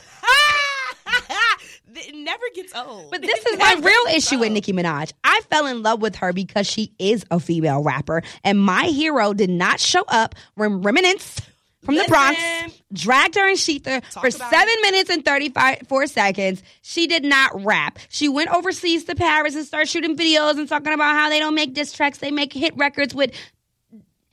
it 1.96 2.14
never 2.14 2.44
gets 2.54 2.74
old. 2.74 3.10
But 3.10 3.22
this 3.22 3.44
is 3.46 3.58
my 3.58 3.74
real 3.80 4.16
issue 4.16 4.38
with 4.38 4.48
old. 4.48 4.54
Nicki 4.54 4.72
Minaj. 4.72 5.12
I 5.22 5.40
fell 5.50 5.66
in 5.66 5.82
love 5.82 6.00
with 6.02 6.16
her 6.16 6.32
because 6.32 6.66
she 6.66 6.92
is 6.98 7.24
a 7.30 7.40
female 7.40 7.82
rapper, 7.82 8.22
and 8.42 8.58
my 8.58 8.84
hero 8.84 9.32
did 9.32 9.50
not 9.50 9.80
show 9.80 10.04
up 10.08 10.34
when 10.54 10.82
Remy 10.82 11.02
Ma 11.02 11.12
from 11.84 11.96
the 11.96 12.04
Bronx 12.08 12.40
dragged 12.92 13.34
her 13.34 13.48
and 13.48 13.58
ShETHER 13.58 14.00
for 14.20 14.30
seven 14.30 14.68
it. 14.68 14.82
minutes 14.82 15.10
and 15.10 15.24
34 15.24 16.06
seconds. 16.06 16.62
She 16.82 17.06
did 17.06 17.24
not 17.24 17.64
rap. 17.64 17.98
She 18.08 18.28
went 18.28 18.50
overseas 18.50 19.04
to 19.04 19.14
Paris 19.14 19.54
and 19.54 19.66
started 19.66 19.88
shooting 19.88 20.16
videos 20.16 20.58
and 20.58 20.68
talking 20.68 20.92
about 20.92 21.14
how 21.14 21.28
they 21.28 21.38
don't 21.38 21.54
make 21.54 21.74
diss 21.74 21.92
tracks, 21.92 22.18
they 22.18 22.30
make 22.30 22.52
hit 22.52 22.76
records 22.76 23.14
with 23.14 23.32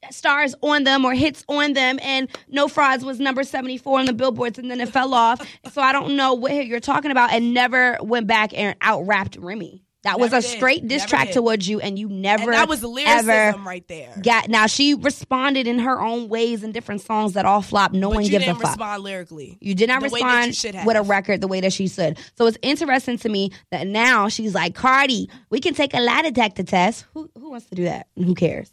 stars 0.10 0.56
on 0.62 0.84
them 0.84 1.06
or 1.06 1.14
hits 1.14 1.44
on 1.48 1.74
them 1.74 2.00
and 2.02 2.28
no 2.50 2.68
frauds 2.68 3.06
was 3.06 3.20
number 3.20 3.44
74 3.44 4.00
on 4.00 4.06
the 4.06 4.14
billboards 4.14 4.58
and 4.58 4.70
then 4.72 4.82
it 4.82 4.90
fell 4.90 5.14
off 5.14 5.40
so 5.72 5.82
i 5.82 5.92
don't 5.92 6.16
know 6.16 6.34
what 6.34 6.66
you're 6.66 6.80
talking 6.80 7.12
about 7.12 7.32
and 7.32 7.54
never 7.54 7.98
went 8.02 8.26
back 8.26 8.52
and 8.58 8.76
out 8.82 9.06
rapped 9.06 9.38
remy 9.38 9.84
that 10.04 10.20
was 10.20 10.34
a 10.34 10.42
did. 10.42 10.50
straight 10.50 10.88
diss 10.88 11.02
Never 11.04 11.10
track 11.10 11.28
did. 11.28 11.34
towards 11.36 11.70
you 11.70 11.80
and 11.80 12.00
you 12.00 12.10
never 12.10 12.46
And 12.46 12.54
that 12.54 12.68
was 12.68 12.84
lyricism 12.84 13.30
ever 13.30 13.60
right 13.60 13.88
there. 13.88 14.12
got 14.24 14.50
now 14.50 14.66
she 14.66 14.96
responded 14.96 15.68
in 15.68 15.78
her 15.78 16.02
own 16.02 16.28
ways 16.28 16.64
in 16.64 16.72
different 16.72 17.02
songs 17.02 17.34
that 17.34 17.46
all 17.46 17.62
flopped 17.62 17.94
no 17.94 18.10
but 18.10 18.16
one 18.16 18.26
gives 18.26 18.48
a 18.48 18.56
fuck 18.56 18.64
respond 18.64 19.04
lyrically. 19.04 19.60
you 19.62 19.76
did 19.76 19.88
not 19.90 20.02
the 20.02 20.10
way 20.10 20.20
that 20.22 20.42
you 20.46 20.48
respond 20.48 20.88
with 20.88 20.98
a 20.98 21.04
record 21.04 21.40
the 21.42 21.48
way 21.48 21.62
that 21.62 21.72
she 21.72 21.88
should. 21.88 22.18
So 22.36 22.48
it's 22.48 22.58
interesting 22.64 23.20
to 23.20 23.30
me 23.30 23.52
that 23.70 23.86
now 23.86 24.28
she's 24.28 24.56
like, 24.56 24.74
Cardi, 24.74 25.30
we 25.52 25.60
can 25.60 25.76
take 25.76 25.94
a 25.94 26.00
lie 26.00 26.24
detector 26.24 26.64
test. 26.64 27.06
Who 27.14 27.30
who 27.38 27.52
wants 27.52 27.68
to 27.68 27.76
do 27.76 27.84
that? 27.84 28.08
Who 28.16 28.34
cares? 28.34 28.72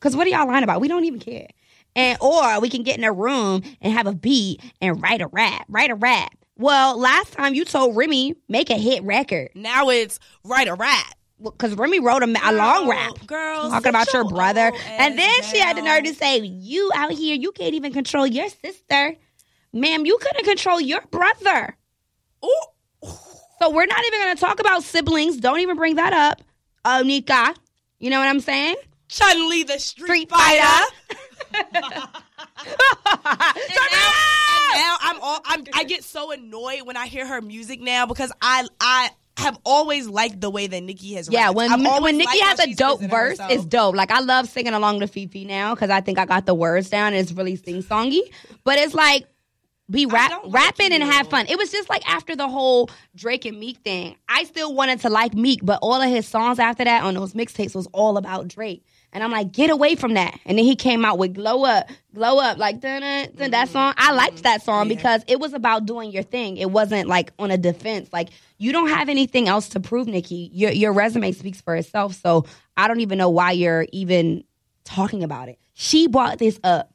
Because 0.00 0.16
what 0.16 0.26
are 0.26 0.30
y'all 0.30 0.46
lying 0.48 0.64
about? 0.64 0.80
We 0.80 0.88
don't 0.88 1.04
even 1.04 1.20
care. 1.20 1.48
And 1.94 2.16
or 2.20 2.60
we 2.60 2.70
can 2.70 2.82
get 2.82 2.96
in 2.96 3.04
a 3.04 3.12
room 3.12 3.62
and 3.80 3.92
have 3.92 4.06
a 4.06 4.14
beat 4.14 4.62
and 4.80 5.00
write 5.02 5.20
a 5.20 5.26
rap. 5.26 5.66
Write 5.68 5.90
a 5.90 5.94
rap. 5.94 6.32
Well, 6.56 6.98
last 6.98 7.32
time 7.32 7.54
you 7.54 7.64
told 7.64 7.96
Remy 7.96 8.34
make 8.48 8.70
a 8.70 8.76
hit 8.76 9.02
record 9.02 9.50
Now 9.54 9.88
it's 9.88 10.18
write 10.44 10.68
a 10.68 10.74
rap. 10.74 11.14
because 11.42 11.74
Remy 11.74 12.00
wrote 12.00 12.22
a, 12.22 12.26
a 12.44 12.52
long 12.52 12.88
rap 12.88 13.26
Girl, 13.26 13.70
talking 13.70 13.88
about 13.88 14.12
your 14.12 14.24
brother, 14.24 14.70
and 14.86 15.18
then 15.18 15.40
ass 15.40 15.50
she 15.50 15.58
had 15.58 15.76
the 15.76 15.82
nerve 15.82 16.04
to 16.04 16.14
say, 16.14 16.38
"You 16.38 16.90
out 16.94 17.12
here, 17.12 17.34
you 17.34 17.50
can't 17.52 17.74
even 17.74 17.92
control 17.92 18.26
your 18.26 18.48
sister, 18.48 19.16
ma'am. 19.72 20.04
You 20.06 20.18
couldn't 20.20 20.44
control 20.44 20.80
your 20.80 21.00
brother." 21.10 21.76
Ooh. 22.44 23.10
So 23.60 23.70
we're 23.70 23.86
not 23.86 24.04
even 24.06 24.20
going 24.20 24.36
to 24.36 24.40
talk 24.40 24.60
about 24.60 24.82
siblings. 24.82 25.36
Don't 25.38 25.60
even 25.60 25.76
bring 25.76 25.96
that 25.96 26.12
up, 26.12 26.40
uh, 26.84 27.02
Nika. 27.02 27.54
You 27.98 28.08
know 28.10 28.18
what 28.18 28.28
I'm 28.28 28.40
saying? 28.40 28.76
Chun 29.10 29.48
Li, 29.50 29.64
the 29.64 29.78
Street, 29.78 30.06
Street 30.06 30.30
Fighter. 30.30 30.62
Fighter. 30.62 30.94
and 31.54 31.66
now, 31.74 31.80
and 34.52 34.74
now 34.74 34.96
I'm 35.00 35.20
all 35.20 35.40
I'm 35.44 35.64
I 35.74 35.84
get 35.84 36.04
so 36.04 36.30
annoyed 36.30 36.82
when 36.82 36.96
I 36.96 37.06
hear 37.06 37.26
her 37.26 37.40
music 37.40 37.80
now 37.80 38.06
because 38.06 38.32
I 38.40 38.66
I 38.80 39.10
have 39.36 39.58
always 39.64 40.06
liked 40.08 40.40
the 40.40 40.50
way 40.50 40.66
that 40.66 40.80
Nicki 40.82 41.14
has 41.14 41.28
Yeah, 41.30 41.46
rapped. 41.46 41.56
when 41.56 41.72
I've 41.86 42.02
when 42.02 42.18
Nicki 42.18 42.38
has 42.40 42.60
a 42.60 42.74
dope 42.74 43.00
verse, 43.00 43.32
herself. 43.38 43.50
it's 43.52 43.64
dope. 43.64 43.94
Like 43.96 44.10
I 44.10 44.20
love 44.20 44.48
singing 44.48 44.74
along 44.74 45.00
to 45.00 45.06
FEFE 45.06 45.46
now 45.46 45.74
because 45.74 45.90
I 45.90 46.00
think 46.00 46.18
I 46.18 46.26
got 46.26 46.46
the 46.46 46.54
words 46.54 46.90
down. 46.90 47.08
and 47.14 47.16
It's 47.16 47.32
really 47.32 47.56
sing 47.56 47.82
songy, 47.82 48.20
but 48.64 48.78
it's 48.78 48.94
like 48.94 49.26
be 49.90 50.06
rap 50.06 50.30
don't 50.30 50.44
like 50.50 50.54
rapping 50.78 50.92
and 50.92 51.02
have 51.02 51.28
fun. 51.28 51.46
It 51.48 51.58
was 51.58 51.72
just 51.72 51.90
like 51.90 52.08
after 52.08 52.36
the 52.36 52.46
whole 52.48 52.90
Drake 53.16 53.44
and 53.44 53.58
Meek 53.58 53.78
thing. 53.78 54.14
I 54.28 54.44
still 54.44 54.72
wanted 54.74 55.00
to 55.00 55.08
like 55.10 55.34
Meek, 55.34 55.60
but 55.64 55.80
all 55.82 56.00
of 56.00 56.08
his 56.08 56.28
songs 56.28 56.58
after 56.60 56.84
that 56.84 57.02
on 57.02 57.14
those 57.14 57.32
mixtapes 57.32 57.74
was 57.74 57.88
all 57.92 58.16
about 58.18 58.46
Drake. 58.46 58.84
And 59.12 59.24
I'm 59.24 59.30
like, 59.32 59.50
get 59.50 59.70
away 59.70 59.96
from 59.96 60.14
that. 60.14 60.38
And 60.44 60.56
then 60.56 60.64
he 60.64 60.76
came 60.76 61.04
out 61.04 61.18
with 61.18 61.34
Glow 61.34 61.64
Up, 61.64 61.88
Glow 62.14 62.38
Up, 62.38 62.58
like 62.58 62.80
dun, 62.80 63.02
dun, 63.02 63.28
dun, 63.34 63.50
that 63.50 63.66
mm-hmm. 63.66 63.72
song. 63.72 63.94
I 63.96 64.12
liked 64.12 64.42
that 64.44 64.62
song 64.62 64.88
because 64.88 65.24
it 65.26 65.40
was 65.40 65.52
about 65.52 65.84
doing 65.84 66.12
your 66.12 66.22
thing. 66.22 66.56
It 66.56 66.70
wasn't 66.70 67.08
like 67.08 67.32
on 67.38 67.50
a 67.50 67.58
defense. 67.58 68.08
Like 68.12 68.28
you 68.58 68.72
don't 68.72 68.88
have 68.88 69.08
anything 69.08 69.48
else 69.48 69.70
to 69.70 69.80
prove, 69.80 70.06
Nicki. 70.06 70.50
Your 70.52 70.70
your 70.70 70.92
resume 70.92 71.32
speaks 71.32 71.60
for 71.60 71.74
itself. 71.74 72.14
So 72.14 72.46
I 72.76 72.86
don't 72.88 73.00
even 73.00 73.18
know 73.18 73.30
why 73.30 73.52
you're 73.52 73.86
even 73.92 74.44
talking 74.84 75.24
about 75.24 75.48
it. 75.48 75.58
She 75.74 76.06
brought 76.06 76.38
this 76.38 76.60
up. 76.62 76.92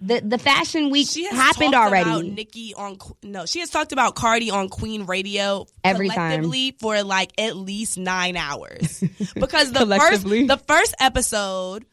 The 0.00 0.20
the 0.20 0.38
fashion 0.38 0.90
week 0.90 1.08
She 1.08 1.24
has 1.24 1.34
happened 1.34 1.72
talked 1.72 1.86
already. 1.88 2.10
About 2.10 2.24
Nicki 2.24 2.74
on 2.74 2.98
no, 3.22 3.46
she 3.46 3.60
has 3.60 3.70
talked 3.70 3.92
about 3.92 4.14
Cardi 4.14 4.50
on 4.50 4.68
Queen 4.68 5.06
Radio 5.06 5.66
Every 5.82 6.08
time. 6.08 6.50
for 6.78 7.02
like 7.02 7.32
at 7.38 7.56
least 7.56 7.96
nine 7.96 8.36
hours 8.36 9.02
because 9.34 9.72
the 9.72 9.86
first 9.86 10.24
the 10.24 10.60
first 10.66 10.94
episode 11.00 11.86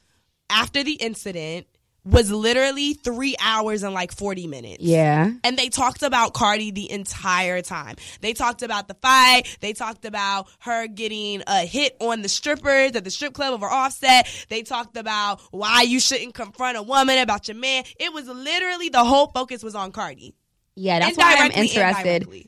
after 0.50 0.84
the 0.84 0.94
incident 0.94 1.68
was 2.04 2.32
literally 2.32 2.94
three 2.96 3.36
hours 3.40 3.84
and 3.84 3.94
like 3.94 4.12
forty 4.12 4.48
minutes. 4.48 4.82
yeah. 4.82 5.32
And 5.44 5.58
they 5.58 5.70
talked 5.70 6.02
about 6.02 6.34
Cardi 6.34 6.72
the 6.72 6.90
entire 6.92 7.62
time. 7.62 7.96
They 8.22 8.34
talked 8.34 8.64
about 8.64 8.88
the 8.88 8.96
fight. 8.96 9.44
They 9.60 9.74
talked 9.74 10.06
about 10.06 10.48
her 10.60 10.88
getting 10.88 11.44
a 11.46 11.66
hit 11.66 11.96
on 12.00 12.22
the 12.22 12.30
strippers 12.30 12.96
at 12.96 13.04
the 13.04 13.12
strip 13.12 13.34
club 13.34 13.54
over 13.54 13.68
offset. 13.68 14.28
They 14.50 14.64
talked 14.64 14.98
about 14.98 15.42
why 15.52 15.84
you 15.84 16.00
shouldn't 16.00 16.34
confront 16.34 16.78
a 16.78 16.84
woman 16.84 17.20
about 17.20 17.48
your 17.48 17.58
man. 17.58 17.84
It 18.00 18.12
was 18.14 18.28
literally 18.28 18.90
the 18.90 19.04
whole 19.04 19.28
focus 19.28 19.62
was 19.62 19.76
on 19.76 19.92
Cardi. 19.92 20.34
Yeah, 20.76 21.00
that's 21.00 21.18
why 21.18 21.36
I'm 21.38 21.52
interested. 21.52 22.48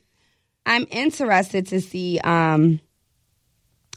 I'm 0.66 0.86
interested 0.90 1.68
to 1.68 1.80
see 1.80 2.18
um 2.20 2.80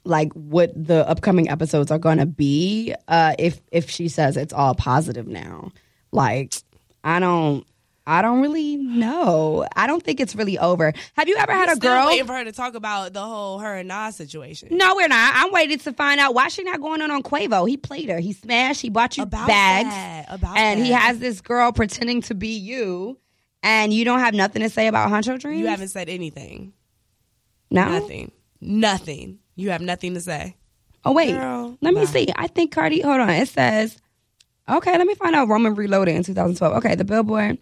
like 0.08 0.32
what 0.34 0.72
the 0.76 1.08
upcoming 1.08 1.50
episodes 1.50 1.92
are 1.92 2.00
going 2.00 2.18
to 2.18 2.26
be 2.26 2.94
uh 3.08 3.36
if 3.38 3.62
if 3.72 3.90
she 3.90 4.08
says 4.08 4.38
it's 4.38 4.54
all 4.54 4.74
positive 4.76 5.28
now. 5.28 5.72
Like 6.12 6.56
I 7.04 7.20
don't 7.20 7.66
I 8.10 8.22
don't 8.22 8.42
really 8.42 8.78
know. 8.78 9.68
I 9.76 9.86
don't 9.86 10.02
think 10.02 10.22
it's 10.22 10.34
really 10.34 10.58
over. 10.58 10.94
Have 11.18 11.28
you 11.28 11.36
ever 11.36 11.52
had 11.52 11.70
a 11.70 11.76
girl 11.76 12.06
waiting 12.06 12.26
for 12.26 12.34
her 12.36 12.46
to 12.46 12.54
talk 12.54 12.74
about 12.74 13.12
the 13.12 13.22
whole 13.22 13.60
her 13.60 13.76
and 13.76 13.90
Nas 13.90 14.16
situation. 14.16 14.70
No, 14.72 14.96
we're 14.96 15.10
not. 15.10 15.34
I'm 15.36 15.52
waiting 15.52 15.78
to 15.80 15.92
find 15.92 16.18
out 16.18 16.34
why 16.34 16.48
she 16.48 16.64
not 16.64 16.80
going 16.80 17.02
on 17.02 17.12
on 17.12 17.22
Quavo. 17.22 17.68
He 17.68 17.76
played 17.76 18.08
her. 18.10 18.20
He 18.20 18.32
smashed. 18.32 18.82
He 18.82 18.90
bought 18.90 19.18
you 19.18 19.24
About 19.24 19.48
bags. 19.48 19.90
that, 19.90 20.26
about 20.30 20.58
and 20.58 20.80
he 20.80 20.92
has 20.92 21.20
this 21.20 21.42
girl 21.42 21.74
pretending 21.74 22.22
to 22.24 22.34
be 22.34 22.56
you, 22.56 23.20
and 23.62 23.94
you 23.94 24.06
don't 24.06 24.20
have 24.20 24.34
nothing 24.34 24.62
to 24.62 24.70
say 24.70 24.88
about 24.88 25.10
Huncho 25.10 25.38
Dreams. 25.38 25.60
You 25.60 25.68
haven't 25.68 25.90
said 25.90 26.08
anything. 26.08 26.72
no 27.70 27.90
Nothing. 27.90 28.32
Nothing. 28.62 29.40
You 29.58 29.72
have 29.72 29.82
nothing 29.82 30.14
to 30.14 30.22
say. 30.22 30.56
Oh 31.04 31.12
wait, 31.12 31.34
Girl, 31.34 31.78
let 31.82 31.94
me 31.94 32.02
bye. 32.02 32.06
see. 32.06 32.28
I 32.36 32.48
think 32.48 32.72
Cardi. 32.72 33.02
Hold 33.02 33.20
on. 33.20 33.30
It 33.30 33.50
says. 33.50 33.98
Okay, 34.70 34.98
let 34.98 35.08
me 35.08 35.16
find 35.16 35.36
out. 35.36 35.48
Roman 35.48 35.76
Reloaded 35.76 36.16
in 36.16 36.24
2012. 36.24 36.78
Okay, 36.78 36.96
the 36.96 37.06
Billboard. 37.06 37.58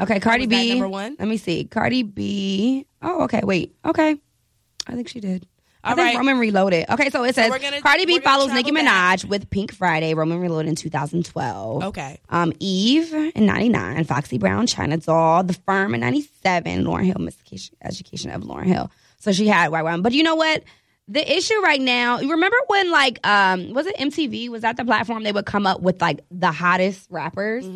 Okay, 0.00 0.18
Cardi 0.18 0.46
was 0.46 0.48
that 0.50 0.62
B. 0.62 0.70
number 0.70 0.88
one? 0.88 1.16
Let 1.18 1.28
me 1.28 1.36
see. 1.36 1.64
Cardi 1.64 2.02
B. 2.02 2.86
Oh, 3.00 3.22
okay. 3.24 3.40
Wait. 3.44 3.76
Okay, 3.84 4.16
I 4.88 4.92
think 4.94 5.08
she 5.08 5.20
did. 5.20 5.46
I 5.84 5.94
think 5.94 6.06
right. 6.06 6.16
Roman 6.16 6.38
Reloaded. 6.38 6.86
Okay, 6.90 7.10
so 7.10 7.22
it 7.24 7.34
says 7.34 7.50
we're 7.50 7.58
gonna- 7.58 7.80
Cardi 7.82 8.06
B 8.06 8.18
follows 8.18 8.48
Nicki 8.48 8.70
travel 8.70 8.86
back. 8.90 9.18
Minaj 9.20 9.24
with 9.26 9.50
Pink 9.50 9.72
Friday. 9.72 10.14
Roman 10.14 10.40
Reloaded 10.40 10.70
in 10.70 10.74
2012. 10.76 11.84
Okay. 11.84 12.18
Um, 12.30 12.52
Eve 12.58 13.12
in 13.12 13.44
99, 13.46 14.02
Foxy 14.04 14.38
Brown, 14.38 14.66
China 14.66 14.96
Doll, 14.96 15.44
The 15.44 15.52
Firm 15.52 15.94
in 15.94 16.00
97, 16.00 16.84
Lauryn 16.84 17.04
Hill, 17.04 17.16
Miss 17.20 17.36
Education 17.82 18.30
of 18.30 18.42
Lauryn 18.42 18.64
Hill. 18.66 18.90
So 19.18 19.30
she 19.30 19.46
had 19.46 19.70
White 19.70 19.82
One. 19.82 20.00
But 20.02 20.12
you 20.12 20.22
know 20.22 20.34
what? 20.34 20.64
The 21.08 21.36
issue 21.36 21.60
right 21.60 21.80
now, 21.80 22.20
you 22.20 22.30
remember 22.30 22.56
when 22.68 22.90
like 22.90 23.24
um 23.26 23.72
was 23.74 23.86
it 23.86 23.96
MTV? 23.96 24.48
Was 24.48 24.62
that 24.62 24.76
the 24.76 24.84
platform 24.84 25.22
they 25.22 25.32
would 25.32 25.46
come 25.46 25.66
up 25.66 25.80
with 25.80 26.00
like 26.00 26.20
the 26.30 26.50
hottest 26.50 27.06
rappers? 27.10 27.66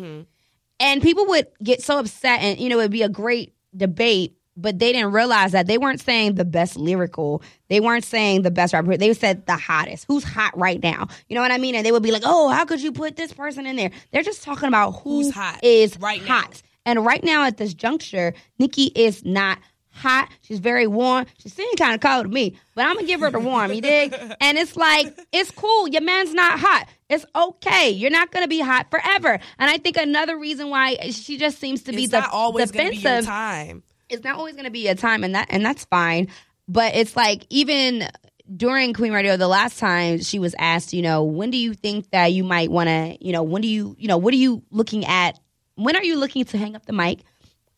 And 0.79 1.01
people 1.01 1.25
would 1.27 1.47
get 1.61 1.81
so 1.83 1.99
upset 1.99 2.41
and 2.41 2.59
you 2.59 2.69
know 2.69 2.79
it'd 2.79 2.91
be 2.91 3.03
a 3.03 3.09
great 3.09 3.53
debate, 3.75 4.35
but 4.57 4.79
they 4.79 4.93
didn't 4.93 5.11
realize 5.11 5.51
that 5.51 5.67
they 5.67 5.77
weren't 5.77 5.99
saying 6.01 6.35
the 6.35 6.45
best 6.45 6.75
lyrical. 6.75 7.43
They 7.67 7.79
weren't 7.79 8.03
saying 8.05 8.41
the 8.41 8.49
best 8.51 8.73
rapper. 8.73 8.97
They 8.97 9.13
said 9.13 9.45
the 9.45 9.57
hottest. 9.57 10.05
Who's 10.07 10.23
hot 10.23 10.57
right 10.57 10.81
now? 10.81 11.07
You 11.27 11.35
know 11.35 11.41
what 11.41 11.51
I 11.51 11.57
mean? 11.59 11.75
And 11.75 11.85
they 11.85 11.91
would 11.91 12.01
be 12.03 12.11
like, 12.11 12.23
"Oh, 12.25 12.49
how 12.49 12.65
could 12.65 12.81
you 12.81 12.91
put 12.91 13.15
this 13.15 13.31
person 13.33 13.67
in 13.67 13.75
there?" 13.75 13.91
They're 14.11 14.23
just 14.23 14.41
talking 14.41 14.67
about 14.69 14.91
who 15.01 15.23
Who's 15.23 15.33
hot 15.33 15.59
is 15.63 15.99
right 15.99 16.23
now. 16.25 16.43
And 16.85 17.05
right 17.05 17.23
now 17.23 17.43
at 17.43 17.57
this 17.57 17.73
juncture, 17.75 18.33
Nicki 18.57 18.85
is 18.95 19.23
not 19.23 19.59
hot. 19.99 20.29
She's 20.41 20.59
very 20.59 20.87
warm. 20.87 21.25
She's 21.37 21.53
sitting 21.53 21.75
kind 21.77 21.93
of 21.93 22.01
cold 22.01 22.25
to 22.25 22.31
me, 22.31 22.55
but 22.75 22.85
I'm 22.85 22.95
gonna 22.95 23.07
give 23.07 23.19
her 23.19 23.29
the 23.31 23.39
warm. 23.39 23.71
You 23.71 23.81
dig? 23.81 24.13
And 24.41 24.57
it's 24.57 24.75
like 24.75 25.07
it's 25.31 25.51
cool. 25.51 25.87
Your 25.87 26.01
man's 26.01 26.33
not 26.33 26.59
hot. 26.59 26.87
It's 27.09 27.25
okay. 27.35 27.89
You're 27.89 28.11
not 28.11 28.31
to 28.43 28.47
be 28.47 28.59
hot 28.59 28.89
forever. 28.91 29.39
And 29.59 29.69
I 29.69 29.77
think 29.77 29.97
another 29.97 30.37
reason 30.37 30.69
why 30.69 30.95
she 31.11 31.37
just 31.37 31.59
seems 31.59 31.83
to 31.83 31.91
be 31.91 32.03
It's 32.03 32.11
the 32.11 32.21
not 32.21 32.31
always 32.31 32.71
to 32.71 32.77
be 32.77 32.83
your 32.83 32.91
defensive 32.93 33.25
time. 33.25 33.83
it's 34.09 34.23
not 34.23 34.35
always 34.37 34.55
to 34.65 34.71
be 34.71 34.87
a 34.87 34.95
time 34.95 35.23
and 35.23 35.35
that 35.35 35.47
and 35.49 35.65
that's 35.65 35.85
fine 35.85 36.27
but 36.67 36.95
it's 36.95 37.15
like 37.15 37.45
even 37.49 38.07
during 38.55 38.93
queen 38.93 39.11
radio 39.13 39.37
the 39.37 39.47
last 39.47 39.77
time 39.79 40.19
she 40.21 40.39
was 40.39 40.55
asked 40.57 40.93
you 40.93 41.01
know 41.01 41.23
when 41.23 41.51
do 41.51 41.57
you 41.57 41.73
think 41.73 42.09
that 42.11 42.27
you 42.33 42.43
might 42.43 42.71
want 42.71 42.87
to 42.89 43.17
you 43.19 43.31
know 43.31 43.43
when 43.43 43.61
do 43.61 43.67
you 43.67 43.95
you 43.99 44.07
know 44.07 44.17
what 44.17 44.33
are 44.33 44.37
you 44.37 44.63
looking 44.71 45.05
at 45.05 45.39
when 45.75 45.95
are 45.95 46.03
you 46.03 46.17
looking 46.17 46.43
to 46.45 46.57
hang 46.57 46.75
up 46.75 46.85
the 46.85 46.93
mic 46.93 47.19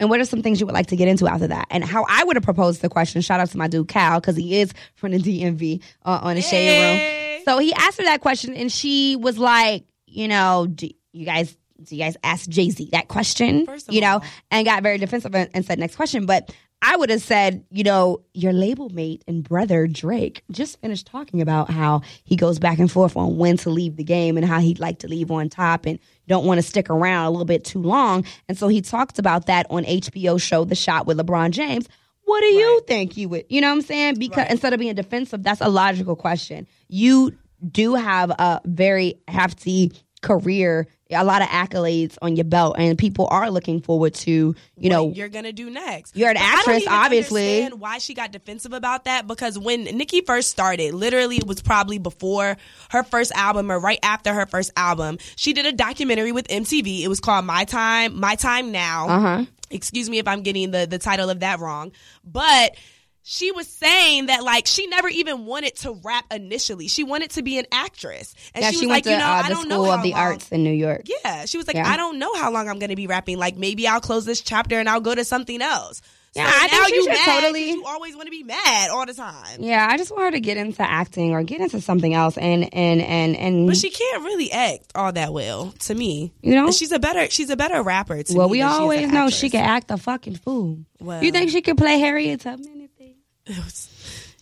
and 0.02 0.10
what 0.10 0.20
are 0.20 0.26
some 0.26 0.42
things 0.42 0.60
you 0.60 0.66
would 0.66 0.76
like 0.76 0.88
to 0.88 0.98
get 0.98 1.08
into 1.08 1.28
after 1.28 1.48
that? 1.48 1.68
And 1.70 1.86
how 1.86 2.06
i 2.10 2.24
would 2.26 2.36
have 2.36 2.44
proposed 2.44 2.82
the 2.82 2.90
question 2.90 3.22
shout 3.22 3.40
out 3.40 3.50
to 3.52 3.58
my 3.58 3.68
dude 3.68 3.88
cal 3.88 4.20
because 4.20 4.36
he 4.36 4.60
is 4.60 4.74
from 4.96 5.12
the 5.12 5.20
dmv 5.20 5.82
uh, 6.04 6.20
on 6.22 6.36
the 6.36 6.42
shade 6.42 7.38
room. 7.38 7.46
So 7.46 7.60
he 7.60 7.74
asked 7.74 7.98
her 8.00 8.04
that 8.04 8.20
question 8.22 8.54
and 8.56 8.70
she 8.70 9.16
was 9.16 9.38
like 9.38 9.86
you 10.08 10.28
know 10.28 10.68
do 10.68 10.90
you 11.14 11.26
guys 11.26 11.56
do 11.84 11.96
you 11.96 12.04
guys 12.04 12.18
ask 12.24 12.50
jay-z 12.50 12.90
that 12.92 13.08
question? 13.08 13.66
First 13.66 13.88
of 13.88 13.94
you 13.94 14.02
know 14.02 14.16
all. 14.16 14.24
and 14.50 14.66
got 14.66 14.84
very 14.84 14.98
defensive 14.98 15.34
and, 15.34 15.50
and 15.54 15.66
said 15.66 15.80
next 15.80 15.96
question. 15.96 16.26
But 16.26 16.54
i 16.82 16.96
would 16.96 17.10
have 17.10 17.22
said 17.22 17.64
you 17.72 17.84
know 17.84 18.22
your 18.34 18.54
label 18.54 18.90
mate 18.90 19.24
and 19.28 19.44
brother 19.44 19.88
drake 19.88 20.44
just 20.52 20.80
finished 20.82 21.08
talking 21.08 21.42
about 21.42 21.70
how 21.70 22.02
he 22.24 22.36
goes 22.36 22.60
back 22.60 22.80
and 22.80 22.92
forth 22.92 23.16
on 23.16 23.38
when 23.38 23.58
to 23.58 23.70
leave 23.70 23.96
the 23.96 24.04
game 24.04 24.38
and 24.38 24.46
how 24.46 24.60
he'd 24.60 24.80
like 24.80 25.00
to 25.00 25.08
leave 25.08 25.32
on 25.32 25.50
top 25.50 25.86
and 25.86 26.00
don't 26.28 26.46
want 26.46 26.58
to 26.58 26.62
stick 26.62 26.90
around 26.90 27.26
a 27.26 27.30
little 27.30 27.46
bit 27.46 27.66
too 27.66 27.82
long. 27.82 28.24
And 28.48 28.58
so 28.58 28.70
he 28.70 28.82
talked 28.82 29.20
about 29.20 29.48
that 29.48 29.68
on 29.70 29.84
hbo 29.84 30.42
show 30.42 30.64
the 30.64 30.76
shop 30.76 31.08
with 31.08 31.18
lebron 31.18 31.52
james. 31.52 31.88
What 32.24 32.42
do 32.42 32.48
you 32.48 32.82
think 32.88 33.18
you 33.18 33.30
would 33.30 33.46
you 33.50 33.62
know 33.62 33.70
what 33.70 33.76
i'm 33.76 33.82
saying? 33.82 34.16
Because 34.20 34.48
instead 34.50 34.74
of 34.74 34.80
being 34.80 34.96
defensive 34.96 35.44
that's 35.44 35.62
a 35.62 35.70
logical 35.70 36.16
question. 36.16 36.68
You 36.88 37.38
do 37.70 37.96
have 37.96 38.32
a 38.32 38.62
very 38.66 39.22
hefty 39.28 39.92
career 40.22 40.88
a 41.12 41.24
lot 41.24 41.42
of 41.42 41.48
accolades 41.50 42.18
on 42.22 42.36
your 42.36 42.46
belt 42.46 42.76
and 42.78 42.98
people 42.98 43.28
are 43.32 43.50
looking 43.52 43.82
forward 43.82 44.14
to 44.14 44.56
you 44.78 44.90
know 44.90 45.06
what 45.06 45.16
you're 45.16 45.30
gonna 45.30 45.52
do 45.52 45.70
next. 45.70 46.16
You're 46.16 46.30
an 46.30 46.36
But 46.36 46.44
actress, 46.44 46.86
obviously. 46.88 47.64
understand 47.64 47.80
Why 47.82 47.98
she 47.98 48.14
got 48.14 48.32
defensive 48.32 48.74
about 48.74 49.06
that? 49.06 49.28
Because 49.28 49.58
when 49.58 49.84
Nicki 49.84 50.22
first 50.22 50.50
started, 50.50 50.94
literally 50.94 51.38
it 51.38 51.48
was 51.48 51.62
probably 51.62 51.98
before 51.98 52.58
her 52.92 53.04
first 53.04 53.32
album 53.34 53.72
or 53.72 53.80
right 53.80 54.00
after 54.04 54.34
her 54.34 54.46
first 54.46 54.72
album. 54.78 55.18
She 55.36 55.54
did 55.54 55.66
a 55.66 55.72
documentary 55.72 56.32
with 56.32 56.48
MTV. 56.48 57.02
It 57.02 57.08
was 57.08 57.20
called 57.20 57.46
My 57.46 57.66
Time, 57.66 58.20
My 58.20 58.36
Time 58.36 58.72
Now. 58.72 59.08
Uh-huh. 59.08 59.46
Excuse 59.70 60.10
me 60.10 60.18
if 60.20 60.28
I'm 60.28 60.42
getting 60.42 60.72
the 60.72 60.86
the 60.86 60.98
title 61.00 61.30
of 61.30 61.40
that 61.42 61.60
wrong, 61.60 61.92
but. 62.24 62.76
She 63.24 63.52
was 63.52 63.68
saying 63.68 64.26
that 64.28 64.44
like 64.44 64.66
she 64.66 64.88
never 64.88 65.08
even 65.08 65.46
wanted 65.46 65.76
to 65.78 65.94
rap 66.04 66.26
initially. 66.32 66.88
She 66.88 67.04
wanted 67.04 67.30
to 67.32 67.44
be 67.44 67.60
an 67.60 67.66
actress, 67.72 68.34
and 68.56 68.64
yeah, 68.64 68.72
she 68.72 68.78
she, 68.78 68.86
was 68.88 68.90
went 68.90 68.98
like, 68.98 69.04
to 69.06 69.12
you 69.12 69.18
know, 69.18 69.26
uh, 69.26 69.28
I 69.28 69.50
the 69.50 69.54
don't 69.56 69.68
know 69.70 69.76
school 69.76 69.92
how 69.92 69.98
of 69.98 70.04
the 70.04 70.12
long- 70.12 70.20
arts 70.20 70.50
in 70.52 70.64
new 70.64 70.72
york 70.74 71.04
yeah, 71.24 71.46
she 71.46 71.58
was 71.58 71.68
like, 71.68 71.76
Yeah. 71.76 71.88
I 71.88 71.98
don't 71.98 72.18
know 72.18 72.34
how 72.36 72.52
long 72.52 72.68
I'm 72.68 72.80
going 72.80 72.90
to 72.90 72.96
be 72.96 73.08
rapping. 73.08 73.38
Like 73.38 73.58
maybe 73.58 73.88
I'll 73.88 74.02
close 74.02 74.26
this 74.26 74.42
chapter 74.42 74.80
and 74.80 74.90
I'll 74.90 75.02
go 75.02 75.14
to 75.14 75.24
something 75.24 75.62
else. 75.62 76.02
Yeah, 76.34 76.50
so 76.50 76.56
I 76.56 76.68
think 76.70 76.72
now 76.82 76.86
she 76.88 76.96
you 76.96 77.06
mad 77.10 77.42
totally- 77.42 77.70
You 77.72 77.84
always 77.86 78.16
want 78.16 78.28
to 78.28 78.32
be 78.32 78.44
mad 78.44 78.90
all 78.90 79.06
the 79.06 79.14
time, 79.14 79.58
yeah 79.60 79.86
i 79.92 79.98
just 79.98 80.12
want 80.12 80.24
her 80.24 80.32
to 80.32 80.40
get 80.40 80.56
into 80.58 80.82
acting 80.82 81.32
or 81.34 81.44
get 81.44 81.60
into 81.60 81.82
something 81.82 82.14
else 82.14 82.38
and 82.38 82.74
and 82.74 83.02
and 83.02 83.36
and 83.36 83.68
but 83.68 83.76
she 83.76 83.90
can't 83.90 84.24
really 84.24 84.50
act 84.50 84.86
all 84.96 85.12
that 85.12 85.34
well 85.34 85.74
to 85.80 85.94
me. 85.94 86.32
You 86.42 86.56
know? 86.56 86.66
And 86.68 86.74
she's 86.74 86.92
a 86.94 87.00
better 87.00 87.30
she's 87.30 87.50
a 87.50 87.58
better 87.58 87.84
rapper. 87.84 88.24
To 88.24 88.34
well 88.36 88.48
we 88.50 88.60
than 88.62 88.70
she 88.70 88.72
is 88.72 88.78
an 88.78 88.82
always 88.82 89.12
know 89.12 89.30
she 89.30 89.50
can 89.50 89.64
act 89.64 89.92
a 89.92 89.98
fucking 89.98 90.38
fool 90.38 90.80
Well. 91.02 91.22
you 91.24 91.32
think 91.34 91.52
she 91.52 91.62
could 91.62 91.78
play 91.78 92.00
harriet 92.00 92.40
tubman 92.42 92.81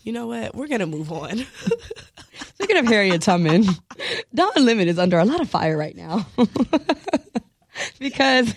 You 0.03 0.13
know 0.13 0.27
what? 0.27 0.55
We're 0.55 0.67
gonna 0.67 0.85
move 0.85 1.11
on. 1.11 1.37
Speaking 2.55 2.77
of 2.77 2.87
Harriet 2.87 3.21
Tubman, 3.21 3.65
Don 4.33 4.51
Lemon 4.57 4.87
is 4.87 4.99
under 4.99 5.17
a 5.19 5.25
lot 5.25 5.41
of 5.41 5.49
fire 5.49 5.77
right 5.77 5.95
now 5.95 6.25
because 7.99 8.47
is 8.47 8.55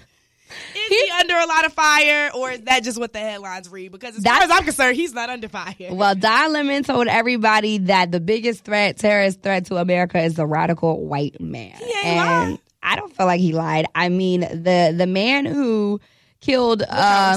he 0.88 1.11
under 1.18 1.35
a 1.37 1.46
lot 1.46 1.64
of 1.64 1.72
fire, 1.72 2.31
or 2.35 2.50
is 2.50 2.61
that 2.62 2.83
just 2.83 2.98
what 2.98 3.12
the 3.12 3.18
headlines 3.18 3.68
read? 3.70 3.92
Because 3.92 4.16
as 4.16 4.24
far 4.24 4.42
as 4.42 4.50
I'm 4.50 4.64
concerned, 4.64 4.96
he's 4.96 5.14
not 5.14 5.31
under 5.31 5.48
fire. 5.48 5.74
well, 5.90 6.14
Don 6.14 6.52
Lemon 6.52 6.83
told 6.85 7.07
everybody 7.09 7.78
that 7.78 8.11
the 8.12 8.20
biggest 8.20 8.64
threat, 8.64 8.98
terrorist 8.98 9.42
threat 9.42 9.66
to 9.66 9.76
America, 9.76 10.20
is 10.20 10.35
the 10.35 10.46
radical 10.46 11.05
white 11.07 11.40
man. 11.40 11.78
and 12.05 12.50
lied. 12.52 12.59
I 12.83 12.96
don't 12.96 13.14
feel 13.16 13.26
like 13.26 13.40
he 13.40 13.52
lied. 13.52 13.87
I 13.94 14.09
mean, 14.09 14.40
the 14.40 14.94
the 14.96 15.07
man 15.07 15.46
who 15.46 16.00
killed 16.42 16.83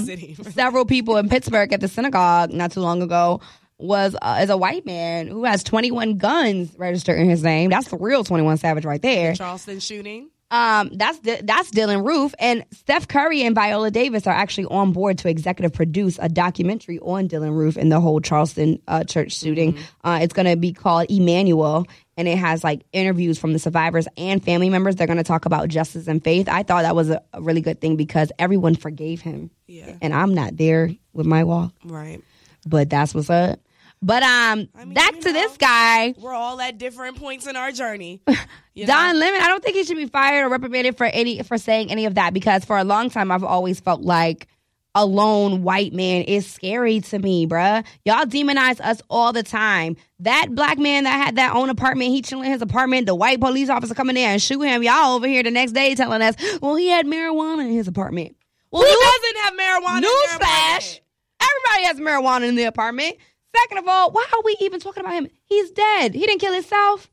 sitting. 0.03 0.35
several 0.35 0.85
people 0.85 1.15
in 1.15 1.29
Pittsburgh 1.29 1.71
at 1.71 1.79
the 1.79 1.87
synagogue 1.87 2.51
not 2.51 2.71
too 2.73 2.81
long 2.81 3.01
ago 3.01 3.39
was 3.77 4.15
uh, 4.21 4.39
is 4.41 4.49
a 4.49 4.57
white 4.57 4.85
man 4.85 5.27
who 5.27 5.45
has 5.45 5.63
21 5.63 6.17
guns 6.17 6.73
registered 6.77 7.19
in 7.19 7.29
his 7.29 7.43
name. 7.43 7.69
That's 7.69 7.87
the 7.89 7.97
real 7.97 8.23
21 8.23 8.57
Savage 8.57 8.85
right 8.85 9.01
there. 9.01 9.35
Charleston 9.35 9.79
shooting. 9.79 10.29
Um, 10.55 10.89
that's 10.93 11.19
that's 11.19 11.71
Dylann 11.71 12.05
Roof 12.05 12.33
and 12.39 12.63
Steph 12.71 13.07
Curry 13.07 13.41
and 13.43 13.53
Viola 13.55 13.91
Davis 13.91 14.25
are 14.27 14.33
actually 14.33 14.65
on 14.67 14.93
board 14.93 15.17
to 15.19 15.29
executive 15.29 15.73
produce 15.73 16.17
a 16.21 16.29
documentary 16.29 16.99
on 16.99 17.27
Dylann 17.27 17.55
Roof 17.55 17.75
and 17.77 17.91
the 17.91 17.99
whole 17.99 18.21
Charleston 18.21 18.81
uh, 18.87 19.03
church 19.03 19.33
shooting. 19.37 19.77
Uh, 20.03 20.19
it's 20.21 20.33
going 20.33 20.45
to 20.47 20.55
be 20.55 20.71
called 20.71 21.09
Emanuel, 21.11 21.85
and 22.15 22.27
it 22.27 22.37
has 22.37 22.63
like 22.63 22.83
interviews 22.93 23.37
from 23.37 23.53
the 23.53 23.59
survivors 23.59 24.07
and 24.17 24.43
family 24.43 24.69
members. 24.69 24.95
They're 24.95 25.07
going 25.07 25.17
to 25.17 25.23
talk 25.23 25.45
about 25.45 25.67
justice 25.67 26.07
and 26.07 26.23
faith. 26.23 26.47
I 26.47 26.63
thought 26.63 26.83
that 26.83 26.95
was 26.95 27.09
a, 27.09 27.21
a 27.33 27.41
really 27.41 27.61
good 27.61 27.81
thing 27.81 27.95
because 27.97 28.31
everyone 28.39 28.75
forgave 28.75 29.21
him. 29.21 29.51
Yeah. 29.67 29.95
and 30.01 30.13
I'm 30.13 30.33
not 30.35 30.55
there 30.57 30.91
with 31.11 31.25
my 31.25 31.43
walk, 31.43 31.73
Right. 31.83 32.21
but 32.67 32.89
that's 32.89 33.13
what's 33.15 33.29
up. 33.31 33.59
But 34.01 34.23
um, 34.23 34.69
mean, 34.77 34.93
back 34.93 35.13
to 35.13 35.27
know. 35.27 35.33
this 35.33 35.57
guy. 35.57 36.13
We're 36.17 36.33
all 36.33 36.59
at 36.61 36.77
different 36.77 37.17
points 37.17 37.47
in 37.47 37.55
our 37.55 37.71
journey. 37.71 38.21
You 38.77 38.85
Don? 38.85 39.17
Lemon, 39.17 39.39
I 39.39 39.47
don't 39.47 39.63
think 39.63 39.77
he 39.77 39.85
should 39.85 39.95
be 39.95 40.07
fired 40.07 40.43
or 40.43 40.49
reprimanded 40.49 40.97
for 40.97 41.05
any 41.05 41.41
for 41.43 41.57
saying 41.57 41.91
any 41.91 42.07
of 42.07 42.15
that 42.15 42.33
because 42.33 42.65
for 42.65 42.77
a 42.77 42.83
long 42.83 43.09
time 43.09 43.31
I've 43.31 43.45
always 43.45 43.79
felt 43.79 44.01
like 44.01 44.49
a 44.95 45.05
lone 45.05 45.63
white 45.63 45.93
man 45.93 46.23
is 46.23 46.45
scary 46.45 46.99
to 47.01 47.19
me, 47.19 47.47
bruh. 47.47 47.85
Y'all 48.05 48.25
demonize 48.25 48.81
us 48.81 49.01
all 49.09 49.31
the 49.31 49.43
time. 49.43 49.95
That 50.19 50.47
black 50.51 50.77
man 50.77 51.03
that 51.03 51.25
had 51.25 51.35
that 51.37 51.53
own 51.55 51.69
apartment, 51.69 52.11
he 52.11 52.21
chilling 52.21 52.45
in 52.45 52.51
his 52.51 52.61
apartment, 52.61 53.05
the 53.05 53.15
white 53.15 53.39
police 53.39 53.69
officer 53.69 53.93
coming 53.93 54.15
there 54.15 54.29
and 54.29 54.41
shoot 54.41 54.61
him. 54.61 54.83
Y'all 54.83 55.15
over 55.15 55.27
here 55.27 55.43
the 55.43 55.51
next 55.51 55.73
day 55.73 55.95
telling 55.95 56.21
us, 56.21 56.35
well, 56.61 56.75
he 56.75 56.87
had 56.89 57.05
marijuana 57.05 57.61
in 57.61 57.71
his 57.71 57.87
apartment. 57.87 58.35
Well, 58.71 58.83
Who 58.83 58.87
doesn't 58.87 59.37
have 59.43 59.53
marijuana? 59.53 60.03
Newsflash. 60.03 60.99
Everybody 61.41 61.83
has 61.85 61.97
marijuana 61.97 62.47
in 62.49 62.55
the 62.55 62.63
apartment. 62.63 63.17
Second 63.63 63.77
of 63.79 63.87
all, 63.87 64.11
why 64.11 64.25
are 64.33 64.41
we 64.43 64.55
even 64.61 64.79
talking 64.79 65.01
about 65.01 65.13
him? 65.13 65.27
He's 65.45 65.71
dead. 65.71 66.13
He 66.13 66.25
didn't 66.25 66.39
kill 66.39 66.53
himself. 66.53 67.09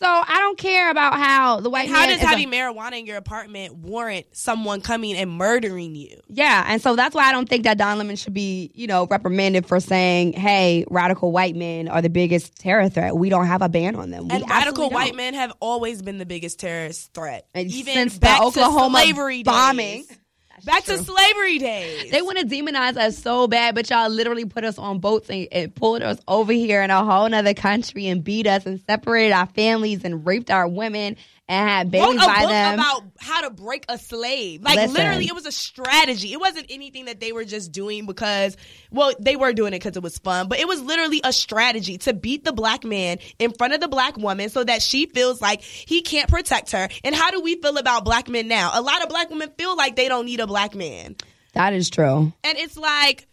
So 0.00 0.06
I 0.06 0.36
don't 0.38 0.56
care 0.56 0.92
about 0.92 1.14
how 1.14 1.58
the 1.58 1.70
white 1.70 1.88
How 1.88 1.94
man 1.98 2.10
does 2.10 2.18
is 2.18 2.22
a- 2.22 2.26
having 2.28 2.48
marijuana 2.52 3.00
in 3.00 3.06
your 3.06 3.16
apartment 3.16 3.74
warrant 3.74 4.26
someone 4.30 4.80
coming 4.80 5.16
and 5.16 5.28
murdering 5.28 5.96
you? 5.96 6.20
Yeah, 6.28 6.64
and 6.68 6.80
so 6.80 6.94
that's 6.94 7.16
why 7.16 7.24
I 7.24 7.32
don't 7.32 7.48
think 7.48 7.64
that 7.64 7.78
Don 7.78 7.98
Lemon 7.98 8.14
should 8.14 8.32
be, 8.32 8.70
you 8.76 8.86
know, 8.86 9.08
reprimanded 9.10 9.66
for 9.66 9.80
saying, 9.80 10.34
"Hey, 10.34 10.84
radical 10.88 11.32
white 11.32 11.56
men 11.56 11.88
are 11.88 12.00
the 12.00 12.10
biggest 12.10 12.54
terror 12.60 12.88
threat. 12.88 13.16
We 13.16 13.28
don't 13.28 13.46
have 13.48 13.60
a 13.60 13.68
ban 13.68 13.96
on 13.96 14.10
them." 14.10 14.28
We 14.28 14.36
And 14.36 14.48
radical 14.48 14.88
white 14.88 15.08
don't." 15.08 15.16
men 15.16 15.34
have 15.34 15.52
always 15.58 16.00
been 16.00 16.18
the 16.18 16.26
biggest 16.26 16.60
terrorist 16.60 17.12
threat. 17.12 17.48
And 17.52 17.68
Even 17.68 17.94
since 17.94 18.14
the 18.14 18.20
back 18.20 18.40
Oklahoma 18.40 18.98
to 19.00 19.04
slavery 19.04 19.42
bombing. 19.42 20.02
days. 20.02 20.18
Back 20.64 20.84
to 20.84 20.98
slavery 20.98 21.58
days. 21.58 22.10
They 22.10 22.22
want 22.22 22.38
to 22.38 22.44
demonize 22.44 22.96
us 22.96 23.18
so 23.18 23.46
bad, 23.46 23.74
but 23.74 23.88
y'all 23.90 24.08
literally 24.08 24.44
put 24.44 24.64
us 24.64 24.78
on 24.78 24.98
boats 24.98 25.28
and, 25.30 25.48
and 25.52 25.74
pulled 25.74 26.02
us 26.02 26.18
over 26.26 26.52
here 26.52 26.82
in 26.82 26.90
a 26.90 27.04
whole 27.04 27.28
nother 27.28 27.54
country 27.54 28.06
and 28.08 28.22
beat 28.24 28.46
us 28.46 28.66
and 28.66 28.80
separated 28.80 29.32
our 29.32 29.46
families 29.46 30.04
and 30.04 30.26
raped 30.26 30.50
our 30.50 30.68
women 30.68 31.16
and 31.48 31.68
had 31.68 31.94
wrote 31.94 32.16
a 32.16 32.18
by 32.18 32.40
book 32.40 32.50
them. 32.50 32.74
about 32.74 33.02
how 33.18 33.40
to 33.40 33.50
break 33.50 33.84
a 33.88 33.96
slave. 33.98 34.62
Like 34.62 34.76
Listen. 34.76 34.94
literally, 34.94 35.26
it 35.26 35.34
was 35.34 35.46
a 35.46 35.52
strategy. 35.52 36.32
It 36.32 36.40
wasn't 36.40 36.66
anything 36.68 37.06
that 37.06 37.20
they 37.20 37.32
were 37.32 37.44
just 37.44 37.72
doing 37.72 38.04
because, 38.04 38.56
well, 38.90 39.12
they 39.18 39.34
were 39.36 39.52
doing 39.52 39.72
it 39.72 39.82
because 39.82 39.96
it 39.96 40.02
was 40.02 40.18
fun, 40.18 40.48
but 40.48 40.58
it 40.58 40.68
was 40.68 40.82
literally 40.82 41.20
a 41.24 41.32
strategy 41.32 41.98
to 41.98 42.12
beat 42.12 42.44
the 42.44 42.52
black 42.52 42.84
man 42.84 43.18
in 43.38 43.52
front 43.52 43.72
of 43.72 43.80
the 43.80 43.88
black 43.88 44.16
woman 44.18 44.50
so 44.50 44.62
that 44.62 44.82
she 44.82 45.06
feels 45.06 45.40
like 45.40 45.62
he 45.62 46.02
can't 46.02 46.28
protect 46.28 46.72
her. 46.72 46.88
And 47.02 47.14
how 47.14 47.30
do 47.30 47.40
we 47.40 47.56
feel 47.56 47.78
about 47.78 48.04
black 48.04 48.28
men 48.28 48.46
now? 48.48 48.70
A 48.74 48.82
lot 48.82 49.02
of 49.02 49.08
black 49.08 49.30
women 49.30 49.50
feel 49.56 49.74
like 49.76 49.96
they 49.96 50.08
don't 50.08 50.26
need 50.26 50.40
a 50.40 50.46
black 50.46 50.74
man, 50.74 51.16
that 51.54 51.72
is 51.72 51.88
true. 51.88 52.32
and 52.44 52.58
it's 52.58 52.76
like, 52.76 53.26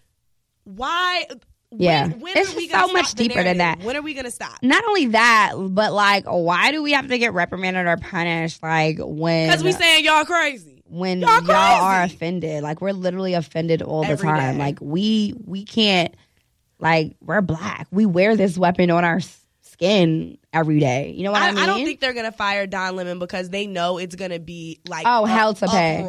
why? 0.64 1.26
Yeah. 1.78 2.08
when, 2.08 2.20
when 2.20 2.34
It's 2.38 2.72
so 2.72 2.88
much 2.92 3.14
deeper 3.14 3.44
than 3.44 3.58
that. 3.60 3.80
When 3.82 3.96
are 3.96 4.02
we 4.02 4.14
gonna 4.14 4.32
stop? 4.32 4.58
Not 4.62 4.84
only 4.86 5.08
that, 5.08 5.54
but 5.56 5.94
like, 5.94 6.26
why 6.26 6.72
do 6.72 6.82
we 6.84 6.92
have 6.94 7.08
to 7.08 7.18
get 7.18 7.34
reprimanded 7.34 7.88
or 7.88 7.98
punished? 7.98 8.62
Like 8.64 8.98
when 9.00 9.48
Because 9.50 9.64
we 9.64 9.72
saying 9.72 10.06
y'all 10.06 10.26
crazy. 10.26 10.84
when 10.88 11.22
Y'all 11.22 11.44
y'all, 11.44 11.52
are 11.84 12.04
offended. 12.04 12.64
Like 12.64 12.82
we're 12.82 12.92
literally 12.92 13.34
offended 13.34 13.82
all 13.82 14.04
the 14.04 14.10
Every 14.10 14.28
time. 14.28 14.54
day. 14.56 14.60
Like 14.60 14.80
we 14.82 15.34
we 15.46 15.64
can't 15.66 16.14
like 16.80 17.16
we're 17.22 17.42
black. 17.42 17.88
We 17.92 18.06
wear 18.06 18.36
this 18.36 18.58
weapon 18.58 18.92
on 18.92 19.04
our 19.06 19.20
skin 19.76 20.38
every 20.54 20.80
day. 20.80 21.12
You 21.12 21.24
know 21.24 21.32
what 21.34 21.42
I, 21.42 21.50
I, 21.50 21.52
mean? 21.52 21.64
I 21.64 21.66
don't 21.66 21.84
think 21.84 22.00
they're 22.00 22.14
gonna 22.14 22.32
fire 22.32 22.66
Don 22.66 22.96
Lemon 22.96 23.20
because 23.20 23.50
they 23.50 23.68
know 23.68 23.98
it's 23.98 24.16
gonna 24.16 24.40
be 24.40 24.80
like 24.88 25.06
Oh, 25.06 25.26
a- 25.26 25.28
hell 25.28 25.54
to 25.54 25.68
pay. 25.68 26.02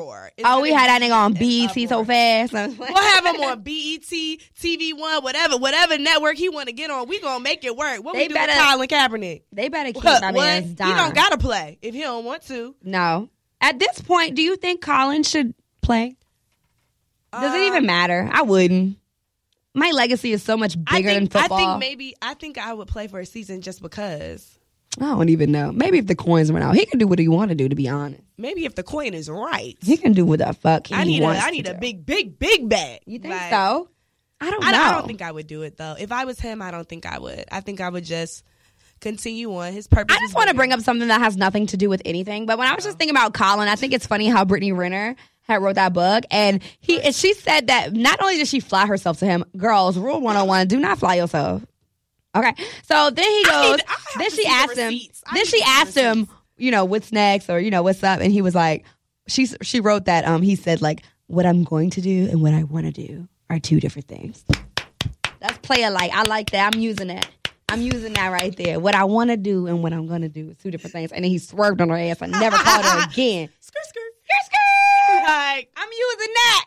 Oh, 0.45 0.61
we 0.61 0.71
had 0.73 0.89
that 0.89 1.03
nigga 1.03 1.15
on 1.15 1.33
BET 1.33 1.89
so 1.89 2.05
fast. 2.05 2.53
We'll 2.79 2.97
have 3.03 3.27
him 3.27 3.41
on 3.43 3.63
BET, 3.63 4.03
TV 4.03 4.97
One, 4.97 5.23
whatever, 5.25 5.57
whatever 5.57 5.99
network 5.99 6.37
he 6.37 6.49
want 6.49 6.69
to 6.69 6.73
get 6.73 6.91
on. 6.91 7.09
We 7.09 7.21
gonna 7.21 7.41
make 7.43 7.65
it 7.65 7.77
work. 7.77 8.03
What 8.05 8.15
They 8.15 8.29
we 8.29 8.29
do 8.29 8.35
with 8.35 8.51
Colin 8.57 8.89
Kaepernick? 8.89 9.43
They 9.53 9.69
better 9.69 9.93
keep 9.93 10.05
What? 10.05 10.23
my 10.23 10.31
what? 10.33 10.63
He 10.65 10.75
don't 10.75 11.15
gotta 11.15 11.39
play 11.39 11.79
if 11.83 11.95
he 11.95 12.01
don't 12.03 12.25
want 12.25 12.47
to. 12.47 12.75
No. 12.83 13.29
At 13.61 13.79
this 13.79 14.01
point, 14.01 14.37
do 14.37 14.43
you 14.43 14.57
think 14.57 14.81
Colin 14.83 15.23
should 15.25 15.55
play? 15.83 16.17
Does 17.33 17.55
it 17.55 17.61
Uh, 17.61 17.67
even 17.67 17.87
matter? 17.87 18.29
I 18.33 18.43
wouldn't. 18.43 18.99
My 19.77 19.91
legacy 19.91 20.33
is 20.33 20.43
so 20.43 20.57
much 20.57 20.83
bigger 20.83 21.11
think, 21.11 21.31
than 21.31 21.43
football. 21.43 21.59
I 21.59 21.61
think 21.61 21.81
maybe 21.81 22.15
I 22.23 22.35
think 22.35 22.59
I 22.59 22.73
would 22.73 22.89
play 22.89 23.07
for 23.09 23.21
a 23.21 23.27
season 23.27 23.61
just 23.61 23.83
because. 23.83 24.59
I 24.99 25.05
don't 25.05 25.29
even 25.29 25.53
know. 25.53 25.73
Maybe 25.73 25.99
if 25.99 26.07
the 26.07 26.15
coins 26.15 26.51
went 26.51 26.65
out, 26.65 26.75
he 26.75 26.87
can 26.87 26.99
do 26.99 27.07
what 27.07 27.19
he 27.19 27.29
want 27.29 27.51
to 27.51 27.55
do. 27.55 27.69
To 27.69 27.75
be 27.77 27.87
honest, 27.89 28.23
Maybe 28.39 28.65
if 28.65 28.75
the 28.75 28.83
coin 28.83 29.13
is 29.13 29.29
right. 29.29 29.77
he 29.83 29.99
can 29.99 30.13
do 30.13 30.25
what 30.25 30.39
the 30.39 30.53
fuck 30.55 30.87
he 30.87 30.95
I 30.95 31.05
need 31.05 31.21
a 31.21 31.25
wants 31.25 31.43
I 31.43 31.51
to 31.51 31.53
need 31.53 31.69
a 31.69 31.75
do. 31.75 31.79
big 31.81 32.07
big 32.07 32.39
big 32.39 32.69
bag. 32.69 33.01
You 33.05 33.19
think 33.19 33.35
Like, 33.35 33.51
so? 33.51 33.91
I 34.41 34.51
don't 34.51 34.65
I, 34.65 34.71
know. 34.73 34.79
don't- 34.79 34.87
I 34.87 34.93
don't 34.93 35.07
think 35.07 35.23
I 35.23 35.31
would 35.33 35.47
do 35.47 35.63
it 35.63 35.77
though. 35.77 35.97
If 35.99 36.11
I 36.13 36.25
was 36.25 36.41
him, 36.41 36.63
I 36.63 36.71
don't 36.71 36.89
think 36.89 37.05
I 37.05 37.19
would. 37.19 37.45
I 37.53 37.61
think 37.61 37.83
I 37.83 37.91
would 37.91 38.05
just 38.05 38.43
continue 39.01 39.55
on 39.55 39.73
his 39.75 39.87
purpose. 39.87 40.17
I 40.17 40.21
just 40.21 40.35
want 40.35 40.49
to 40.49 40.55
bring 40.55 40.73
up 40.73 40.81
something 40.81 41.09
that 41.09 41.21
has 41.21 41.37
nothing 41.37 41.67
to 41.67 41.77
do 41.77 41.91
with 41.91 42.01
anything. 42.07 42.47
But 42.47 42.57
when 42.59 42.67
I 42.67 42.75
was 42.75 42.85
just 42.85 42.95
uh-huh. 42.95 42.99
thinking 42.99 43.17
about 43.17 43.35
Colin, 43.35 43.69
I 43.69 43.77
think 43.77 43.93
it's 43.93 44.07
funny 44.07 44.27
how 44.29 44.45
Brittany 44.47 44.73
Renner 44.73 45.17
had 45.47 45.63
wrote 45.63 45.77
that 45.77 45.93
book, 45.93 46.25
and 46.31 46.63
he 46.81 47.01
and 47.01 47.15
she 47.15 47.35
said 47.35 47.69
that 47.69 47.93
not 47.93 48.21
only 48.21 48.37
did 48.37 48.49
she 48.49 48.61
fly 48.61 48.87
herself 48.87 49.19
to 49.21 49.27
him, 49.27 49.45
girls, 49.57 49.97
rule 49.97 50.21
one 50.21 50.35
hundred 50.37 50.49
one: 50.49 50.67
do 50.69 50.79
not 50.81 50.99
fly 50.99 51.15
yourself. 51.17 51.65
Okay, 52.37 52.53
so 52.85 53.11
then 53.11 53.25
he 53.25 53.45
I 53.47 53.51
goes. 53.51 53.77
need- 53.77 53.85
I 53.89 54.19
then 54.19 54.31
she 54.31 54.37
see 54.37 54.43
the 54.43 54.49
asked 54.49 54.77
him. 54.77 55.01
Then 55.35 55.45
she 55.47 55.63
asked 55.65 55.95
him, 55.97 56.29
you 56.59 56.71
know, 56.71 56.85
what's 56.85 57.13
next, 57.13 57.49
or 57.49 57.59
you 57.61 57.71
know, 57.71 57.83
what's 57.83 58.03
up, 58.03 58.21
and 58.21 58.33
he 58.33 58.43
was 58.43 58.55
like, 58.55 58.85
she 59.29 59.47
she 59.63 59.81
wrote 59.81 60.05
that. 60.07 60.27
Um, 60.27 60.43
he 60.43 60.57
said 60.57 60.83
like, 60.83 61.03
what 61.29 61.47
I'm 61.47 61.65
going 61.65 61.91
to 61.91 62.01
do 62.01 62.29
and 62.31 62.43
what 62.43 62.53
I 62.55 62.65
want 62.65 62.87
to 62.87 62.93
do 62.93 63.29
are 63.49 63.59
two 63.59 63.81
different 63.81 64.09
things. 64.09 64.45
That's 65.41 65.59
play 65.59 65.83
alike. 65.83 66.11
I 66.15 66.23
like 66.25 66.51
that. 66.51 66.75
I'm 66.75 66.81
using 66.81 67.09
that. 67.09 67.29
I'm 67.69 67.81
using 67.83 68.13
that 68.15 68.29
right 68.29 68.57
there. 68.57 68.79
What 68.81 68.95
I 68.95 69.05
want 69.05 69.31
to 69.31 69.37
do 69.37 69.67
and 69.67 69.83
what 69.83 69.93
I'm 69.93 70.07
going 70.07 70.23
to 70.23 70.29
do 70.29 70.51
is 70.51 70.57
two 70.57 70.71
different 70.71 70.93
things. 70.93 71.11
And 71.13 71.25
then 71.25 71.31
he 71.31 71.39
swerved 71.39 71.81
on 71.81 71.89
her 71.89 71.97
ass 71.97 72.23
I 72.23 72.27
never 72.27 72.57
called 72.57 72.85
her 72.85 73.05
again. 73.11 73.49
skirt 73.61 73.85
skirt. 73.87 74.06
Like 75.27 75.71
I'm 75.77 75.89
using 75.91 76.33
that. 76.35 76.65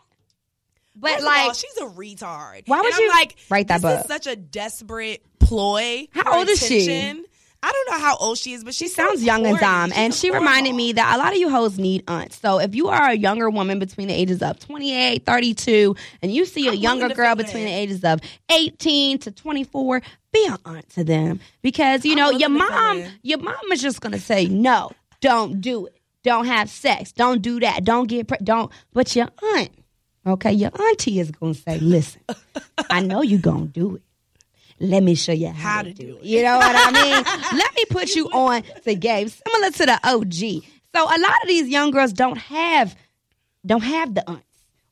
But 0.96 1.12
First 1.12 1.24
like, 1.24 1.46
all, 1.46 1.54
she's 1.54 1.76
a 1.78 1.86
retard. 1.86 2.62
Why 2.66 2.80
would 2.80 2.86
And 2.86 2.94
I'm 2.94 3.00
you 3.00 3.08
like 3.08 3.36
write 3.48 3.68
that 3.68 3.80
this 3.80 3.90
book? 3.90 4.00
Is 4.00 4.06
such 4.06 4.26
a 4.26 4.36
desperate 4.36 5.24
ploy. 5.38 6.08
How 6.12 6.38
old 6.38 6.48
is 6.48 6.64
she? 6.64 7.24
I 7.62 7.72
don't 7.72 7.90
know 7.90 7.98
how 7.98 8.16
old 8.16 8.38
she 8.38 8.54
is, 8.54 8.64
but 8.64 8.74
she, 8.74 8.86
she 8.86 8.94
sounds 8.94 9.22
young 9.22 9.44
and 9.44 9.58
dumb. 9.58 9.92
And 9.94 10.14
she 10.14 10.30
reminded 10.30 10.74
me 10.74 10.92
that 10.94 11.14
a 11.14 11.18
lot 11.18 11.32
of 11.32 11.38
you 11.38 11.50
hoes 11.50 11.78
need 11.78 12.04
aunts. 12.08 12.40
So 12.40 12.58
if 12.58 12.74
you 12.74 12.88
are 12.88 13.10
a 13.10 13.14
younger 13.14 13.50
woman 13.50 13.78
between 13.78 14.08
the 14.08 14.14
ages 14.14 14.40
of 14.40 14.58
28, 14.60 15.26
32, 15.26 15.94
and 16.22 16.32
you 16.32 16.46
see 16.46 16.68
a 16.68 16.72
I'm 16.72 16.78
younger 16.78 17.10
girl 17.10 17.34
between 17.34 17.66
the 17.66 17.72
ages 17.72 18.02
of 18.02 18.20
18 18.50 19.18
to 19.18 19.30
24, 19.30 20.00
be 20.32 20.46
an 20.46 20.56
aunt 20.64 20.88
to 20.90 21.04
them. 21.04 21.40
Because, 21.60 22.06
you 22.06 22.14
know, 22.14 22.30
your 22.30 22.48
mom, 22.48 23.04
your 23.22 23.38
mom 23.38 23.72
is 23.72 23.82
just 23.82 24.00
going 24.00 24.12
to 24.12 24.20
say, 24.20 24.46
no, 24.46 24.90
don't 25.20 25.60
do 25.60 25.86
it. 25.86 25.99
Don't 26.22 26.46
have 26.46 26.68
sex. 26.68 27.12
Don't 27.12 27.40
do 27.42 27.60
that. 27.60 27.84
Don't 27.84 28.06
get, 28.08 28.28
pre- 28.28 28.38
don't. 28.42 28.70
But 28.92 29.14
your 29.16 29.28
aunt, 29.54 29.70
okay, 30.26 30.52
your 30.52 30.70
auntie 30.88 31.18
is 31.18 31.30
going 31.30 31.54
to 31.54 31.60
say, 31.60 31.78
listen, 31.78 32.20
I 32.90 33.00
know 33.00 33.22
you 33.22 33.38
going 33.38 33.68
to 33.68 33.72
do 33.72 33.96
it. 33.96 34.02
Let 34.82 35.02
me 35.02 35.14
show 35.14 35.32
you 35.32 35.48
how, 35.48 35.52
How 35.52 35.82
to, 35.82 35.92
do 35.92 36.06
do 36.06 36.16
it. 36.18 36.24
You 36.24 36.42
know 36.42 36.56
what 36.56 36.74
I 36.74 36.90
mean? 36.90 37.24
Let 37.58 37.74
me 37.74 37.84
put 37.90 38.14
you 38.14 38.26
on 38.30 38.62
to 38.84 38.94
game 38.94 39.28
similar 39.28 39.70
to 39.72 39.86
the 39.86 40.00
OG. 40.04 40.64
So 40.94 41.04
a 41.04 41.18
lot 41.20 41.42
of 41.42 41.48
these 41.48 41.68
young 41.68 41.90
girls 41.90 42.12
don't 42.14 42.38
have 42.38 42.96
don't 43.64 43.82
have 43.82 44.14
the 44.14 44.26
aunts, 44.26 44.46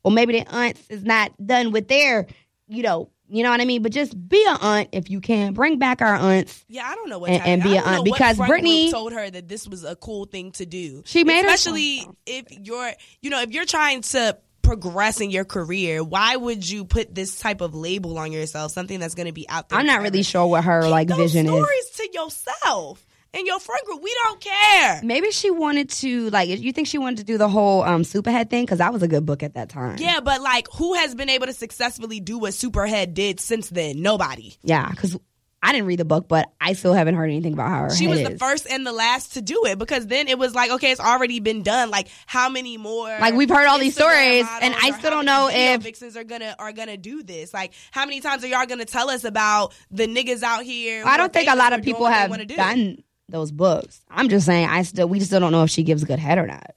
or 0.04 0.12
maybe 0.12 0.34
their 0.34 0.44
aunts 0.50 0.88
is 0.90 1.04
not 1.04 1.32
done 1.44 1.72
with 1.72 1.88
their, 1.88 2.26
you 2.68 2.82
know, 2.82 3.08
you 3.28 3.42
know 3.42 3.50
what 3.50 3.60
I 3.60 3.64
mean. 3.64 3.82
But 3.82 3.92
just 3.92 4.14
be 4.28 4.44
an 4.48 4.56
aunt 4.60 4.88
if 4.92 5.10
you 5.10 5.20
can. 5.20 5.52
Bring 5.54 5.78
back 5.78 6.00
our 6.02 6.14
aunts. 6.14 6.64
Yeah, 6.68 6.86
I 6.88 6.94
don't 6.94 7.08
know 7.08 7.18
what 7.18 7.30
And- 7.30 7.42
and 7.44 7.62
be 7.62 7.76
an 7.76 7.84
aunt, 7.84 8.04
because 8.04 8.36
Brittany- 8.36 8.90
told 8.90 9.12
her 9.12 9.30
that 9.30 9.48
this 9.48 9.66
was 9.68 9.84
a 9.84 9.96
cool 9.96 10.24
thing 10.26 10.52
to 10.52 10.66
do. 10.66 11.02
She 11.06 11.24
made 11.24 11.42
her- 11.44 11.48
especially 11.52 12.06
if 12.26 12.46
you're, 12.50 12.92
you 13.22 13.30
know, 13.30 13.40
if 13.42 13.50
you're 13.50 13.64
trying 13.66 14.02
to 14.02 14.36
progress 14.62 15.20
in 15.22 15.30
your 15.30 15.44
career, 15.46 16.04
why 16.04 16.36
would 16.36 16.68
you 16.68 16.84
put 16.84 17.14
this 17.14 17.38
type 17.38 17.60
of 17.62 17.74
label 17.74 18.18
on 18.18 18.32
yourself? 18.32 18.70
Something 18.72 19.00
that's 19.00 19.14
going 19.14 19.26
to 19.26 19.32
be 19.32 19.48
out 19.48 19.68
there. 19.70 19.78
I'm 19.78 19.86
not 19.86 19.92
forever? 19.94 20.04
really 20.04 20.22
sure 20.22 20.46
what 20.46 20.64
her 20.64 20.88
like 20.88 21.08
Those 21.08 21.18
vision 21.32 21.46
is. 21.46 21.52
stories 21.52 21.90
to 21.96 22.08
yourself 22.12 23.04
and 23.34 23.46
your 23.46 23.58
friend 23.60 23.80
group. 23.86 24.02
We 24.02 24.14
don't 24.24 24.40
care. 24.40 25.00
Maybe 25.02 25.30
she 25.30 25.50
wanted 25.50 25.90
to 25.90 26.30
like. 26.30 26.48
You 26.48 26.72
think 26.72 26.88
she 26.88 26.98
wanted 26.98 27.18
to 27.18 27.24
do 27.24 27.38
the 27.38 27.48
whole 27.48 27.82
um 27.82 28.02
Superhead 28.02 28.50
thing 28.50 28.64
because 28.64 28.78
that 28.78 28.92
was 28.92 29.02
a 29.02 29.08
good 29.08 29.26
book 29.26 29.42
at 29.42 29.54
that 29.54 29.68
time. 29.68 29.96
Yeah, 29.98 30.20
but 30.20 30.40
like, 30.40 30.66
who 30.74 30.94
has 30.94 31.14
been 31.14 31.28
able 31.28 31.46
to 31.46 31.52
successfully 31.52 32.20
do 32.20 32.38
what 32.38 32.52
Superhead 32.52 33.14
did 33.14 33.40
since 33.40 33.68
then? 33.68 34.00
Nobody. 34.02 34.56
yeah. 34.62 34.88
Because 34.90 35.16
I 35.60 35.72
didn't 35.72 35.88
read 35.88 35.98
the 35.98 36.04
book, 36.04 36.28
but 36.28 36.48
I 36.60 36.74
still 36.74 36.94
haven't 36.94 37.16
heard 37.16 37.24
anything 37.24 37.52
about 37.52 37.68
how 37.68 37.82
her 37.82 37.90
She 37.90 38.06
was 38.06 38.20
the 38.22 38.30
is. 38.34 38.38
first 38.38 38.64
and 38.70 38.86
the 38.86 38.92
last 38.92 39.32
to 39.34 39.42
do 39.42 39.64
it 39.66 39.76
because 39.76 40.06
then 40.06 40.28
it 40.28 40.38
was 40.38 40.54
like, 40.54 40.70
okay, 40.70 40.92
it's 40.92 41.00
already 41.00 41.40
been 41.40 41.64
done. 41.64 41.90
Like, 41.90 42.06
how 42.26 42.48
many 42.48 42.76
more? 42.76 43.08
Like, 43.08 43.34
we've 43.34 43.48
heard 43.50 43.66
all 43.66 43.76
these 43.80 43.96
stories, 43.96 44.46
and 44.62 44.72
I 44.80 44.92
still 44.92 45.10
don't 45.10 45.26
know 45.26 45.50
if- 45.52 45.82
vixens 45.82 46.16
are 46.16 46.22
gonna 46.22 46.54
are 46.60 46.70
gonna 46.72 46.96
do 46.96 47.24
this. 47.24 47.52
Like, 47.52 47.72
how 47.90 48.04
many 48.04 48.20
times 48.20 48.44
are 48.44 48.46
y'all 48.46 48.66
gonna 48.66 48.84
tell 48.84 49.10
us 49.10 49.24
about 49.24 49.74
the 49.90 50.06
niggas 50.06 50.44
out 50.44 50.62
here? 50.62 51.02
I 51.04 51.16
don't 51.16 51.32
think 51.32 51.50
a 51.50 51.56
lot 51.56 51.72
of 51.72 51.82
people 51.82 52.06
have 52.06 52.30
do? 52.46 52.54
done 52.54 52.98
those 53.28 53.50
books. 53.50 54.00
I'm 54.10 54.28
just 54.28 54.46
saying, 54.46 54.68
I 54.68 54.82
still 54.82 55.08
we 55.08 55.20
still 55.20 55.40
don't 55.40 55.52
know 55.52 55.64
if 55.64 55.70
she 55.70 55.82
gives 55.82 56.04
good 56.04 56.18
head 56.18 56.38
or 56.38 56.46
not. 56.46 56.74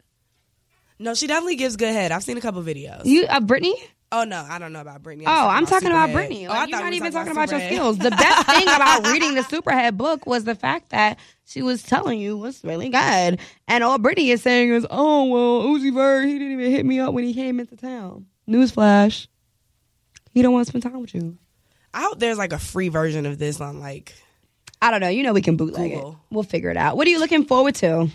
No, 0.99 1.13
she 1.15 1.25
definitely 1.27 1.55
gives 1.55 1.77
good 1.77 1.93
head. 1.93 2.11
I've 2.11 2.23
seen 2.23 2.37
a 2.37 2.41
couple 2.41 2.61
videos. 2.61 3.05
You, 3.05 3.25
uh, 3.27 3.39
Brittany? 3.39 3.75
oh 4.11 4.23
no, 4.25 4.45
I 4.47 4.59
don't 4.59 4.73
know 4.73 4.81
about 4.81 5.01
Brittany. 5.01 5.25
Oh, 5.25 5.31
I'm 5.47 5.65
talking 5.65 5.87
about 5.87 6.09
Superhead. 6.09 6.13
Brittany. 6.13 6.47
Oh, 6.47 6.51
Like, 6.51 6.69
you're 6.69 6.79
not 6.81 6.93
even 6.93 7.11
talking 7.11 7.31
about 7.31 7.49
your 7.49 7.61
skills. 7.61 7.97
The 7.97 8.11
best 8.11 8.45
thing 8.47 8.63
about 8.67 9.07
reading 9.07 9.35
the 9.35 9.41
Superhead 9.41 9.95
book 9.97 10.27
was 10.27 10.43
the 10.43 10.53
fact 10.55 10.89
that 10.89 11.17
she 11.45 11.61
was 11.61 11.81
telling 11.81 12.19
you 12.19 12.37
was 12.37 12.63
really 12.63 12.89
good. 12.89 13.39
And 13.67 13.83
all 13.83 13.97
Brittany 13.97 14.29
is 14.31 14.41
saying 14.41 14.71
is, 14.73 14.85
oh, 14.89 15.25
well, 15.25 15.63
Uzi 15.75 15.93
Vert, 15.93 16.27
he 16.27 16.33
didn't 16.33 16.51
even 16.51 16.71
hit 16.71 16.85
me 16.85 16.99
up 16.99 17.13
when 17.13 17.23
he 17.23 17.33
came 17.33 17.59
into 17.59 17.75
town. 17.77 18.25
Newsflash. 18.49 19.27
He 20.33 20.41
don't 20.41 20.53
want 20.53 20.65
to 20.67 20.69
spend 20.71 20.83
time 20.83 21.01
with 21.01 21.15
you. 21.15 21.37
I 21.93 22.03
hope 22.03 22.19
there's 22.19 22.37
like 22.37 22.53
a 22.53 22.59
free 22.59 22.89
version 22.89 23.25
of 23.25 23.37
this 23.37 23.59
on 23.59 23.79
like 23.79 24.13
I 24.81 24.91
don't 24.91 24.99
know. 24.99 25.09
You 25.09 25.23
know 25.23 25.33
we 25.33 25.41
can 25.41 25.57
bootleg 25.57 25.91
it. 25.91 26.03
We'll 26.29 26.43
figure 26.43 26.69
it 26.69 26.77
out. 26.77 26.97
What 26.97 27.07
are 27.07 27.09
you 27.11 27.19
looking 27.19 27.45
forward 27.45 27.75
to? 27.75 28.09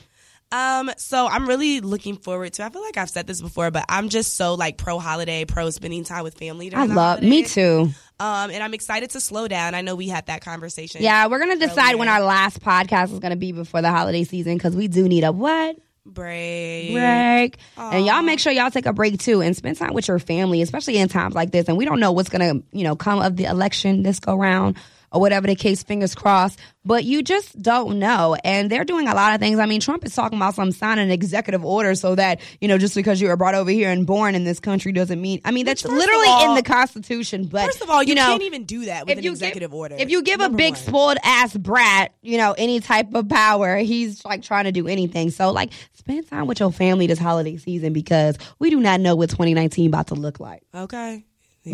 Um, 0.53 0.91
so 0.97 1.27
I'm 1.27 1.49
really 1.49 1.81
looking 1.81 2.17
forward 2.17 2.53
to. 2.55 2.65
I 2.65 2.69
feel 2.69 2.83
like 2.83 2.97
I've 2.97 3.11
said 3.11 3.27
this 3.27 3.41
before, 3.41 3.71
but 3.71 3.85
I'm 3.89 4.09
just 4.09 4.37
so 4.37 4.55
like 4.55 4.77
pro 4.77 4.99
holiday, 4.99 5.45
pro 5.45 5.71
spending 5.71 6.05
time 6.05 6.23
with 6.23 6.39
family. 6.39 6.73
I 6.73 6.87
love 6.87 7.23
me 7.23 7.43
too. 7.43 7.91
Um, 8.19 8.51
and 8.51 8.63
I'm 8.63 8.73
excited 8.73 9.11
to 9.11 9.21
slow 9.21 9.49
down. 9.49 9.75
I 9.75 9.83
know 9.83 9.95
we 9.95 10.09
had 10.09 10.27
that 10.27 10.43
conversation. 10.43 11.03
Yeah, 11.03 11.27
we're 11.27 11.41
gonna 11.41 11.57
decide 11.57 11.97
when 11.97 12.09
our 12.09 12.21
last 12.21 12.61
podcast 12.61 13.13
is 13.13 13.19
gonna 13.19 13.37
be 13.37 13.53
before 13.53 13.83
the 13.83 13.91
holiday 13.91 14.25
season 14.25 14.55
because 14.55 14.77
we 14.77 14.89
do 14.89 15.09
need 15.09 15.25
a 15.25 15.33
what 15.33 15.77
break. 16.05 16.93
break. 16.93 17.59
And 17.77 18.07
y'all 18.07 18.23
make 18.23 18.39
sure 18.39 18.53
y'all 18.53 18.71
take 18.71 18.87
a 18.87 18.93
break 18.93 19.19
too 19.19 19.43
and 19.43 19.57
spend 19.57 19.77
time 19.77 19.95
with 19.95 20.07
your 20.07 20.21
family, 20.21 20.63
especially 20.63 20.97
in 20.99 21.09
times 21.09 21.35
like 21.35 21.51
this. 21.51 21.69
And 21.69 21.77
we 21.77 21.85
don't 21.85 22.01
know 22.01 22.13
what's 22.13 22.29
gonna, 22.29 22.55
you 22.73 22.85
know, 22.85 22.95
come 22.95 23.19
of 23.19 23.37
the 23.37 23.45
election 23.45 24.03
this 24.05 24.21
go 24.21 24.37
round 24.37 24.77
or 25.13 25.21
whatever 25.21 25.47
the 25.47 25.55
case, 25.55 25.83
fingers 25.83 26.15
crossed. 26.15 26.59
But 26.85 27.05
you 27.05 27.23
just 27.23 27.61
don't 27.61 27.99
know. 27.99 28.37
And 28.45 28.71
they're 28.71 28.85
doing 28.85 29.09
a 29.09 29.15
lot 29.15 29.35
of 29.35 29.41
things. 29.41 29.59
I 29.59 29.67
mean, 29.67 29.81
Trump 29.81 30.05
is 30.05 30.15
talking 30.15 30.39
about 30.39 30.55
some 30.55 30.71
signing 30.71 31.07
an 31.07 31.11
executive 31.11 31.65
order 31.65 31.95
so 31.97 32.15
that, 32.15 32.41
you 32.61 32.69
know, 32.69 32.79
just 32.79 32.95
because 32.95 33.21
you 33.21 33.27
were 33.27 33.37
brought 33.37 33.57
over 33.57 33.71
here 33.71 33.91
and 33.91 34.07
born 34.07 34.37
in 34.37 34.45
this 34.45 34.61
country 34.61 34.93
doesn't 34.93 35.21
mean 35.21 35.41
I 35.45 35.51
mean 35.51 35.67
that's 35.67 35.83
first 35.83 35.95
literally 35.95 36.29
all- 36.29 36.51
in 36.51 36.55
the 36.55 36.63
Constitution. 36.63 37.47
But 37.47 37.67
First 37.67 37.83
of 37.83 37.91
all, 37.91 38.03
you, 38.03 38.15
know, 38.15 38.27
can't 38.27 38.43
even 38.43 38.65
do 38.65 38.85
that 38.85 39.07
with 39.07 39.19
an 39.19 39.25
executive 39.27 39.71
give, 39.71 39.75
order. 39.75 39.97
If 39.99 40.11
you 40.11 40.23
give 40.23 40.41
a 40.41 40.49
big 40.49 40.75
one. 40.75 40.83
spoiled 40.83 41.19
ass 41.25 41.57
brat, 41.57 42.15
you 42.23 42.39
know, 42.39 42.55
any 42.57 42.81
type 42.81 43.15
of 43.15 43.29
power, 43.29 43.79
he's 43.79 44.25
like 44.25 44.43
trying 44.43 44.65
to 44.65 44.73
do 44.73 44.87
anything. 44.87 45.31
So 45.31 45.51
like 45.51 45.73
spend 45.95 46.29
time 46.29 46.47
with 46.47 46.61
your 46.61 46.71
family 46.71 47.07
this 47.09 47.19
holiday 47.19 47.57
season 47.57 47.93
because 47.93 48.39
we 48.61 48.71
do 48.71 48.79
not 48.79 49.01
know 49.01 49.17
what 49.17 49.31
2019 49.31 49.89
about 49.89 50.09
to 50.09 50.15
look 50.15 50.39
like. 50.39 50.63
Okay. 50.75 51.25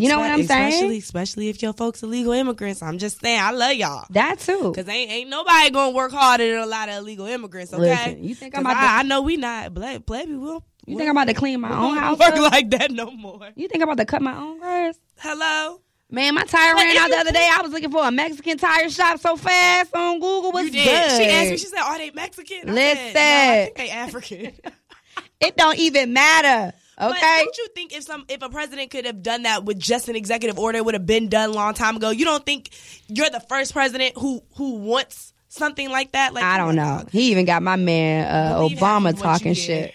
You 0.01 0.09
know 0.09 0.19
what 0.19 0.31
I'm 0.31 0.43
saying? 0.43 0.67
Especially, 0.73 0.97
especially 0.97 1.49
if 1.49 1.61
your 1.61 1.73
folks 1.73 2.01
illegal 2.03 2.33
immigrants. 2.33 2.81
I'm 2.81 2.97
just 2.97 3.21
saying, 3.21 3.39
I 3.39 3.51
love 3.51 3.73
y'all. 3.73 4.05
That 4.09 4.39
too. 4.39 4.73
Cause 4.75 4.87
ain't 4.87 5.11
ain't 5.11 5.29
nobody 5.29 5.69
gonna 5.69 5.91
work 5.95 6.11
harder 6.11 6.49
than 6.49 6.59
a 6.59 6.65
lot 6.65 6.89
of 6.89 6.95
illegal 6.95 7.25
immigrants. 7.27 7.73
Okay, 7.73 7.81
Listen, 7.83 8.23
you 8.23 8.35
think 8.35 8.55
I'm 8.57 8.61
about 8.65 8.73
to- 8.73 8.79
I, 8.79 8.99
I 8.99 9.03
know 9.03 9.21
we 9.21 9.37
not 9.37 9.73
black. 9.73 10.05
Black 10.05 10.25
people. 10.25 10.63
You 10.85 10.97
think 10.97 11.09
I'm 11.09 11.15
about 11.15 11.27
to 11.27 11.33
clean 11.33 11.61
my 11.61 11.71
own 11.71 11.95
house? 11.97 12.19
work 12.19 12.33
up? 12.33 12.51
like 12.51 12.69
that 12.71 12.91
no 12.91 13.11
more. 13.11 13.49
You 13.55 13.67
think 13.67 13.81
I'm 13.83 13.89
about 13.89 13.99
to 13.99 14.05
cut 14.05 14.21
my 14.21 14.35
own 14.35 14.59
grass? 14.59 14.99
Hello. 15.19 15.79
Man, 16.09 16.35
my 16.35 16.43
tire 16.43 16.75
ran 16.75 16.95
out 16.97 17.09
the 17.09 17.17
other 17.17 17.31
day. 17.31 17.49
I 17.51 17.61
was 17.63 17.71
looking 17.71 17.89
for 17.89 18.05
a 18.05 18.11
Mexican 18.11 18.57
tire 18.57 18.87
shop 18.89 19.19
so 19.19 19.35
fast 19.35 19.95
on 19.95 20.19
Google. 20.19 20.51
What's 20.51 20.65
you 20.67 20.71
did. 20.73 20.85
good? 20.85 21.17
She 21.17 21.25
asked 21.31 21.51
me. 21.51 21.57
She 21.57 21.65
said, 21.67 21.79
"Are 21.79 21.97
they 21.97 22.11
Mexican?" 22.11 22.69
I 22.69 22.71
Listen. 22.73 23.13
said, 23.13 23.13
no, 23.13 23.61
I 23.61 23.63
think 23.65 23.77
they 23.77 23.89
African. 23.89 24.53
it 25.39 25.57
don't 25.57 25.77
even 25.79 26.13
matter. 26.13 26.75
But 26.97 27.11
Okay. 27.17 27.41
don't 27.43 27.57
you 27.57 27.67
think 27.75 27.93
if 27.93 28.03
some 28.03 28.25
if 28.29 28.41
a 28.41 28.49
president 28.49 28.91
could 28.91 29.05
have 29.05 29.23
done 29.23 29.43
that 29.43 29.65
with 29.65 29.79
just 29.79 30.09
an 30.09 30.15
executive 30.15 30.59
order, 30.59 30.77
it 30.77 30.85
would 30.85 30.93
have 30.93 31.05
been 31.05 31.29
done 31.29 31.49
a 31.49 31.53
long 31.53 31.73
time 31.73 31.95
ago? 31.97 32.09
You 32.11 32.25
don't 32.25 32.45
think 32.45 32.69
you're 33.07 33.29
the 33.29 33.39
first 33.41 33.73
president 33.73 34.17
who 34.17 34.41
who 34.55 34.75
wants 34.75 35.33
something 35.49 35.89
like 35.89 36.11
that? 36.11 36.33
Like 36.33 36.43
I 36.43 36.57
don't 36.57 36.75
know. 36.75 37.03
He 37.11 37.31
even 37.31 37.45
got 37.45 37.63
my 37.63 37.75
man 37.75 38.25
uh, 38.27 38.59
Obama 38.59 38.97
of 38.97 39.03
what 39.03 39.15
you 39.17 39.21
talking 39.23 39.53
shit 39.53 39.93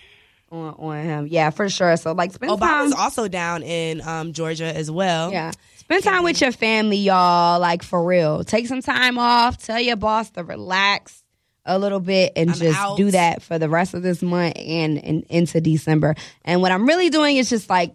on, 0.51 0.75
on 0.75 1.05
him. 1.05 1.27
Yeah, 1.29 1.51
for 1.51 1.69
sure. 1.69 1.97
So 1.97 2.13
like 2.13 2.33
spend 2.33 2.51
Obama's 2.53 2.93
time. 2.93 3.01
also 3.01 3.29
down 3.29 3.63
in 3.63 4.01
um, 4.01 4.33
Georgia 4.33 4.65
as 4.75 4.91
well. 4.91 5.31
Yeah. 5.33 5.53
Spend 5.77 6.05
time 6.05 6.23
with 6.23 6.41
your 6.41 6.53
family, 6.53 6.99
y'all. 6.99 7.61
Like 7.61 7.83
for 7.83 8.05
real. 8.05 8.45
Take 8.45 8.67
some 8.67 8.83
time 8.83 9.19
off. 9.19 9.57
Tell 9.57 9.81
your 9.81 9.97
boss 9.97 10.31
to 10.31 10.45
relax 10.45 11.23
a 11.69 11.79
little 11.79 12.01
bit 12.01 12.33
and 12.35 12.51
I'm 12.51 12.57
just 12.57 12.79
out. 12.79 12.97
do 12.97 13.11
that 13.13 13.43
for 13.43 13.59
the 13.59 13.69
rest 13.69 13.95
of 13.95 14.03
this 14.03 14.23
month 14.23 14.55
and, 14.57 14.99
and 15.05 15.25
into 15.29 15.61
December. 15.61 16.17
And 16.45 16.63
what 16.63 16.73
I'm 16.73 16.87
really 16.87 17.11
doing 17.11 17.37
is 17.37 17.49
just 17.49 17.71
like, 17.71 17.95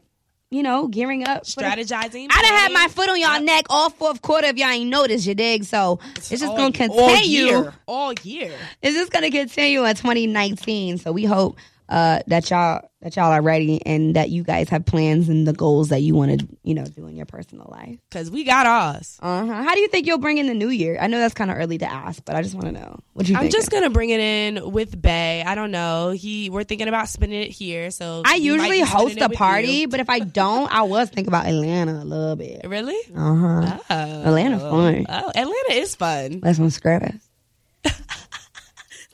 you 0.52 0.62
know, 0.62 0.88
gearing 0.88 1.28
up. 1.28 1.44
strategizing. 1.44 2.28
I 2.32 2.42
done 2.42 2.54
had 2.54 2.72
my 2.72 2.88
foot 2.88 3.10
on 3.10 3.20
y'all 3.20 3.42
neck 3.42 3.66
all 3.72 3.90
fourth 3.90 4.22
quarter 4.22 4.48
if 4.48 4.58
y'all 4.58 4.70
ain't 4.70 4.90
noticed, 4.90 5.26
you 5.26 5.34
dig? 5.34 5.64
So 5.64 6.00
it's 6.16 6.30
just 6.30 6.44
gonna 6.44 6.66
all 6.66 6.72
continue. 6.72 7.46
year. 7.46 7.74
All 7.88 8.14
year. 8.22 8.54
It's 8.84 8.96
just 8.96 9.12
gonna 9.12 9.32
continue 9.32 9.84
in 9.84 9.96
2019. 9.96 11.00
So 11.00 11.12
we 11.12 11.26
hope 11.26 11.58
uh, 11.94 12.20
that 12.26 12.50
y'all 12.50 12.90
that 13.02 13.16
y'all 13.18 13.32
are 13.32 13.42
ready 13.42 13.86
and 13.86 14.16
that 14.16 14.30
you 14.30 14.44
guys 14.44 14.70
have 14.70 14.86
plans 14.86 15.28
and 15.30 15.46
the 15.46 15.52
goals 15.54 15.90
that 15.90 16.02
you 16.02 16.16
want 16.16 16.40
to 16.40 16.48
you 16.64 16.74
know 16.74 16.86
do 16.86 17.06
in 17.06 17.16
your 17.16 17.28
personal 17.28 17.68
life. 17.70 18.00
Because 18.10 18.32
we 18.32 18.44
got 18.44 18.66
ours. 18.66 19.20
Uh 19.22 19.46
huh. 19.46 19.62
How 19.64 19.76
do 19.76 19.80
you 19.80 19.88
think 19.90 20.08
you'll 20.08 20.18
bring 20.18 20.40
in 20.40 20.48
the 20.48 20.56
new 20.56 20.70
year? 20.70 20.98
I 21.00 21.06
know 21.06 21.20
that's 21.20 21.36
kind 21.36 21.52
of 21.52 21.58
early 21.58 21.78
to 21.78 21.86
ask, 21.86 22.26
but 22.26 22.36
I 22.36 22.42
just 22.42 22.56
want 22.56 22.66
to 22.66 22.72
know 22.72 23.00
what 23.14 23.30
you 23.30 23.36
I'm 23.36 23.42
think. 23.44 23.54
just 23.54 23.70
gonna 23.70 23.92
bring 23.92 24.10
it 24.10 24.20
in 24.20 24.72
with 24.72 25.00
Bay. 25.00 25.44
I 25.46 25.54
don't 25.54 25.70
know. 25.70 26.10
He 26.10 26.50
we're 26.50 26.64
thinking 26.64 26.88
about 26.88 27.10
spending 27.10 27.44
it 27.44 27.52
here. 27.52 27.92
So 27.92 28.24
I 28.26 28.36
usually 28.36 28.80
host 28.80 29.22
a 29.22 29.30
party, 29.30 29.86
but 29.86 30.00
if 30.00 30.10
I 30.10 30.18
don't, 30.20 30.74
I 30.74 30.82
was 30.82 31.10
thinking 31.10 31.28
about 31.28 31.46
Atlanta 31.46 32.02
a 32.02 32.06
little 32.06 32.36
bit. 32.36 32.62
Really? 32.66 32.98
Uh 33.16 33.36
huh. 33.36 33.78
Oh. 33.90 34.24
Atlanta 34.24 34.60
fun. 34.60 35.06
Oh, 35.10 35.28
Atlanta 35.36 35.74
is 35.74 35.96
fun. 35.96 36.40
Let's 36.42 36.60
on 36.60 36.72
Scrabble. 36.72 37.14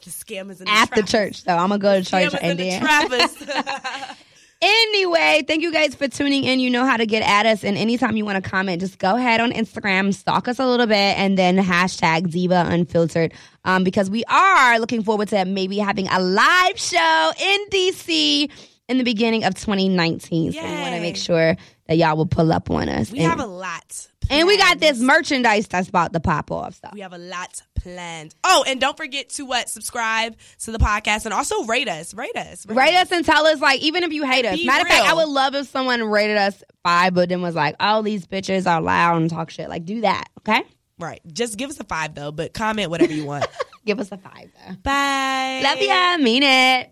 The 0.10 0.26
scammers 0.26 0.60
and 0.60 0.68
the 0.68 0.72
After 0.72 1.02
church, 1.04 1.44
so 1.44 1.52
I'm 1.52 1.70
gonna 1.70 1.78
go 1.78 2.02
to 2.02 2.10
church 2.10 2.32
Scammers 2.32 2.40
and 2.42 2.60
and 2.60 3.40
then. 3.40 4.16
Anyway, 4.62 5.42
thank 5.48 5.62
you 5.62 5.72
guys 5.72 5.96
for 5.96 6.10
tuning 6.10 6.44
in. 6.44 6.60
You 6.60 6.70
know 6.70 6.86
how 6.86 6.98
to 6.98 7.06
get 7.06 7.24
at 7.24 7.46
us. 7.46 7.64
And 7.64 7.78
anytime 7.78 8.18
you 8.18 8.26
want 8.26 8.44
to 8.44 8.50
comment, 8.50 8.82
just 8.82 9.00
go 9.00 9.16
ahead 9.16 9.40
on 9.40 9.54
Instagram, 9.54 10.14
stalk 10.14 10.50
us 10.50 10.60
a 10.60 10.66
little 10.66 10.86
bit, 10.86 11.18
and 11.18 11.38
then 11.38 11.58
hashtag 11.58 12.30
Diva 12.30 12.66
Unfiltered. 12.68 13.34
Um, 13.64 13.86
because 13.86 14.10
we 14.10 14.26
are 14.26 14.78
looking 14.78 15.02
forward 15.02 15.30
to 15.30 15.46
maybe 15.46 15.78
having 15.78 16.10
a 16.10 16.20
live 16.20 16.78
show 16.78 17.32
in 17.42 17.60
DC 17.72 18.52
in 18.90 18.98
the 18.98 19.06
beginning 19.06 19.46
of 19.46 19.56
2019. 19.56 20.52
So 20.52 20.62
we 20.62 20.68
want 20.68 20.96
to 20.96 21.02
make 21.02 21.16
sure 21.16 21.56
that 21.88 21.96
y'all 21.96 22.18
will 22.18 22.26
pull 22.26 22.52
up 22.52 22.70
on 22.70 22.90
us. 22.90 23.12
we 23.12 23.20
and, 23.20 23.30
have 23.30 23.40
a 23.40 23.46
lot. 23.46 24.09
And 24.30 24.48
we 24.48 24.58
got 24.58 24.80
this 24.80 25.00
merchandise 25.00 25.68
that's 25.68 25.90
about 25.90 26.14
to 26.14 26.20
pop 26.20 26.52
off. 26.52 26.76
So. 26.76 26.90
We 26.94 27.02
have 27.02 27.14
a 27.14 27.18
lot 27.18 27.62
planned. 27.76 28.36
Oh, 28.44 28.64
and 28.68 28.80
don't 28.80 28.98
forget 28.98 29.30
to 29.32 29.46
what 29.46 29.70
subscribe 29.70 30.36
to 30.60 30.72
the 30.72 30.80
podcast 30.80 31.26
and 31.26 31.34
also 31.34 31.64
rate 31.66 31.88
us. 31.88 32.14
Rate 32.14 32.36
us. 32.36 32.66
Rate 32.68 32.96
us 32.96 33.12
and 33.12 33.26
tell 33.26 33.46
us, 33.46 33.60
like, 33.60 33.82
even 33.82 34.04
if 34.04 34.12
you 34.12 34.24
hate 34.26 34.46
us. 34.46 34.58
Be 34.58 34.66
Matter 34.66 34.84
of 34.84 34.88
fact, 34.88 35.06
I 35.06 35.14
would 35.14 35.30
love 35.30 35.56
if 35.56 35.68
someone 35.68 36.04
rated 36.04 36.38
us 36.38 36.64
five, 36.84 37.14
but 37.14 37.30
then 37.30 37.42
was 37.42 37.56
like, 37.56 37.76
"Oh, 37.80 38.02
these 38.02 38.28
bitches 38.28 38.68
are 38.68 38.82
loud 38.82 39.22
and 39.22 39.30
talk 39.30 39.50
shit." 39.50 39.70
Like, 39.70 39.86
do 39.86 40.02
that, 40.02 40.26
okay? 40.40 40.64
Right. 41.00 41.22
Just 41.32 41.58
give 41.58 41.70
us 41.70 41.80
a 41.80 41.86
five 41.86 42.14
though, 42.14 42.32
but 42.32 42.54
comment 42.54 42.90
whatever 42.90 43.14
you 43.14 43.26
want. 43.26 43.48
Give 43.86 44.00
us 44.00 44.12
a 44.12 44.18
five. 44.18 44.52
Though. 44.54 44.76
Bye. 44.84 45.62
Love 45.64 45.82
ya, 45.82 46.18
mean 46.18 46.44
it. 46.44 46.92